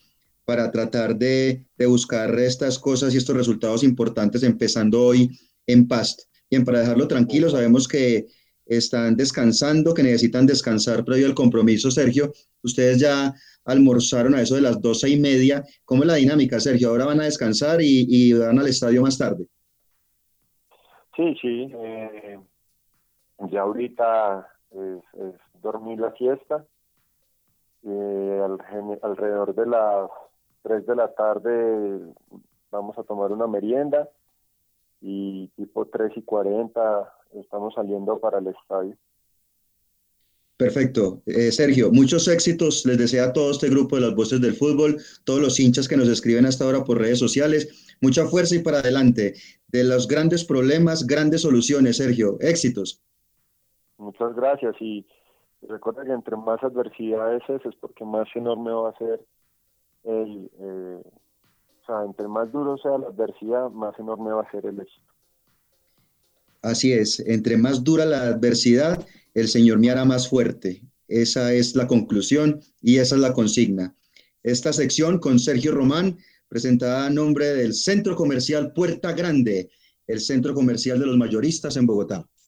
para 0.46 0.70
tratar 0.70 1.18
de, 1.18 1.66
buscar 1.86 2.34
estas 2.38 2.78
cosas 2.78 3.12
y 3.12 3.18
estos 3.18 3.36
resultados 3.36 3.84
importantes 3.84 4.42
empezando 4.42 5.02
hoy 5.02 5.38
en 5.66 5.86
Past. 5.86 6.22
Bien, 6.50 6.64
para 6.64 6.80
dejarlo 6.80 7.06
tranquilo, 7.06 7.50
sabemos 7.50 7.86
que 7.86 8.24
están 8.64 9.16
descansando, 9.16 9.92
que 9.92 10.02
necesitan 10.02 10.46
descansar 10.46 11.04
previo 11.04 11.26
al 11.26 11.34
compromiso. 11.34 11.90
Sergio, 11.90 12.32
ustedes 12.62 12.98
ya 12.98 13.34
almorzaron 13.66 14.34
a 14.34 14.40
eso 14.40 14.54
de 14.54 14.62
las 14.62 14.80
doce 14.80 15.10
y 15.10 15.20
media. 15.20 15.62
¿Cómo 15.84 16.04
es 16.04 16.06
la 16.06 16.14
dinámica, 16.14 16.58
Sergio? 16.58 16.88
Ahora 16.88 17.04
van 17.04 17.20
a 17.20 17.24
descansar 17.24 17.80
y, 17.82 18.32
van 18.32 18.58
al 18.58 18.68
estadio 18.68 19.02
más 19.02 19.18
tarde. 19.18 19.44
Sí, 21.14 21.36
sí. 21.42 21.70
Eh, 21.70 22.38
ya 23.50 23.60
ahorita 23.60 24.57
es, 24.70 25.34
dormir 25.62 26.00
la 26.00 26.12
siesta. 26.14 26.64
Eh, 27.84 28.40
alrededor 29.02 29.54
de 29.54 29.66
las 29.66 30.10
3 30.62 30.86
de 30.86 30.96
la 30.96 31.12
tarde 31.14 32.14
vamos 32.70 32.98
a 32.98 33.04
tomar 33.04 33.32
una 33.32 33.46
merienda 33.46 34.08
y 35.00 35.48
tipo 35.56 35.86
3 35.86 36.12
y 36.16 36.22
40 36.22 37.12
estamos 37.34 37.74
saliendo 37.74 38.18
para 38.18 38.38
el 38.38 38.48
estadio. 38.48 38.96
Perfecto. 40.56 41.22
Eh, 41.26 41.52
Sergio, 41.52 41.92
muchos 41.92 42.26
éxitos. 42.26 42.84
Les 42.84 42.98
desea 42.98 43.26
a 43.26 43.32
todo 43.32 43.52
este 43.52 43.68
grupo 43.68 43.94
de 43.94 44.02
las 44.02 44.16
voces 44.16 44.40
del 44.40 44.54
fútbol, 44.54 45.00
todos 45.22 45.40
los 45.40 45.60
hinchas 45.60 45.86
que 45.86 45.96
nos 45.96 46.08
escriben 46.08 46.46
hasta 46.46 46.64
ahora 46.64 46.82
por 46.82 46.98
redes 46.98 47.20
sociales. 47.20 47.94
Mucha 48.00 48.26
fuerza 48.26 48.56
y 48.56 48.58
para 48.58 48.80
adelante. 48.80 49.34
De 49.68 49.84
los 49.84 50.08
grandes 50.08 50.44
problemas, 50.44 51.06
grandes 51.06 51.42
soluciones, 51.42 51.98
Sergio. 51.98 52.38
Éxitos. 52.40 53.00
Muchas 53.98 54.34
gracias. 54.34 54.74
Y 54.80 55.04
recuerda 55.62 56.04
que 56.04 56.12
entre 56.12 56.36
más 56.36 56.62
adversidades 56.62 57.42
es, 57.48 57.66
es 57.66 57.74
porque 57.76 58.04
más 58.04 58.28
enorme 58.34 58.72
va 58.72 58.90
a 58.90 58.98
ser 58.98 59.20
el... 60.04 60.50
Eh, 60.58 61.02
o 61.82 61.86
sea, 61.86 62.04
entre 62.04 62.28
más 62.28 62.52
duro 62.52 62.76
sea 62.78 62.98
la 62.98 63.08
adversidad, 63.08 63.70
más 63.70 63.98
enorme 63.98 64.30
va 64.30 64.42
a 64.42 64.50
ser 64.50 64.66
el 64.66 64.80
éxito. 64.80 65.06
Así 66.62 66.92
es, 66.92 67.20
entre 67.20 67.56
más 67.56 67.82
dura 67.82 68.04
la 68.04 68.22
adversidad, 68.22 69.06
el 69.34 69.48
Señor 69.48 69.78
me 69.78 69.90
hará 69.90 70.04
más 70.04 70.28
fuerte. 70.28 70.82
Esa 71.06 71.52
es 71.52 71.74
la 71.74 71.86
conclusión 71.86 72.60
y 72.82 72.98
esa 72.98 73.14
es 73.14 73.20
la 73.20 73.32
consigna. 73.32 73.94
Esta 74.42 74.72
sección 74.72 75.18
con 75.18 75.38
Sergio 75.38 75.72
Román, 75.72 76.18
presentada 76.48 77.06
a 77.06 77.10
nombre 77.10 77.46
del 77.46 77.74
Centro 77.74 78.16
Comercial 78.16 78.72
Puerta 78.72 79.12
Grande, 79.12 79.70
el 80.06 80.20
centro 80.20 80.54
comercial 80.54 80.98
de 80.98 81.06
los 81.06 81.16
mayoristas 81.16 81.76
en 81.76 81.86
Bogotá. 81.86 82.26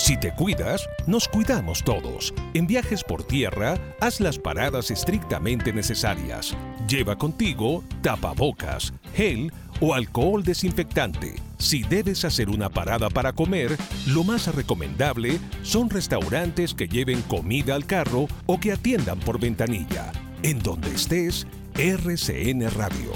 Si 0.00 0.16
te 0.16 0.32
cuidas, 0.32 0.88
nos 1.06 1.28
cuidamos 1.28 1.84
todos. 1.84 2.32
En 2.54 2.66
viajes 2.66 3.04
por 3.04 3.22
tierra, 3.22 3.74
haz 4.00 4.18
las 4.18 4.38
paradas 4.38 4.90
estrictamente 4.90 5.74
necesarias. 5.74 6.56
Lleva 6.88 7.18
contigo 7.18 7.84
tapabocas, 8.00 8.94
gel 9.14 9.52
o 9.78 9.92
alcohol 9.92 10.42
desinfectante. 10.42 11.34
Si 11.58 11.82
debes 11.82 12.24
hacer 12.24 12.48
una 12.48 12.70
parada 12.70 13.10
para 13.10 13.34
comer, 13.34 13.76
lo 14.06 14.24
más 14.24 14.52
recomendable 14.54 15.38
son 15.62 15.90
restaurantes 15.90 16.72
que 16.72 16.88
lleven 16.88 17.20
comida 17.20 17.74
al 17.74 17.84
carro 17.84 18.26
o 18.46 18.58
que 18.58 18.72
atiendan 18.72 19.20
por 19.20 19.38
ventanilla. 19.38 20.12
En 20.42 20.60
donde 20.60 20.94
estés, 20.94 21.46
RCN 21.74 22.70
Radio. 22.70 23.12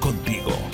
Contigo. 0.00 0.73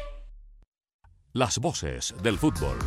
Las 1.33 1.59
voces 1.59 2.13
del 2.21 2.37
fútbol. 2.37 2.77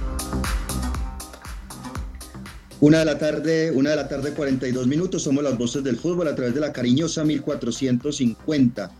Una 2.80 2.99
de 2.99 3.05
la 3.07 3.16
tarde, 3.16 3.70
una 3.70 3.88
de 3.88 3.97
la 3.97 4.07
tarde, 4.07 4.34
42 4.34 4.86
minutos. 4.86 5.22
Somos 5.22 5.42
las 5.42 5.57
voces 5.57 5.82
del 5.82 5.97
fútbol 5.97 6.28
a 6.28 6.34
través 6.34 6.53
de 6.53 6.61
la 6.61 6.70
cariñosa 6.70 7.24
1450. 7.24 8.90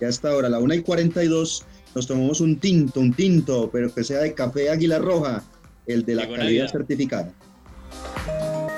Y 0.00 0.04
hasta 0.04 0.30
ahora, 0.30 0.46
a 0.46 0.50
la 0.50 0.60
1 0.60 0.74
y 0.74 0.82
42, 0.82 1.64
nos 1.96 2.06
tomamos 2.06 2.40
un 2.40 2.60
tinto, 2.60 3.00
un 3.00 3.12
tinto, 3.12 3.68
pero 3.72 3.92
que 3.92 4.04
sea 4.04 4.20
de 4.20 4.34
café 4.34 4.70
Águila 4.70 5.00
Roja, 5.00 5.42
el 5.86 6.04
de 6.04 6.14
la 6.14 6.28
calidad 6.28 6.68
certificada. 6.70 7.32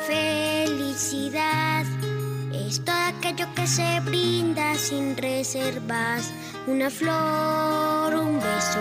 Felicidad 0.06 1.84
es 2.66 2.82
todo 2.82 2.96
aquello 2.96 3.46
que 3.54 3.66
se 3.66 4.00
brinda 4.06 4.74
sin 4.76 5.18
reservas. 5.18 6.32
Una 6.66 6.88
flor, 6.88 8.14
un 8.14 8.36
beso 8.36 8.80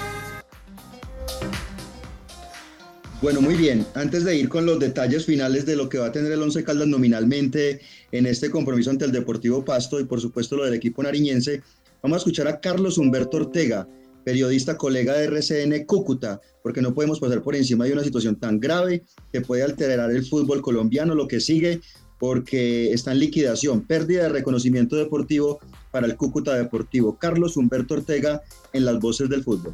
Bueno, 3.21 3.39
muy 3.39 3.53
bien. 3.53 3.85
Antes 3.93 4.23
de 4.23 4.35
ir 4.35 4.49
con 4.49 4.65
los 4.65 4.79
detalles 4.79 5.27
finales 5.27 5.67
de 5.67 5.75
lo 5.75 5.89
que 5.89 5.99
va 5.99 6.07
a 6.07 6.11
tener 6.11 6.31
el 6.31 6.41
Once 6.41 6.63
Caldas 6.63 6.87
nominalmente 6.87 7.79
en 8.11 8.25
este 8.25 8.49
compromiso 8.49 8.89
ante 8.89 9.05
el 9.05 9.11
Deportivo 9.11 9.63
Pasto 9.63 9.99
y 9.99 10.05
por 10.05 10.19
supuesto 10.19 10.57
lo 10.57 10.65
del 10.65 10.73
equipo 10.73 11.03
nariñense, 11.03 11.61
vamos 12.01 12.15
a 12.15 12.17
escuchar 12.17 12.47
a 12.47 12.59
Carlos 12.59 12.97
Humberto 12.97 13.37
Ortega, 13.37 13.87
periodista 14.25 14.75
colega 14.75 15.13
de 15.13 15.25
RCN 15.25 15.85
Cúcuta, 15.85 16.41
porque 16.63 16.81
no 16.81 16.95
podemos 16.95 17.19
pasar 17.19 17.43
por 17.43 17.55
encima 17.55 17.85
de 17.85 17.93
una 17.93 18.03
situación 18.03 18.37
tan 18.37 18.59
grave 18.59 19.03
que 19.31 19.41
puede 19.41 19.61
alterar 19.61 20.09
el 20.09 20.25
fútbol 20.25 20.63
colombiano, 20.63 21.13
lo 21.13 21.27
que 21.27 21.41
sigue, 21.41 21.79
porque 22.17 22.91
está 22.91 23.11
en 23.11 23.19
liquidación, 23.19 23.81
pérdida 23.81 24.23
de 24.23 24.29
reconocimiento 24.29 24.95
deportivo 24.95 25.59
para 25.91 26.07
el 26.07 26.15
Cúcuta 26.15 26.55
Deportivo. 26.55 27.19
Carlos 27.19 27.55
Humberto 27.55 27.93
Ortega 27.93 28.41
en 28.73 28.85
las 28.85 28.99
voces 28.99 29.29
del 29.29 29.43
fútbol. 29.43 29.73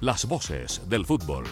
Las 0.00 0.24
voces 0.24 0.80
del 0.88 1.04
fútbol. 1.04 1.44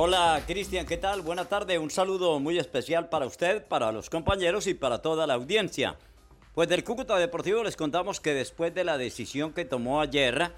Hola 0.00 0.40
Cristian, 0.46 0.86
¿qué 0.86 0.96
tal? 0.96 1.22
Buena 1.22 1.46
tarde, 1.46 1.76
un 1.76 1.90
saludo 1.90 2.38
muy 2.38 2.56
especial 2.56 3.08
para 3.08 3.26
usted, 3.26 3.66
para 3.66 3.90
los 3.90 4.08
compañeros 4.08 4.68
y 4.68 4.74
para 4.74 5.02
toda 5.02 5.26
la 5.26 5.34
audiencia. 5.34 5.96
Pues 6.54 6.68
del 6.68 6.84
Cúcuta 6.84 7.16
Deportivo 7.16 7.64
les 7.64 7.74
contamos 7.74 8.20
que 8.20 8.32
después 8.32 8.72
de 8.72 8.84
la 8.84 8.96
decisión 8.96 9.52
que 9.52 9.64
tomó 9.64 10.00
ayer, 10.00 10.52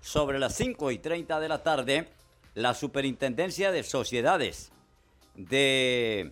sobre 0.00 0.38
las 0.38 0.54
5 0.54 0.92
y 0.92 0.98
30 0.98 1.40
de 1.40 1.48
la 1.48 1.64
tarde, 1.64 2.08
la 2.54 2.72
Superintendencia 2.72 3.72
de 3.72 3.82
Sociedades, 3.82 4.70
de 5.34 6.30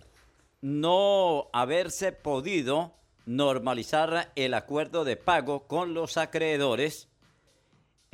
no 0.61 1.49
haberse 1.51 2.13
podido 2.13 2.93
normalizar 3.25 4.31
el 4.37 4.53
acuerdo 4.53 5.03
de 5.03 5.17
pago 5.17 5.67
con 5.67 5.93
los 5.93 6.15
acreedores, 6.15 7.09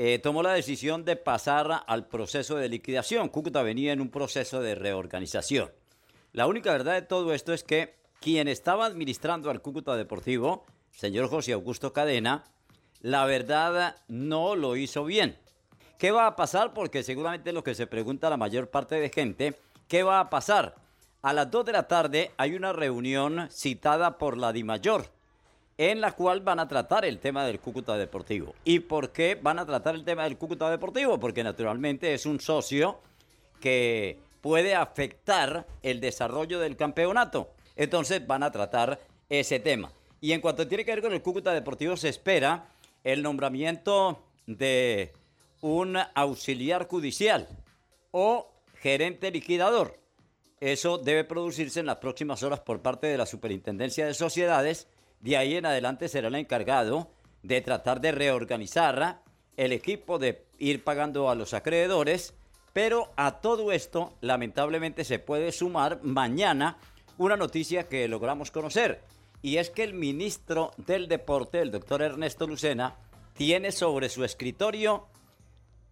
eh, 0.02 0.18
tomó 0.18 0.42
la 0.42 0.54
decisión 0.54 1.04
de 1.04 1.18
pasar 1.18 1.84
al 1.86 2.08
proceso 2.08 2.56
de 2.56 2.70
liquidación. 2.70 3.28
Cúcuta 3.28 3.64
venía 3.64 3.92
en 3.92 4.00
un 4.00 4.10
proceso 4.10 4.62
de 4.62 4.74
reorganización. 4.74 5.72
La 6.32 6.48
única 6.48 6.72
verdad 6.72 6.94
de 6.94 7.02
todo 7.02 7.34
esto 7.34 7.52
es 7.52 7.66
que 7.66 7.96
quien 8.22 8.48
estaba 8.48 8.86
administrando 8.86 9.50
al 9.50 9.62
Cúcuta 9.62 9.98
Deportivo, 9.98 10.66
señor 10.92 11.28
José 11.28 11.52
Augusto 11.52 11.92
Cadena, 11.92 12.46
la 13.02 13.26
verdad 13.26 13.98
no 14.08 14.56
lo 14.56 14.78
hizo 14.78 15.04
bien. 15.04 15.38
¿Qué 15.98 16.12
va 16.12 16.28
a 16.28 16.38
pasar? 16.38 16.74
Porque 16.74 17.04
seguramente 17.04 17.52
lo 17.52 17.66
que 17.66 17.76
se 17.76 17.86
pregunta 17.86 18.30
la 18.30 18.38
mayor 18.38 18.70
parte 18.70 18.96
de 18.96 19.10
gente, 19.10 19.60
¿qué 19.90 20.04
va 20.04 20.22
a 20.22 20.30
pasar? 20.30 20.76
A 21.22 21.34
las 21.34 21.52
2 21.52 21.66
de 21.66 21.72
la 21.74 21.90
tarde 21.90 22.32
hay 22.38 22.56
una 22.56 22.72
reunión 22.72 23.50
citada 23.52 24.18
por 24.18 24.38
la 24.38 24.54
DIMAYOR, 24.54 25.12
en 25.80 26.02
la 26.02 26.12
cual 26.12 26.42
van 26.42 26.60
a 26.60 26.68
tratar 26.68 27.06
el 27.06 27.20
tema 27.20 27.46
del 27.46 27.62
Cúcuta 27.62 27.96
Deportivo. 27.96 28.54
¿Y 28.66 28.82
por 28.82 29.14
qué 29.14 29.40
van 29.42 29.60
a 29.60 29.66
tratar 29.66 29.96
el 29.96 30.04
tema 30.04 30.26
del 30.26 30.38
Cúcuta 30.38 30.70
Deportivo? 30.70 31.18
Porque 31.22 31.42
naturalmente 31.42 32.14
es 32.14 32.26
un 32.26 32.42
socio 32.42 33.00
que 33.62 34.20
puede 34.42 34.76
afectar 34.76 35.66
el 35.82 36.02
desarrollo 36.02 36.60
del 36.60 36.76
campeonato. 36.76 37.52
Entonces 37.78 38.28
van 38.28 38.44
a 38.44 38.52
tratar 38.52 39.00
ese 39.30 39.62
tema. 39.62 39.90
Y 40.20 40.34
en 40.34 40.42
cuanto 40.42 40.68
tiene 40.68 40.84
que 40.84 40.92
ver 40.92 41.02
con 41.02 41.14
el 41.14 41.22
Cúcuta 41.22 41.54
Deportivo, 41.54 41.96
se 41.96 42.10
espera 42.10 42.68
el 43.06 43.24
nombramiento 43.24 44.22
de 44.48 45.14
un 45.62 45.98
auxiliar 46.14 46.90
judicial 46.90 47.48
o 48.12 48.52
gerente 48.82 49.32
liquidador. 49.32 49.98
Eso 50.60 50.98
debe 50.98 51.24
producirse 51.24 51.80
en 51.80 51.86
las 51.86 52.00
próximas 52.00 52.44
horas 52.44 52.60
por 52.60 52.82
parte 52.82 53.08
de 53.08 53.18
la 53.18 53.26
Superintendencia 53.26 54.06
de 54.06 54.14
Sociedades. 54.14 54.90
De 55.20 55.38
ahí 55.38 55.56
en 55.56 55.66
adelante 55.66 56.08
será 56.08 56.30
el 56.30 56.36
encargado 56.36 57.12
de 57.44 57.62
tratar 57.62 58.02
de 58.02 58.12
reorganizar 58.12 59.22
el 59.58 59.74
equipo, 59.74 60.20
de 60.20 60.46
ir 60.58 60.84
pagando 60.84 61.30
a 61.30 61.36
los 61.36 61.54
acreedores. 61.54 62.34
Pero 62.74 63.12
a 63.18 63.42
todo 63.42 63.72
esto, 63.72 64.14
lamentablemente, 64.22 65.04
se 65.04 65.20
puede 65.20 65.52
sumar 65.52 66.00
mañana 66.04 66.78
una 67.18 67.36
noticia 67.36 67.90
que 67.90 68.08
logramos 68.08 68.52
conocer. 68.52 69.02
Y 69.42 69.58
es 69.58 69.70
que 69.70 69.84
el 69.84 69.94
ministro 69.94 70.72
del 70.78 71.08
Deporte, 71.08 71.60
el 71.60 71.72
doctor 71.72 72.02
Ernesto 72.02 72.48
Lucena, 72.48 72.96
tiene 73.34 73.72
sobre 73.72 74.10
su 74.10 74.24
escritorio 74.24 75.08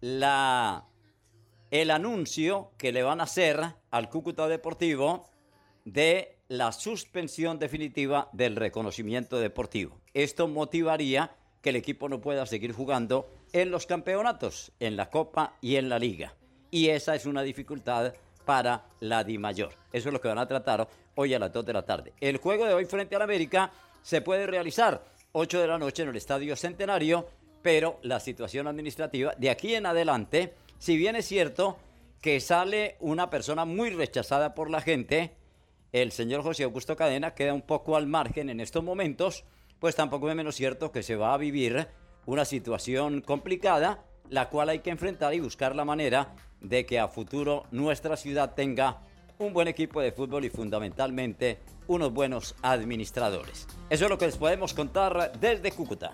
la, 0.00 0.86
el 1.70 1.90
anuncio 1.90 2.70
que 2.78 2.92
le 2.92 3.02
van 3.02 3.20
a 3.20 3.24
hacer 3.24 3.60
al 3.90 4.08
Cúcuta 4.08 4.48
Deportivo 4.48 5.26
de 5.84 6.37
la 6.48 6.72
suspensión 6.72 7.58
definitiva 7.58 8.28
del 8.32 8.56
reconocimiento 8.56 9.38
deportivo. 9.38 10.00
Esto 10.14 10.48
motivaría 10.48 11.30
que 11.62 11.70
el 11.70 11.76
equipo 11.76 12.08
no 12.08 12.20
pueda 12.20 12.46
seguir 12.46 12.72
jugando 12.72 13.28
en 13.52 13.70
los 13.70 13.86
campeonatos, 13.86 14.72
en 14.80 14.96
la 14.96 15.10
Copa 15.10 15.56
y 15.60 15.76
en 15.76 15.88
la 15.88 15.98
Liga. 15.98 16.34
Y 16.70 16.88
esa 16.88 17.14
es 17.14 17.26
una 17.26 17.42
dificultad 17.42 18.14
para 18.44 18.86
la 19.00 19.24
Di 19.24 19.38
Mayor. 19.38 19.74
Eso 19.92 20.08
es 20.08 20.12
lo 20.12 20.20
que 20.20 20.28
van 20.28 20.38
a 20.38 20.48
tratar 20.48 20.88
hoy 21.14 21.34
a 21.34 21.38
las 21.38 21.52
2 21.52 21.66
de 21.66 21.72
la 21.72 21.84
tarde. 21.84 22.12
El 22.20 22.38
juego 22.38 22.64
de 22.64 22.74
hoy 22.74 22.86
frente 22.86 23.16
al 23.16 23.22
América 23.22 23.70
se 24.02 24.22
puede 24.22 24.46
realizar 24.46 25.04
8 25.32 25.60
de 25.60 25.66
la 25.66 25.78
noche 25.78 26.02
en 26.02 26.08
el 26.08 26.16
Estadio 26.16 26.56
Centenario 26.56 27.26
pero 27.62 27.98
la 28.02 28.20
situación 28.20 28.66
administrativa 28.66 29.34
de 29.36 29.50
aquí 29.50 29.74
en 29.74 29.86
adelante, 29.86 30.54
si 30.78 30.96
bien 30.96 31.16
es 31.16 31.26
cierto 31.26 31.76
que 32.20 32.40
sale 32.40 32.96
una 33.00 33.30
persona 33.30 33.64
muy 33.64 33.90
rechazada 33.90 34.54
por 34.54 34.70
la 34.70 34.80
gente, 34.80 35.32
el 35.92 36.12
señor 36.12 36.42
José 36.42 36.64
Augusto 36.64 36.96
Cadena 36.96 37.34
queda 37.34 37.54
un 37.54 37.62
poco 37.62 37.96
al 37.96 38.06
margen 38.06 38.50
en 38.50 38.60
estos 38.60 38.84
momentos, 38.84 39.44
pues 39.78 39.94
tampoco 39.94 40.28
es 40.28 40.36
menos 40.36 40.56
cierto 40.56 40.92
que 40.92 41.02
se 41.02 41.16
va 41.16 41.34
a 41.34 41.38
vivir 41.38 41.88
una 42.26 42.44
situación 42.44 43.22
complicada, 43.22 44.04
la 44.28 44.50
cual 44.50 44.68
hay 44.68 44.80
que 44.80 44.90
enfrentar 44.90 45.32
y 45.34 45.40
buscar 45.40 45.74
la 45.74 45.84
manera 45.84 46.34
de 46.60 46.84
que 46.84 46.98
a 46.98 47.08
futuro 47.08 47.64
nuestra 47.70 48.16
ciudad 48.16 48.54
tenga 48.54 49.00
un 49.38 49.52
buen 49.52 49.68
equipo 49.68 50.00
de 50.00 50.12
fútbol 50.12 50.44
y 50.44 50.50
fundamentalmente 50.50 51.58
unos 51.86 52.12
buenos 52.12 52.54
administradores. 52.60 53.66
Eso 53.88 54.04
es 54.04 54.10
lo 54.10 54.18
que 54.18 54.26
les 54.26 54.36
podemos 54.36 54.74
contar 54.74 55.32
desde 55.40 55.72
Cúcuta. 55.72 56.12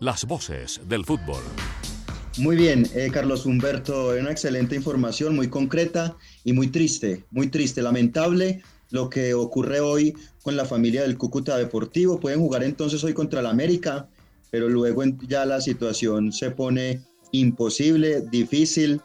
Las 0.00 0.24
voces 0.24 0.80
del 0.88 1.04
fútbol. 1.04 1.42
Muy 2.38 2.56
bien, 2.56 2.86
eh, 2.94 3.10
Carlos 3.12 3.46
Humberto, 3.46 4.10
una 4.10 4.30
excelente 4.30 4.76
información, 4.76 5.36
muy 5.36 5.50
concreta 5.50 6.16
y 6.44 6.52
muy 6.52 6.68
triste, 6.68 7.24
muy 7.30 7.48
triste, 7.48 7.82
lamentable 7.82 8.62
lo 8.90 9.08
que 9.08 9.34
ocurre 9.34 9.80
hoy 9.80 10.14
con 10.42 10.56
la 10.56 10.64
familia 10.64 11.02
del 11.02 11.18
Cúcuta 11.18 11.56
Deportivo. 11.56 12.18
Pueden 12.18 12.40
jugar 12.40 12.62
entonces 12.62 13.02
hoy 13.04 13.14
contra 13.14 13.40
el 13.40 13.46
América, 13.46 14.08
pero 14.50 14.68
luego 14.68 15.02
ya 15.26 15.44
la 15.44 15.60
situación 15.60 16.32
se 16.32 16.50
pone 16.50 17.02
imposible, 17.32 18.22
difícil. 18.30 19.00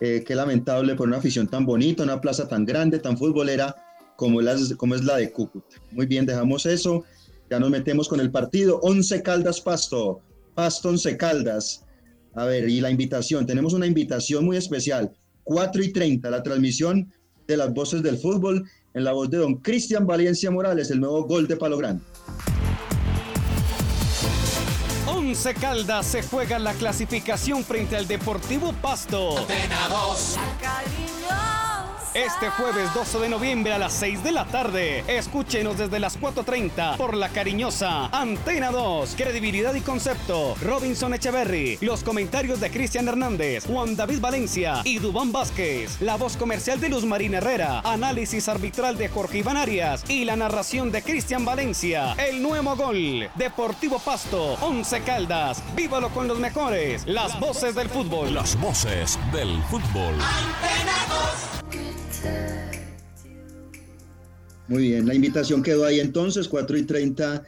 Eh, 0.00 0.24
qué 0.26 0.34
lamentable 0.34 0.94
por 0.94 1.08
una 1.08 1.18
afición 1.18 1.48
tan 1.48 1.64
bonita, 1.64 2.02
una 2.02 2.20
plaza 2.20 2.48
tan 2.48 2.64
grande, 2.64 2.98
tan 2.98 3.16
futbolera 3.16 3.74
como, 4.16 4.40
las, 4.42 4.74
como 4.74 4.94
es 4.94 5.04
la 5.04 5.16
de 5.16 5.32
Cúcuta. 5.32 5.76
Muy 5.92 6.06
bien, 6.06 6.26
dejamos 6.26 6.66
eso. 6.66 7.04
Ya 7.50 7.58
nos 7.58 7.70
metemos 7.70 8.08
con 8.08 8.20
el 8.20 8.30
partido. 8.30 8.80
11 8.82 9.22
Caldas 9.22 9.60
Pasto. 9.60 10.20
Paston 10.54 10.96
Caldas. 11.18 11.84
A 12.34 12.44
ver, 12.44 12.68
y 12.68 12.80
la 12.80 12.90
invitación, 12.90 13.46
tenemos 13.46 13.72
una 13.72 13.86
invitación 13.86 14.44
muy 14.44 14.56
especial. 14.56 15.12
4 15.44 15.84
y 15.84 15.92
30, 15.92 16.28
la 16.28 16.42
transmisión 16.42 17.12
de 17.46 17.56
las 17.56 17.72
voces 17.72 18.02
del 18.02 18.18
fútbol 18.18 18.68
en 18.96 19.04
la 19.04 19.12
voz 19.12 19.28
de 19.28 19.36
don 19.36 19.56
Cristian 19.56 20.06
Valencia 20.06 20.50
Morales, 20.50 20.90
el 20.90 21.00
nuevo 21.00 21.24
gol 21.24 21.46
de 21.46 21.56
Palo 21.56 21.76
Grande. 21.76 22.02
Once 25.06 25.52
Caldas 25.54 26.06
se 26.06 26.22
juega 26.22 26.58
la 26.58 26.72
clasificación 26.72 27.62
frente 27.62 27.94
al 27.94 28.08
Deportivo 28.08 28.72
Pasto. 28.80 29.34
Este 32.16 32.48
jueves 32.48 32.94
12 32.94 33.18
de 33.18 33.28
noviembre 33.28 33.74
a 33.74 33.78
las 33.78 33.92
6 33.92 34.24
de 34.24 34.32
la 34.32 34.46
tarde. 34.46 35.04
Escúchenos 35.06 35.76
desde 35.76 36.00
las 36.00 36.18
4.30 36.18 36.96
por 36.96 37.14
la 37.14 37.28
cariñosa 37.28 38.06
Antena 38.06 38.70
2. 38.70 39.16
Credibilidad 39.18 39.74
y 39.74 39.82
concepto. 39.82 40.54
Robinson 40.62 41.12
Echeverry. 41.12 41.76
Los 41.82 42.02
comentarios 42.02 42.58
de 42.58 42.70
Cristian 42.70 43.06
Hernández, 43.06 43.66
Juan 43.66 43.96
David 43.96 44.20
Valencia 44.20 44.80
y 44.84 44.98
Dubán 44.98 45.30
Vázquez. 45.30 46.00
La 46.00 46.16
voz 46.16 46.38
comercial 46.38 46.80
de 46.80 46.88
Luz 46.88 47.04
Marina 47.04 47.36
Herrera. 47.36 47.80
Análisis 47.80 48.48
arbitral 48.48 48.96
de 48.96 49.10
Jorge 49.10 49.38
Iván 49.38 49.58
Arias. 49.58 50.02
Y 50.08 50.24
la 50.24 50.36
narración 50.36 50.90
de 50.90 51.02
Cristian 51.02 51.44
Valencia. 51.44 52.14
El 52.14 52.40
nuevo 52.40 52.76
gol. 52.76 53.28
Deportivo 53.34 53.98
Pasto. 53.98 54.54
11 54.62 55.02
Caldas. 55.02 55.62
Vívalo 55.76 56.08
con 56.08 56.28
los 56.28 56.38
mejores. 56.38 57.06
Las 57.06 57.38
voces 57.38 57.74
del 57.74 57.90
fútbol. 57.90 58.32
Las 58.32 58.58
voces 58.58 59.18
del 59.34 59.62
fútbol. 59.64 60.14
Muy 64.68 64.82
bien, 64.82 65.06
la 65.06 65.14
invitación 65.14 65.62
quedó 65.62 65.84
ahí 65.84 66.00
entonces, 66.00 66.48
4 66.48 66.76
y 66.76 66.82
30 66.82 67.44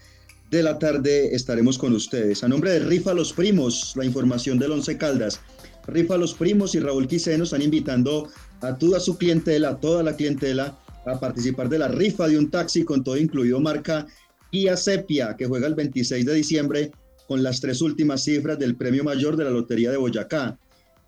de 0.50 0.62
la 0.62 0.78
tarde 0.78 1.34
estaremos 1.34 1.76
con 1.76 1.92
ustedes. 1.92 2.44
A 2.44 2.48
nombre 2.48 2.70
de 2.70 2.80
Rifa 2.80 3.12
Los 3.12 3.32
Primos, 3.32 3.94
la 3.96 4.04
información 4.04 4.58
del 4.58 4.72
Once 4.72 4.96
Caldas. 4.96 5.40
Rifa 5.86 6.16
Los 6.16 6.34
Primos 6.34 6.74
y 6.74 6.80
Raúl 6.80 7.08
Quiseno 7.08 7.44
están 7.44 7.62
invitando 7.62 8.30
a 8.60 8.76
toda 8.76 9.00
su 9.00 9.18
clientela, 9.18 9.70
a 9.70 9.80
toda 9.80 10.02
la 10.02 10.14
clientela, 10.16 10.78
a 11.06 11.18
participar 11.18 11.68
de 11.68 11.78
la 11.78 11.88
rifa 11.88 12.28
de 12.28 12.38
un 12.38 12.50
taxi 12.50 12.84
con 12.84 13.02
todo 13.02 13.16
incluido 13.16 13.60
marca 13.60 14.06
Kia 14.50 14.76
Sepia, 14.76 15.34
que 15.36 15.46
juega 15.46 15.66
el 15.66 15.74
26 15.74 16.24
de 16.24 16.34
diciembre 16.34 16.92
con 17.26 17.42
las 17.42 17.60
tres 17.60 17.82
últimas 17.82 18.22
cifras 18.22 18.58
del 18.58 18.76
premio 18.76 19.04
mayor 19.04 19.36
de 19.36 19.44
la 19.44 19.50
Lotería 19.50 19.90
de 19.90 19.96
Boyacá. 19.96 20.58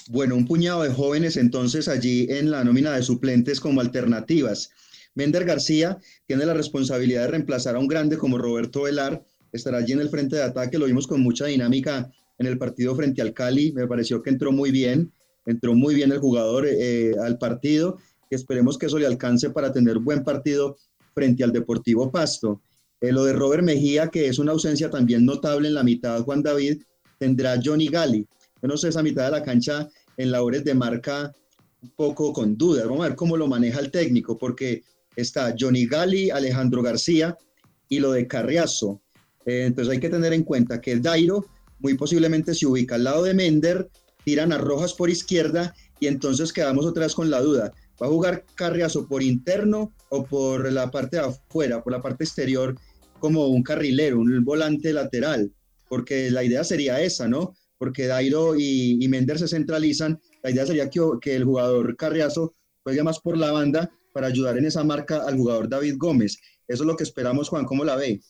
Bueno, 0.09 0.35
un 0.35 0.47
puñado 0.47 0.83
de 0.83 0.93
jóvenes 0.93 1.37
entonces 1.37 1.89
allí 1.89 2.27
en 2.31 2.51
la 2.51 2.64
nómina 2.64 2.93
de 2.93 3.03
suplentes 3.03 3.61
como 3.61 3.83
alternativas. 3.83 4.70
Mender 5.15 5.45
García 5.45 5.99
tiene 6.27 6.47
la 6.47 6.55
responsabilidad 6.55 7.23
de 7.23 7.29
reemplazar 7.29 7.77
a 7.77 7.79
un 7.79 7.89
grande 7.89 8.19
como 8.19 8.39
Roberto 8.39 8.83
Velar, 8.83 9.25
estará 9.53 9.79
allí 9.79 9.93
en 9.93 10.01
el 10.01 10.09
frente 10.09 10.37
de 10.37 10.43
ataque, 10.43 10.79
lo 10.79 10.87
vimos 10.87 11.07
con 11.07 11.21
mucha 11.21 11.47
dinámica 11.47 12.11
en 12.39 12.47
el 12.47 12.59
partido 12.59 12.97
frente 12.97 13.23
al 13.23 13.33
Cali, 13.33 13.73
me 13.73 13.87
pareció 13.87 14.23
que 14.23 14.31
entró 14.31 14.51
muy 14.51 14.71
bien, 14.71 15.12
entró 15.47 15.75
muy 15.75 15.95
bien 15.95 16.11
el 16.11 16.19
jugador 16.19 16.67
eh, 16.67 17.15
al 17.23 17.39
partido 17.39 17.99
esperemos 18.35 18.77
que 18.77 18.87
eso 18.87 18.99
le 18.99 19.07
alcance 19.07 19.51
para 19.51 19.73
tener 19.73 19.99
buen 19.99 20.23
partido 20.25 20.77
frente 21.15 21.45
al 21.45 21.53
Deportivo 21.53 22.11
Pasto. 22.11 22.61
Eh, 23.01 23.12
lo 23.12 23.25
de 23.25 23.33
Robert 23.33 23.62
Mejía, 23.62 24.09
que 24.09 24.29
es 24.29 24.39
una 24.39 24.53
ausencia 24.53 24.91
también 24.91 25.25
notable 25.25 25.69
en 25.69 25.75
la 25.75 25.83
mitad, 25.83 26.21
Juan 26.23 26.43
David, 26.43 26.83
tendrá 27.19 27.61
Johnny 27.62 27.89
Gali. 27.89 28.27
Yo 28.62 28.69
no 28.69 28.77
sé 28.77 28.89
esa 28.89 29.03
mitad 29.03 29.25
de 29.27 29.31
la 29.31 29.43
cancha 29.43 29.89
en 30.17 30.31
labores 30.31 30.65
de 30.65 30.75
marca 30.75 31.33
un 31.83 31.91
poco 31.91 32.33
con 32.33 32.57
dudas. 32.57 32.85
Vamos 32.85 33.05
a 33.05 33.09
ver 33.09 33.17
cómo 33.17 33.37
lo 33.37 33.47
maneja 33.47 33.81
el 33.81 33.91
técnico, 33.91 34.39
porque 34.39 34.83
está 35.17 35.55
Johnny 35.59 35.87
Gali, 35.87 36.31
Alejandro 36.31 36.83
García 36.83 37.37
y 37.89 38.01
lo 38.01 38.12
de 38.12 38.27
Carriazo. 38.27 39.01
Eh, 39.47 39.65
entonces 39.67 39.93
hay 39.93 40.01
que 40.01 40.09
tener 40.09 40.33
en 40.33 40.43
cuenta 40.43 40.81
que 40.81 40.97
Dairo 40.97 41.47
muy 41.79 41.95
posiblemente 41.95 42.55
se 42.55 42.67
ubica 42.67 42.95
al 42.95 43.05
lado 43.05 43.25
de 43.25 43.35
Mender, 43.35 43.91
tiran 44.25 44.53
a 44.53 44.59
Rojas 44.59 44.95
por 44.95 45.11
izquierda 45.11 45.75
y 46.01 46.07
entonces 46.07 46.53
quedamos 46.53 46.87
otra 46.87 47.05
vez 47.05 47.15
con 47.15 47.31
la 47.31 47.41
duda. 47.41 47.73
¿Va 48.03 48.07
a 48.07 48.11
jugar 48.11 48.45
Carriazo 48.55 49.07
por 49.07 49.23
interno 49.23 49.93
o 50.09 50.25
por 50.25 50.73
la 50.73 50.91
parte 50.91 51.17
de 51.19 51.25
afuera, 51.25 51.83
por 51.83 51.93
la 51.93 52.03
parte 52.03 52.25
exterior, 52.25 52.77
como 53.21 53.47
un 53.47 53.62
carrilero, 53.62 54.19
un 54.19 54.45
volante 54.45 54.93
lateral? 54.93 55.53
Porque 55.89 56.31
la 56.31 56.43
idea 56.43 56.65
sería 56.65 57.01
esa, 57.03 57.29
¿no? 57.29 57.55
porque 57.85 58.07
Dairo 58.07 58.55
y, 58.57 59.07
Mender 59.09 59.39
se 59.39 59.49
centralizan, 59.49 60.19
la 60.43 60.51
idea 60.51 60.65
sería 60.65 60.89
que, 60.89 61.01
que, 61.21 61.37
el 61.37 61.45
jugador 61.45 61.97
Carriazo 61.97 62.55
juegue 62.83 63.03
más 63.03 63.21
por 63.21 63.37
la 63.37 63.53
banda 63.53 63.91
para 64.15 64.29
ayudar 64.29 64.57
en 64.57 64.65
esa 64.65 64.85
marca 64.85 65.25
al 65.27 65.37
jugador 65.37 65.69
David 65.69 65.97
Gómez. 65.99 66.39
Eso 66.69 66.85
es 66.85 66.87
lo 66.87 66.97
que 66.97 67.03
esperamos, 67.03 67.49
Juan, 67.49 67.67
¿cómo 67.67 67.85
la 67.85 67.97
ve? 67.97 68.21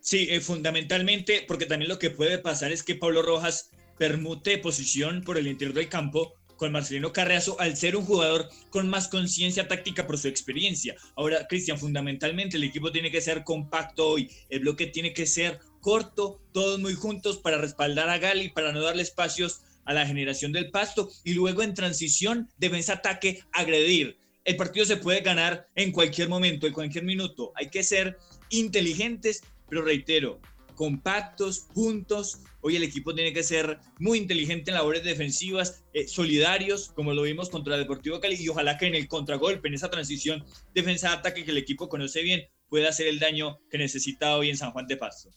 Sí, 0.00 0.28
eh, 0.30 0.40
fundamentalmente, 0.40 1.44
porque 1.48 1.66
también 1.66 1.88
lo 1.88 1.98
que 1.98 2.10
puede 2.10 2.38
pasar 2.38 2.72
es 2.72 2.82
que 2.82 2.94
Pablo 2.94 3.22
Rojas 3.22 3.70
permute 3.98 4.58
posición 4.58 5.22
por 5.22 5.38
el 5.38 5.46
interior 5.46 5.74
del 5.74 5.88
campo 5.88 6.34
con 6.56 6.72
Marcelino 6.72 7.12
Carriazo 7.12 7.58
al 7.58 7.76
ser 7.76 7.96
un 7.96 8.04
jugador 8.04 8.48
con 8.70 8.88
más 8.88 9.08
conciencia 9.08 9.66
táctica 9.66 10.06
por 10.06 10.18
su 10.18 10.28
experiencia. 10.28 10.94
Ahora, 11.16 11.46
Cristian, 11.48 11.78
fundamentalmente 11.78 12.56
el 12.56 12.64
equipo 12.64 12.92
tiene 12.92 13.10
que 13.10 13.20
ser 13.20 13.44
compacto 13.44 14.06
hoy, 14.06 14.30
el 14.50 14.60
bloque 14.60 14.86
tiene 14.86 15.14
que 15.14 15.26
ser 15.26 15.58
corto, 15.80 16.40
todos 16.52 16.78
muy 16.78 16.94
juntos 16.94 17.38
para 17.38 17.58
respaldar 17.58 18.10
a 18.10 18.18
Gali, 18.18 18.50
para 18.50 18.72
no 18.72 18.82
darle 18.82 19.02
espacios 19.02 19.62
a 19.84 19.94
la 19.94 20.06
generación 20.06 20.52
del 20.52 20.70
pasto 20.70 21.08
y 21.24 21.34
luego 21.34 21.62
en 21.62 21.74
transición, 21.74 22.48
defensa-ataque, 22.58 23.42
agredir. 23.52 24.21
El 24.44 24.56
partido 24.56 24.84
se 24.84 24.96
puede 24.96 25.20
ganar 25.20 25.68
en 25.76 25.92
cualquier 25.92 26.28
momento, 26.28 26.66
en 26.66 26.72
cualquier 26.72 27.04
minuto. 27.04 27.52
Hay 27.54 27.70
que 27.70 27.84
ser 27.84 28.18
inteligentes, 28.50 29.42
pero 29.68 29.82
reitero, 29.82 30.40
compactos, 30.74 31.66
juntos. 31.72 32.40
Hoy 32.60 32.74
el 32.74 32.82
equipo 32.82 33.14
tiene 33.14 33.32
que 33.32 33.44
ser 33.44 33.78
muy 34.00 34.18
inteligente 34.18 34.70
en 34.70 34.76
labores 34.76 35.04
defensivas, 35.04 35.84
eh, 35.92 36.08
solidarios, 36.08 36.90
como 36.94 37.14
lo 37.14 37.22
vimos 37.22 37.50
contra 37.50 37.76
el 37.76 37.82
Deportivo 37.82 38.18
Cali, 38.18 38.34
y 38.34 38.48
ojalá 38.48 38.78
que 38.78 38.86
en 38.86 38.96
el 38.96 39.06
contragolpe, 39.06 39.68
en 39.68 39.74
esa 39.74 39.90
transición 39.90 40.44
defensa-ataque 40.74 41.44
que 41.44 41.52
el 41.52 41.58
equipo 41.58 41.88
conoce 41.88 42.22
bien, 42.22 42.42
pueda 42.68 42.88
hacer 42.88 43.06
el 43.06 43.20
daño 43.20 43.60
que 43.70 43.78
necesita 43.78 44.36
hoy 44.36 44.50
en 44.50 44.56
San 44.56 44.72
Juan 44.72 44.88
de 44.88 44.96
Pasto. 44.96 45.30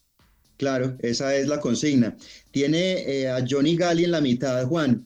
Claro, 0.57 0.97
esa 1.01 1.35
es 1.35 1.47
la 1.47 1.59
consigna. 1.59 2.17
Tiene 2.49 3.03
eh, 3.03 3.29
a 3.29 3.45
Johnny 3.47 3.75
Gali 3.75 4.05
en 4.05 4.11
la 4.11 4.21
mitad, 4.21 4.65
Juan. 4.65 5.05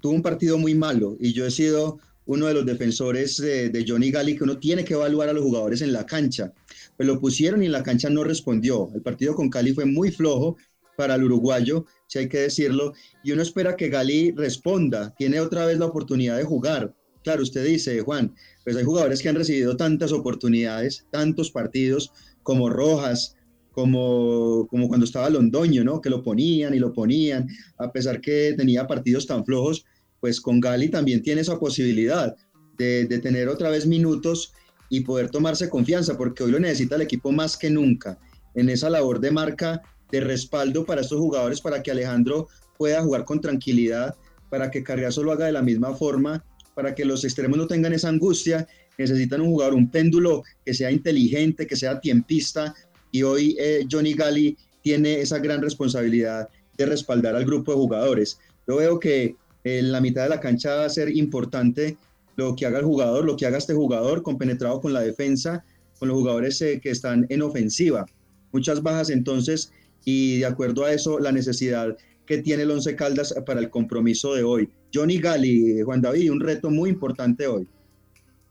Tuvo 0.00 0.12
un 0.12 0.22
partido 0.22 0.58
muy 0.58 0.74
malo 0.74 1.16
y 1.20 1.32
yo 1.32 1.46
he 1.46 1.50
sido 1.50 2.00
uno 2.26 2.46
de 2.46 2.54
los 2.54 2.66
defensores 2.66 3.36
de, 3.38 3.84
Johnny 3.86 4.10
Gali 4.10 4.36
que 4.36 4.44
uno 4.44 4.58
tiene 4.58 4.84
que 4.84 4.94
evaluar 4.94 5.28
a 5.28 5.32
los 5.32 5.42
jugadores 5.42 5.82
en 5.82 5.92
la 5.92 6.06
cancha. 6.06 6.52
Pues 6.96 7.06
lo 7.06 7.20
pusieron 7.20 7.62
y 7.62 7.66
en 7.66 7.72
la 7.72 7.82
cancha 7.82 8.10
no 8.10 8.24
respondió. 8.24 8.90
El 8.94 9.02
partido 9.02 9.34
con 9.34 9.50
Cali 9.50 9.72
fue 9.72 9.84
muy 9.84 10.10
flojo 10.10 10.56
para 10.96 11.14
el 11.14 11.24
uruguayo, 11.24 11.86
si 12.06 12.20
hay 12.20 12.28
que 12.28 12.38
decirlo, 12.38 12.92
y 13.24 13.32
uno 13.32 13.42
espera 13.42 13.76
que 13.76 13.88
Gali 13.88 14.32
responda. 14.32 15.14
Tiene 15.16 15.40
otra 15.40 15.66
vez 15.66 15.78
la 15.78 15.86
oportunidad 15.86 16.36
de 16.36 16.44
jugar. 16.44 16.94
Claro, 17.24 17.42
usted 17.42 17.64
dice, 17.64 18.00
Juan, 18.00 18.34
pues 18.64 18.76
hay 18.76 18.84
jugadores 18.84 19.22
que 19.22 19.28
han 19.28 19.36
recibido 19.36 19.76
tantas 19.76 20.12
oportunidades, 20.12 21.06
tantos 21.10 21.50
partidos 21.50 22.12
como 22.42 22.68
Rojas, 22.68 23.36
como, 23.70 24.66
como 24.68 24.88
cuando 24.88 25.06
estaba 25.06 25.30
Londoño, 25.30 25.82
¿no? 25.82 26.00
Que 26.00 26.10
lo 26.10 26.22
ponían 26.22 26.74
y 26.74 26.78
lo 26.78 26.92
ponían, 26.92 27.48
a 27.78 27.90
pesar 27.90 28.20
que 28.20 28.54
tenía 28.56 28.86
partidos 28.86 29.26
tan 29.26 29.44
flojos, 29.44 29.84
pues 30.22 30.40
con 30.40 30.60
Gali 30.60 30.88
también 30.88 31.20
tiene 31.20 31.40
esa 31.40 31.58
posibilidad 31.58 32.36
de, 32.78 33.06
de 33.06 33.18
tener 33.18 33.48
otra 33.48 33.70
vez 33.70 33.86
minutos 33.86 34.52
y 34.88 35.00
poder 35.00 35.30
tomarse 35.30 35.68
confianza, 35.68 36.16
porque 36.16 36.44
hoy 36.44 36.52
lo 36.52 36.60
necesita 36.60 36.94
el 36.94 37.02
equipo 37.02 37.32
más 37.32 37.56
que 37.56 37.70
nunca, 37.70 38.20
en 38.54 38.68
esa 38.68 38.88
labor 38.88 39.18
de 39.18 39.32
marca, 39.32 39.82
de 40.12 40.20
respaldo 40.20 40.84
para 40.84 41.00
estos 41.00 41.18
jugadores, 41.18 41.60
para 41.60 41.82
que 41.82 41.90
Alejandro 41.90 42.46
pueda 42.78 43.02
jugar 43.02 43.24
con 43.24 43.40
tranquilidad, 43.40 44.14
para 44.48 44.70
que 44.70 44.84
Carriazo 44.84 45.24
lo 45.24 45.32
haga 45.32 45.46
de 45.46 45.52
la 45.52 45.62
misma 45.62 45.92
forma, 45.96 46.44
para 46.76 46.94
que 46.94 47.04
los 47.04 47.24
extremos 47.24 47.58
no 47.58 47.66
tengan 47.66 47.92
esa 47.92 48.08
angustia, 48.08 48.68
necesitan 48.98 49.40
un 49.40 49.48
jugador, 49.48 49.74
un 49.74 49.90
péndulo 49.90 50.44
que 50.64 50.72
sea 50.72 50.92
inteligente, 50.92 51.66
que 51.66 51.74
sea 51.74 52.00
tiempista, 52.00 52.76
y 53.10 53.24
hoy 53.24 53.56
eh, 53.58 53.84
Johnny 53.90 54.14
Gali 54.14 54.56
tiene 54.82 55.20
esa 55.20 55.40
gran 55.40 55.62
responsabilidad 55.62 56.48
de 56.76 56.86
respaldar 56.86 57.34
al 57.34 57.44
grupo 57.44 57.72
de 57.72 57.78
jugadores. 57.78 58.38
Yo 58.68 58.76
veo 58.76 59.00
que 59.00 59.34
en 59.64 59.92
la 59.92 60.00
mitad 60.00 60.24
de 60.24 60.28
la 60.28 60.40
cancha 60.40 60.74
va 60.74 60.84
a 60.86 60.90
ser 60.90 61.14
importante 61.16 61.96
lo 62.36 62.56
que 62.56 62.66
haga 62.66 62.78
el 62.78 62.84
jugador, 62.84 63.24
lo 63.24 63.36
que 63.36 63.46
haga 63.46 63.58
este 63.58 63.74
jugador, 63.74 64.22
compenetrado 64.22 64.80
con 64.80 64.92
la 64.92 65.00
defensa, 65.00 65.64
con 65.98 66.08
los 66.08 66.18
jugadores 66.18 66.60
eh, 66.62 66.80
que 66.82 66.90
están 66.90 67.26
en 67.28 67.42
ofensiva. 67.42 68.06
Muchas 68.52 68.82
bajas 68.82 69.10
entonces 69.10 69.72
y 70.04 70.38
de 70.38 70.46
acuerdo 70.46 70.84
a 70.84 70.92
eso 70.92 71.18
la 71.18 71.32
necesidad 71.32 71.96
que 72.26 72.38
tiene 72.38 72.62
el 72.62 72.70
Once 72.70 72.94
Caldas 72.96 73.34
para 73.46 73.60
el 73.60 73.70
compromiso 73.70 74.34
de 74.34 74.42
hoy. 74.42 74.68
Johnny 74.92 75.18
Gali, 75.18 75.82
Juan 75.82 76.00
David, 76.00 76.30
un 76.30 76.40
reto 76.40 76.70
muy 76.70 76.90
importante 76.90 77.46
hoy. 77.46 77.66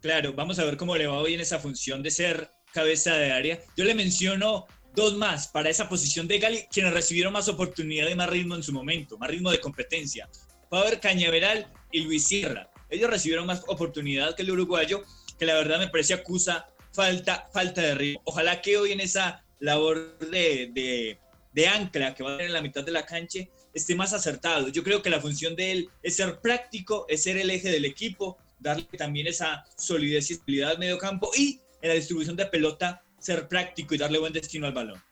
Claro, 0.01 0.33
vamos 0.33 0.59
a 0.59 0.65
ver 0.65 0.77
cómo 0.77 0.95
le 0.95 1.07
va 1.07 1.19
hoy 1.19 1.35
en 1.35 1.41
esa 1.41 1.59
función 1.59 2.01
de 2.01 2.11
ser 2.11 2.49
cabeza 2.73 3.15
de 3.15 3.31
área. 3.31 3.59
Yo 3.77 3.85
le 3.85 3.93
menciono 3.93 4.65
dos 4.95 5.15
más 5.17 5.47
para 5.47 5.69
esa 5.69 5.87
posición 5.87 6.27
de 6.27 6.39
Gali, 6.39 6.65
quienes 6.71 6.93
recibieron 6.93 7.33
más 7.33 7.47
oportunidad 7.47 8.09
y 8.09 8.15
más 8.15 8.29
ritmo 8.29 8.55
en 8.55 8.63
su 8.63 8.73
momento, 8.73 9.17
más 9.17 9.29
ritmo 9.29 9.51
de 9.51 9.59
competencia. 9.59 10.27
Faber 10.71 11.01
Cañaveral 11.01 11.67
y 11.91 11.99
Luis 12.01 12.23
Sierra. 12.23 12.71
Ellos 12.89 13.09
recibieron 13.09 13.45
más 13.45 13.61
oportunidad 13.67 14.35
que 14.35 14.43
el 14.43 14.51
uruguayo, 14.51 15.03
que 15.37 15.45
la 15.45 15.55
verdad 15.55 15.79
me 15.79 15.89
parece 15.89 16.13
acusa 16.13 16.65
falta, 16.93 17.49
falta 17.51 17.81
de 17.81 17.93
ritmo. 17.93 18.21
Ojalá 18.23 18.61
que 18.61 18.77
hoy 18.77 18.93
en 18.93 19.01
esa 19.01 19.43
labor 19.59 20.17
de, 20.19 20.71
de, 20.73 21.19
de 21.53 21.67
ancla 21.67 22.15
que 22.15 22.23
va 22.23 22.31
a 22.31 22.37
tener 22.37 22.47
en 22.47 22.53
la 22.53 22.61
mitad 22.61 22.85
de 22.85 22.91
la 22.93 23.05
cancha 23.05 23.41
esté 23.73 23.95
más 23.95 24.13
acertado. 24.13 24.69
Yo 24.69 24.81
creo 24.81 25.01
que 25.01 25.09
la 25.09 25.19
función 25.19 25.57
de 25.57 25.73
él 25.73 25.89
es 26.03 26.15
ser 26.15 26.39
práctico, 26.39 27.05
es 27.09 27.23
ser 27.23 27.35
el 27.35 27.49
eje 27.49 27.69
del 27.69 27.83
equipo, 27.83 28.37
darle 28.57 28.87
también 28.97 29.27
esa 29.27 29.65
solidez 29.77 30.29
y 30.29 30.33
estabilidad 30.33 30.71
al 30.71 30.79
medio 30.79 30.97
campo 30.97 31.31
y 31.35 31.59
en 31.81 31.89
la 31.89 31.95
distribución 31.95 32.37
de 32.37 32.45
pelota 32.45 33.03
ser 33.19 33.49
práctico 33.49 33.93
y 33.93 33.97
darle 33.97 34.19
buen 34.19 34.31
destino 34.31 34.67
al 34.67 34.73
balón. 34.73 35.03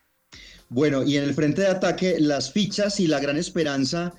Bueno, 0.69 1.03
y 1.03 1.17
en 1.17 1.23
el 1.23 1.33
frente 1.33 1.63
de 1.63 1.67
ataque, 1.67 2.15
las 2.19 2.53
fichas 2.53 2.99
y 2.99 3.07
la 3.07 3.19
gran 3.19 3.37
esperanza 3.37 4.13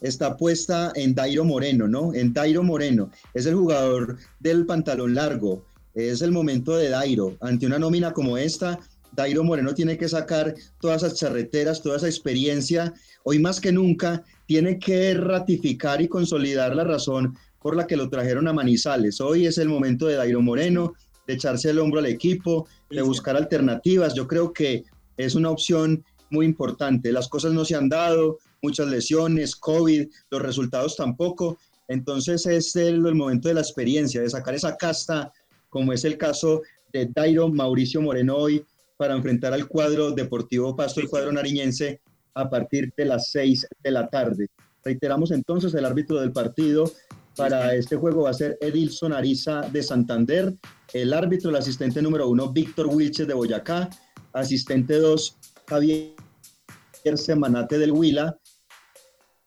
está 0.00 0.36
puesta 0.36 0.92
en 0.94 1.14
Dairo 1.14 1.44
Moreno, 1.44 1.88
¿no? 1.88 2.14
En 2.14 2.32
Dairo 2.32 2.62
Moreno. 2.62 3.10
Es 3.32 3.46
el 3.46 3.54
jugador 3.54 4.18
del 4.40 4.66
pantalón 4.66 5.14
largo. 5.14 5.64
Es 5.94 6.22
el 6.22 6.32
momento 6.32 6.76
de 6.76 6.88
Dairo. 6.88 7.36
Ante 7.40 7.66
una 7.66 7.78
nómina 7.78 8.12
como 8.12 8.36
esta, 8.36 8.78
Dairo 9.12 9.44
Moreno 9.44 9.74
tiene 9.74 9.96
que 9.96 10.08
sacar 10.08 10.54
todas 10.80 11.02
esas 11.02 11.18
charreteras, 11.18 11.82
toda 11.82 11.96
esa 11.96 12.08
experiencia. 12.08 12.92
Hoy 13.22 13.38
más 13.38 13.60
que 13.60 13.72
nunca 13.72 14.24
tiene 14.46 14.78
que 14.78 15.14
ratificar 15.14 16.02
y 16.02 16.08
consolidar 16.08 16.74
la 16.74 16.84
razón 16.84 17.36
por 17.60 17.76
la 17.76 17.86
que 17.86 17.96
lo 17.96 18.10
trajeron 18.10 18.48
a 18.48 18.52
Manizales. 18.52 19.20
Hoy 19.20 19.46
es 19.46 19.58
el 19.58 19.68
momento 19.68 20.06
de 20.06 20.16
Dairo 20.16 20.42
Moreno, 20.42 20.94
de 21.26 21.34
echarse 21.34 21.70
el 21.70 21.78
hombro 21.78 22.00
al 22.00 22.06
equipo, 22.06 22.66
de 22.90 23.02
buscar 23.02 23.36
alternativas. 23.36 24.14
Yo 24.14 24.26
creo 24.26 24.52
que 24.52 24.84
es 25.16 25.34
una 25.34 25.50
opción 25.50 26.04
muy 26.30 26.44
importante. 26.44 27.12
Las 27.12 27.28
cosas 27.28 27.52
no 27.52 27.64
se 27.64 27.76
han 27.76 27.88
dado, 27.88 28.38
muchas 28.64 28.88
lesiones, 28.88 29.54
COVID, 29.56 30.08
los 30.30 30.42
resultados 30.42 30.96
tampoco. 30.96 31.58
Entonces 31.86 32.46
es 32.46 32.74
el, 32.76 33.00
momento 33.14 33.48
de 33.48 33.54
la 33.54 33.60
experiencia, 33.60 34.22
de 34.22 34.30
sacar 34.30 34.54
esa 34.54 34.76
casta 34.76 35.30
como 35.68 35.92
es 35.92 36.04
el 36.04 36.16
caso 36.16 36.62
de 36.92 37.10
Dairo 37.14 37.48
Mauricio 37.48 38.00
Moreno 38.00 38.36
hoy 38.36 38.64
para 38.96 39.14
enfrentar 39.14 39.52
al 39.52 39.66
cuadro 39.68 40.12
Deportivo 40.12 40.74
Pasto, 40.74 41.00
el 41.00 41.08
cuadro 41.08 41.30
nariñense, 41.32 42.00
a 42.34 42.48
partir 42.48 42.92
de 42.96 43.04
las 43.04 43.30
6 43.32 43.66
de 43.82 43.90
la 43.90 44.08
tarde. 44.08 44.48
Reiteramos 44.82 45.30
entonces, 45.30 45.74
el 45.74 45.84
árbitro 45.84 46.20
del 46.20 46.32
partido 46.32 46.90
para 47.36 47.74
este 47.74 47.96
juego 47.96 48.22
va 48.22 48.30
a 48.30 48.34
ser 48.34 48.56
Edilson 48.60 49.12
Ariza 49.12 49.62
de 49.62 49.82
Santander, 49.82 50.54
el 50.92 51.12
árbitro, 51.12 51.50
el 51.50 51.56
asistente 51.56 52.00
número 52.00 52.28
uno, 52.28 52.52
Víctor 52.52 52.86
Wilches 52.86 53.26
de 53.26 53.34
Boyacá, 53.34 53.90
asistente 54.32 54.94
dos, 54.94 55.36
Javier 55.66 56.14
Semanate 57.14 57.78
del 57.78 57.92
Huila, 57.92 58.38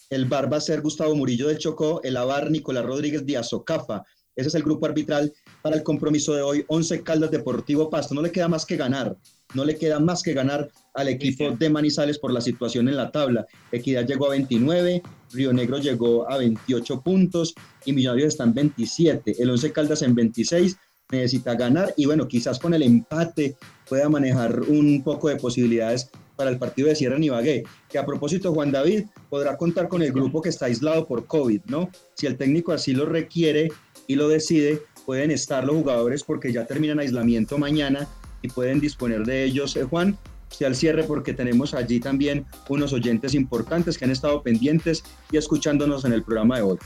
el 0.09 0.25
bar 0.25 0.51
va 0.51 0.57
a 0.57 0.61
ser 0.61 0.81
Gustavo 0.81 1.15
Murillo 1.15 1.47
del 1.47 1.57
Chocó, 1.57 2.01
el 2.03 2.17
avar 2.17 2.49
Nicolás 2.49 2.85
Rodríguez 2.85 3.25
de 3.25 3.37
Azocafa. 3.37 4.03
Ese 4.35 4.49
es 4.49 4.55
el 4.55 4.63
grupo 4.63 4.85
arbitral 4.85 5.33
para 5.63 5.75
el 5.75 5.83
compromiso 5.83 6.33
de 6.33 6.43
hoy. 6.43 6.63
11 6.67 7.01
Caldas 7.01 7.31
Deportivo 7.31 7.89
Pasto. 7.89 8.13
No 8.13 8.21
le 8.21 8.31
queda 8.31 8.47
más 8.47 8.65
que 8.65 8.77
ganar. 8.77 9.17
No 9.55 9.65
le 9.65 9.77
queda 9.77 9.99
más 9.99 10.21
que 10.21 10.33
ganar 10.33 10.69
al 10.93 11.07
equipo 11.07 11.51
de 11.51 11.69
Manizales 11.69 12.19
por 12.19 12.31
la 12.31 12.41
situación 12.41 12.87
en 12.87 12.97
la 12.97 13.11
tabla. 13.11 13.47
Equidad 13.71 14.05
llegó 14.05 14.27
a 14.27 14.31
29, 14.31 15.01
Río 15.31 15.53
Negro 15.53 15.79
llegó 15.79 16.29
a 16.29 16.37
28 16.37 17.01
puntos 17.01 17.55
y 17.85 17.93
Millonarios 17.93 18.29
están 18.29 18.53
27. 18.53 19.41
El 19.41 19.49
11 19.49 19.71
Caldas 19.71 20.01
en 20.03 20.13
26 20.13 20.77
necesita 21.09 21.55
ganar 21.55 21.93
y 21.97 22.05
bueno, 22.05 22.27
quizás 22.27 22.59
con 22.59 22.73
el 22.73 22.83
empate 22.83 23.55
pueda 23.89 24.09
manejar 24.09 24.61
un 24.61 25.01
poco 25.03 25.29
de 25.29 25.37
posibilidades 25.37 26.11
para 26.37 26.49
el 26.49 26.57
partido 26.57 26.87
de 26.87 26.95
Sierra 26.95 27.17
en 27.17 27.23
Ibagué, 27.23 27.63
que 27.89 27.97
a 27.97 28.05
propósito 28.05 28.53
Juan 28.53 28.71
David 28.71 29.05
podrá 29.29 29.57
contar 29.57 29.89
con 29.89 30.01
el 30.01 30.13
grupo 30.13 30.41
que 30.41 30.49
está 30.49 30.67
aislado 30.67 31.05
por 31.05 31.25
COVID, 31.25 31.61
¿no? 31.65 31.89
Si 32.13 32.27
el 32.27 32.37
técnico 32.37 32.71
así 32.71 32.93
lo 32.93 33.05
requiere 33.05 33.69
y 34.05 34.15
lo 34.15 34.29
decide, 34.29 34.81
pueden 35.05 35.31
estar 35.31 35.65
los 35.65 35.75
jugadores 35.75 36.23
porque 36.23 36.53
ya 36.53 36.65
terminan 36.65 36.99
aislamiento 36.99 37.57
mañana 37.57 38.07
y 38.41 38.47
pueden 38.47 38.79
disponer 38.79 39.23
de 39.23 39.43
ellos. 39.43 39.75
Eh, 39.75 39.83
Juan, 39.83 40.17
usted 40.51 40.67
al 40.67 40.75
cierre 40.75 41.03
porque 41.03 41.33
tenemos 41.33 41.73
allí 41.73 41.99
también 41.99 42.45
unos 42.69 42.93
oyentes 42.93 43.33
importantes 43.33 43.97
que 43.97 44.05
han 44.05 44.11
estado 44.11 44.43
pendientes 44.43 45.03
y 45.31 45.37
escuchándonos 45.37 46.05
en 46.05 46.13
el 46.13 46.23
programa 46.23 46.57
de 46.57 46.61
hoy. 46.61 46.77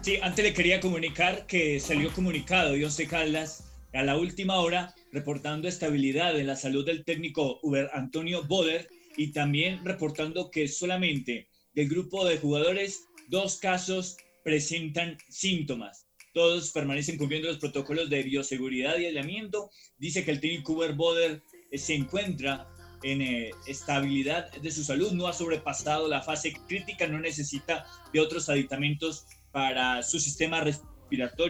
Sí, 0.00 0.18
antes 0.22 0.44
le 0.44 0.52
quería 0.52 0.80
comunicar 0.80 1.46
que 1.46 1.78
salió 1.78 2.12
comunicado 2.12 2.76
y 2.76 2.84
Once 2.84 3.06
Caldas 3.06 3.64
a 3.92 4.02
la 4.02 4.16
última 4.16 4.56
hora 4.56 4.94
reportando 5.12 5.68
estabilidad 5.68 6.38
en 6.40 6.46
la 6.46 6.56
salud 6.56 6.84
del 6.84 7.04
técnico 7.04 7.60
Uber 7.62 7.90
Antonio 7.92 8.42
Boder 8.44 8.88
y 9.16 9.32
también 9.32 9.84
reportando 9.84 10.50
que 10.50 10.66
solamente 10.68 11.48
del 11.74 11.88
grupo 11.88 12.24
de 12.24 12.38
jugadores 12.38 13.04
dos 13.28 13.58
casos 13.58 14.16
presentan 14.42 15.18
síntomas. 15.28 16.06
Todos 16.32 16.72
permanecen 16.72 17.18
cumpliendo 17.18 17.48
los 17.48 17.58
protocolos 17.58 18.08
de 18.08 18.22
bioseguridad 18.22 18.98
y 18.98 19.06
aislamiento. 19.06 19.70
Dice 19.98 20.24
que 20.24 20.30
el 20.30 20.40
técnico 20.40 20.72
Uber 20.72 20.94
Boder 20.94 21.42
eh, 21.70 21.78
se 21.78 21.94
encuentra 21.94 22.66
en 23.02 23.20
eh, 23.20 23.50
estabilidad 23.66 24.50
de 24.52 24.70
su 24.70 24.82
salud, 24.82 25.12
no 25.12 25.26
ha 25.26 25.32
sobrepasado 25.34 26.08
la 26.08 26.22
fase 26.22 26.54
crítica, 26.66 27.06
no 27.06 27.20
necesita 27.20 27.84
de 28.12 28.20
otros 28.20 28.48
aditamentos 28.48 29.26
para 29.50 30.02
su 30.02 30.18
sistema 30.18 30.60
respiratorio 30.60 30.91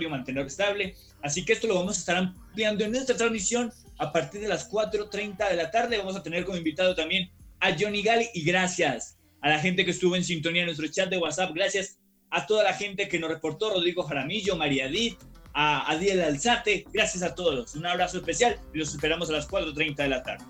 mantener 0.09 0.47
estable. 0.47 0.95
Así 1.23 1.45
que 1.45 1.53
esto 1.53 1.67
lo 1.67 1.75
vamos 1.75 1.97
a 1.97 2.01
estar 2.01 2.17
ampliando 2.17 2.85
en 2.85 2.93
nuestra 2.93 3.17
transmisión 3.17 3.73
a 3.99 4.13
partir 4.13 4.41
de 4.41 4.49
las 4.49 4.71
4.30 4.71 5.49
de 5.49 5.57
la 5.57 5.71
tarde. 5.71 5.99
Vamos 5.99 6.17
a 6.17 6.23
tener 6.23 6.45
como 6.45 6.59
invitado 6.59 6.95
también 6.95 7.31
a 7.61 7.77
Johnny 7.79 8.03
Gali 8.03 8.29
y 8.35 8.43
gracias 8.45 9.19
a 9.41 9.49
la 9.49 9.59
gente 9.59 9.85
que 9.85 9.91
estuvo 9.91 10.17
en 10.17 10.25
sintonía 10.25 10.63
en 10.63 10.67
nuestro 10.67 10.89
chat 10.89 11.09
de 11.09 11.19
WhatsApp. 11.19 11.53
Gracias 11.55 11.99
a 12.31 12.47
toda 12.47 12.65
la 12.65 12.75
gente 12.75 13.09
que 13.09 13.19
nos 13.19 13.31
reportó, 13.31 13.71
Rodrigo 13.71 14.03
Jaramillo, 14.03 14.57
María 14.57 14.87
Edith, 14.87 15.19
a 15.55 15.91
Adiel 15.91 16.23
Alzate. 16.23 16.85
Gracias 16.93 17.23
a 17.23 17.35
todos. 17.35 17.75
Un 17.75 17.87
abrazo 17.87 18.19
especial 18.19 18.59
y 18.73 18.79
los 18.79 18.95
esperamos 18.95 19.29
a 19.31 19.33
las 19.33 19.49
4.30 19.49 19.97
de 19.97 20.09
la 20.09 20.23
tarde. 20.23 20.45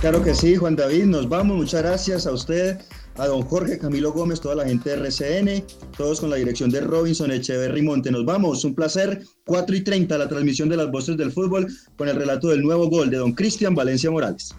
Claro 0.00 0.22
que 0.22 0.34
sí, 0.34 0.56
Juan 0.56 0.76
David, 0.76 1.04
nos 1.04 1.28
vamos. 1.28 1.56
Muchas 1.56 1.82
gracias 1.82 2.26
a 2.26 2.32
usted, 2.32 2.78
a 3.16 3.26
don 3.26 3.42
Jorge 3.42 3.78
Camilo 3.78 4.12
Gómez, 4.12 4.40
toda 4.40 4.54
la 4.54 4.64
gente 4.64 4.90
de 4.90 4.96
RCN, 4.96 5.64
todos 5.96 6.20
con 6.20 6.30
la 6.30 6.36
dirección 6.36 6.70
de 6.70 6.80
Robinson 6.80 7.30
Echeverry 7.30 7.82
Monte. 7.82 8.10
Nos 8.10 8.24
vamos, 8.24 8.64
un 8.64 8.74
placer. 8.74 9.22
4 9.44 9.76
y 9.76 9.82
30, 9.82 10.16
la 10.16 10.28
transmisión 10.28 10.68
de 10.68 10.76
las 10.76 10.90
voces 10.90 11.16
del 11.16 11.32
fútbol 11.32 11.66
con 11.96 12.08
el 12.08 12.16
relato 12.16 12.48
del 12.48 12.62
nuevo 12.62 12.88
gol 12.88 13.10
de 13.10 13.18
don 13.18 13.32
Cristian 13.32 13.74
Valencia 13.74 14.10
Morales. 14.10 14.54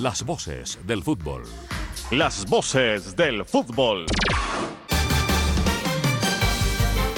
Las 0.00 0.24
voces 0.24 0.78
del 0.86 1.02
fútbol. 1.02 1.42
Las 2.10 2.46
voces 2.46 3.16
del 3.16 3.44
fútbol. 3.44 4.06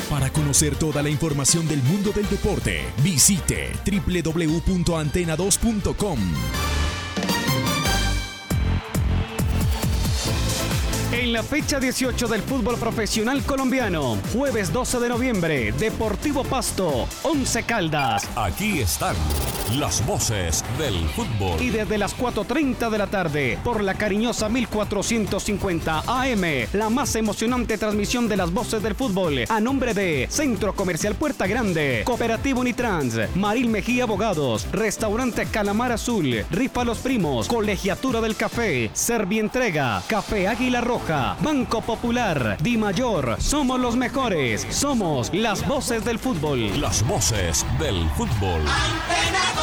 Para 0.09 0.32
conocer 0.32 0.76
toda 0.76 1.03
la 1.03 1.09
información 1.09 1.68
del 1.68 1.82
mundo 1.82 2.11
del 2.11 2.28
deporte, 2.28 2.80
visite 3.03 3.70
www.antena2.com. 3.86 6.80
En 11.21 11.35
la 11.35 11.43
fecha 11.43 11.79
18 11.79 12.29
del 12.29 12.41
fútbol 12.41 12.79
profesional 12.79 13.43
colombiano, 13.43 14.16
jueves 14.33 14.73
12 14.73 15.01
de 15.01 15.09
noviembre, 15.11 15.71
Deportivo 15.73 16.45
Pasto, 16.45 17.07
11 17.25 17.62
Caldas. 17.64 18.27
Aquí 18.35 18.79
están 18.81 19.14
las 19.77 20.05
voces 20.07 20.64
del 20.79 20.95
fútbol. 21.11 21.61
Y 21.61 21.71
desde 21.71 21.99
las 21.99 22.16
4.30 22.16 22.91
de 22.91 22.99
la 22.99 23.07
tarde, 23.07 23.59
por 23.62 23.83
la 23.83 23.95
cariñosa 23.95 24.49
1450 24.49 26.03
AM, 26.07 26.66
la 26.73 26.91
más 26.91 27.14
emocionante 27.14 27.79
transmisión 27.79 28.29
de 28.29 28.37
las 28.37 28.53
voces 28.53 28.83
del 28.83 28.95
fútbol, 28.95 29.45
a 29.49 29.61
nombre 29.61 29.95
de 29.95 30.27
Centro 30.31 30.75
Comercial 30.75 31.14
Puerta 31.14 31.47
Grande, 31.47 32.03
Cooperativo 32.05 32.61
Unitrans, 32.61 33.18
Maril 33.37 33.68
Mejía 33.68 34.05
Abogados, 34.05 34.66
Restaurante 34.73 35.47
Calamar 35.47 35.93
Azul, 35.93 36.45
Rifa 36.51 36.85
Los 36.85 36.99
Primos, 36.99 37.49
Colegiatura 37.49 38.21
del 38.21 38.37
Café, 38.37 38.91
Servientrega, 38.93 40.03
Café 40.07 40.49
Águila 40.49 40.81
Roja, 40.81 41.37
Banco 41.43 41.81
Popular, 41.81 42.57
Di 42.61 42.77
Mayor, 42.77 43.37
somos 43.41 43.79
los 43.79 43.97
mejores, 43.97 44.66
somos 44.71 45.33
las 45.33 45.66
voces 45.66 46.05
del 46.05 46.18
fútbol. 46.18 46.81
Las 46.81 47.07
voces 47.07 47.64
del 47.79 48.09
fútbol. 48.11 48.62
a 49.57 49.59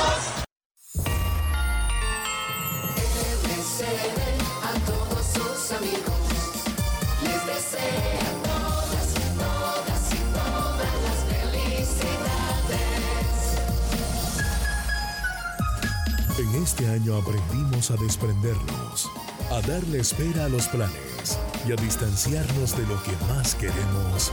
En 16.40 16.64
este 16.64 16.88
año 16.90 17.18
aprendimos 17.18 17.90
a 17.90 17.96
desprendernos, 17.96 19.10
a 19.50 19.60
darle 19.62 20.00
espera 20.00 20.46
a 20.46 20.50
los 20.50 20.68
planes 20.68 21.40
y 21.68 21.72
a 21.72 21.76
distanciarnos 21.76 22.78
de 22.78 22.86
lo 22.86 23.02
que 23.02 23.12
más 23.28 23.56
queremos 23.56 24.32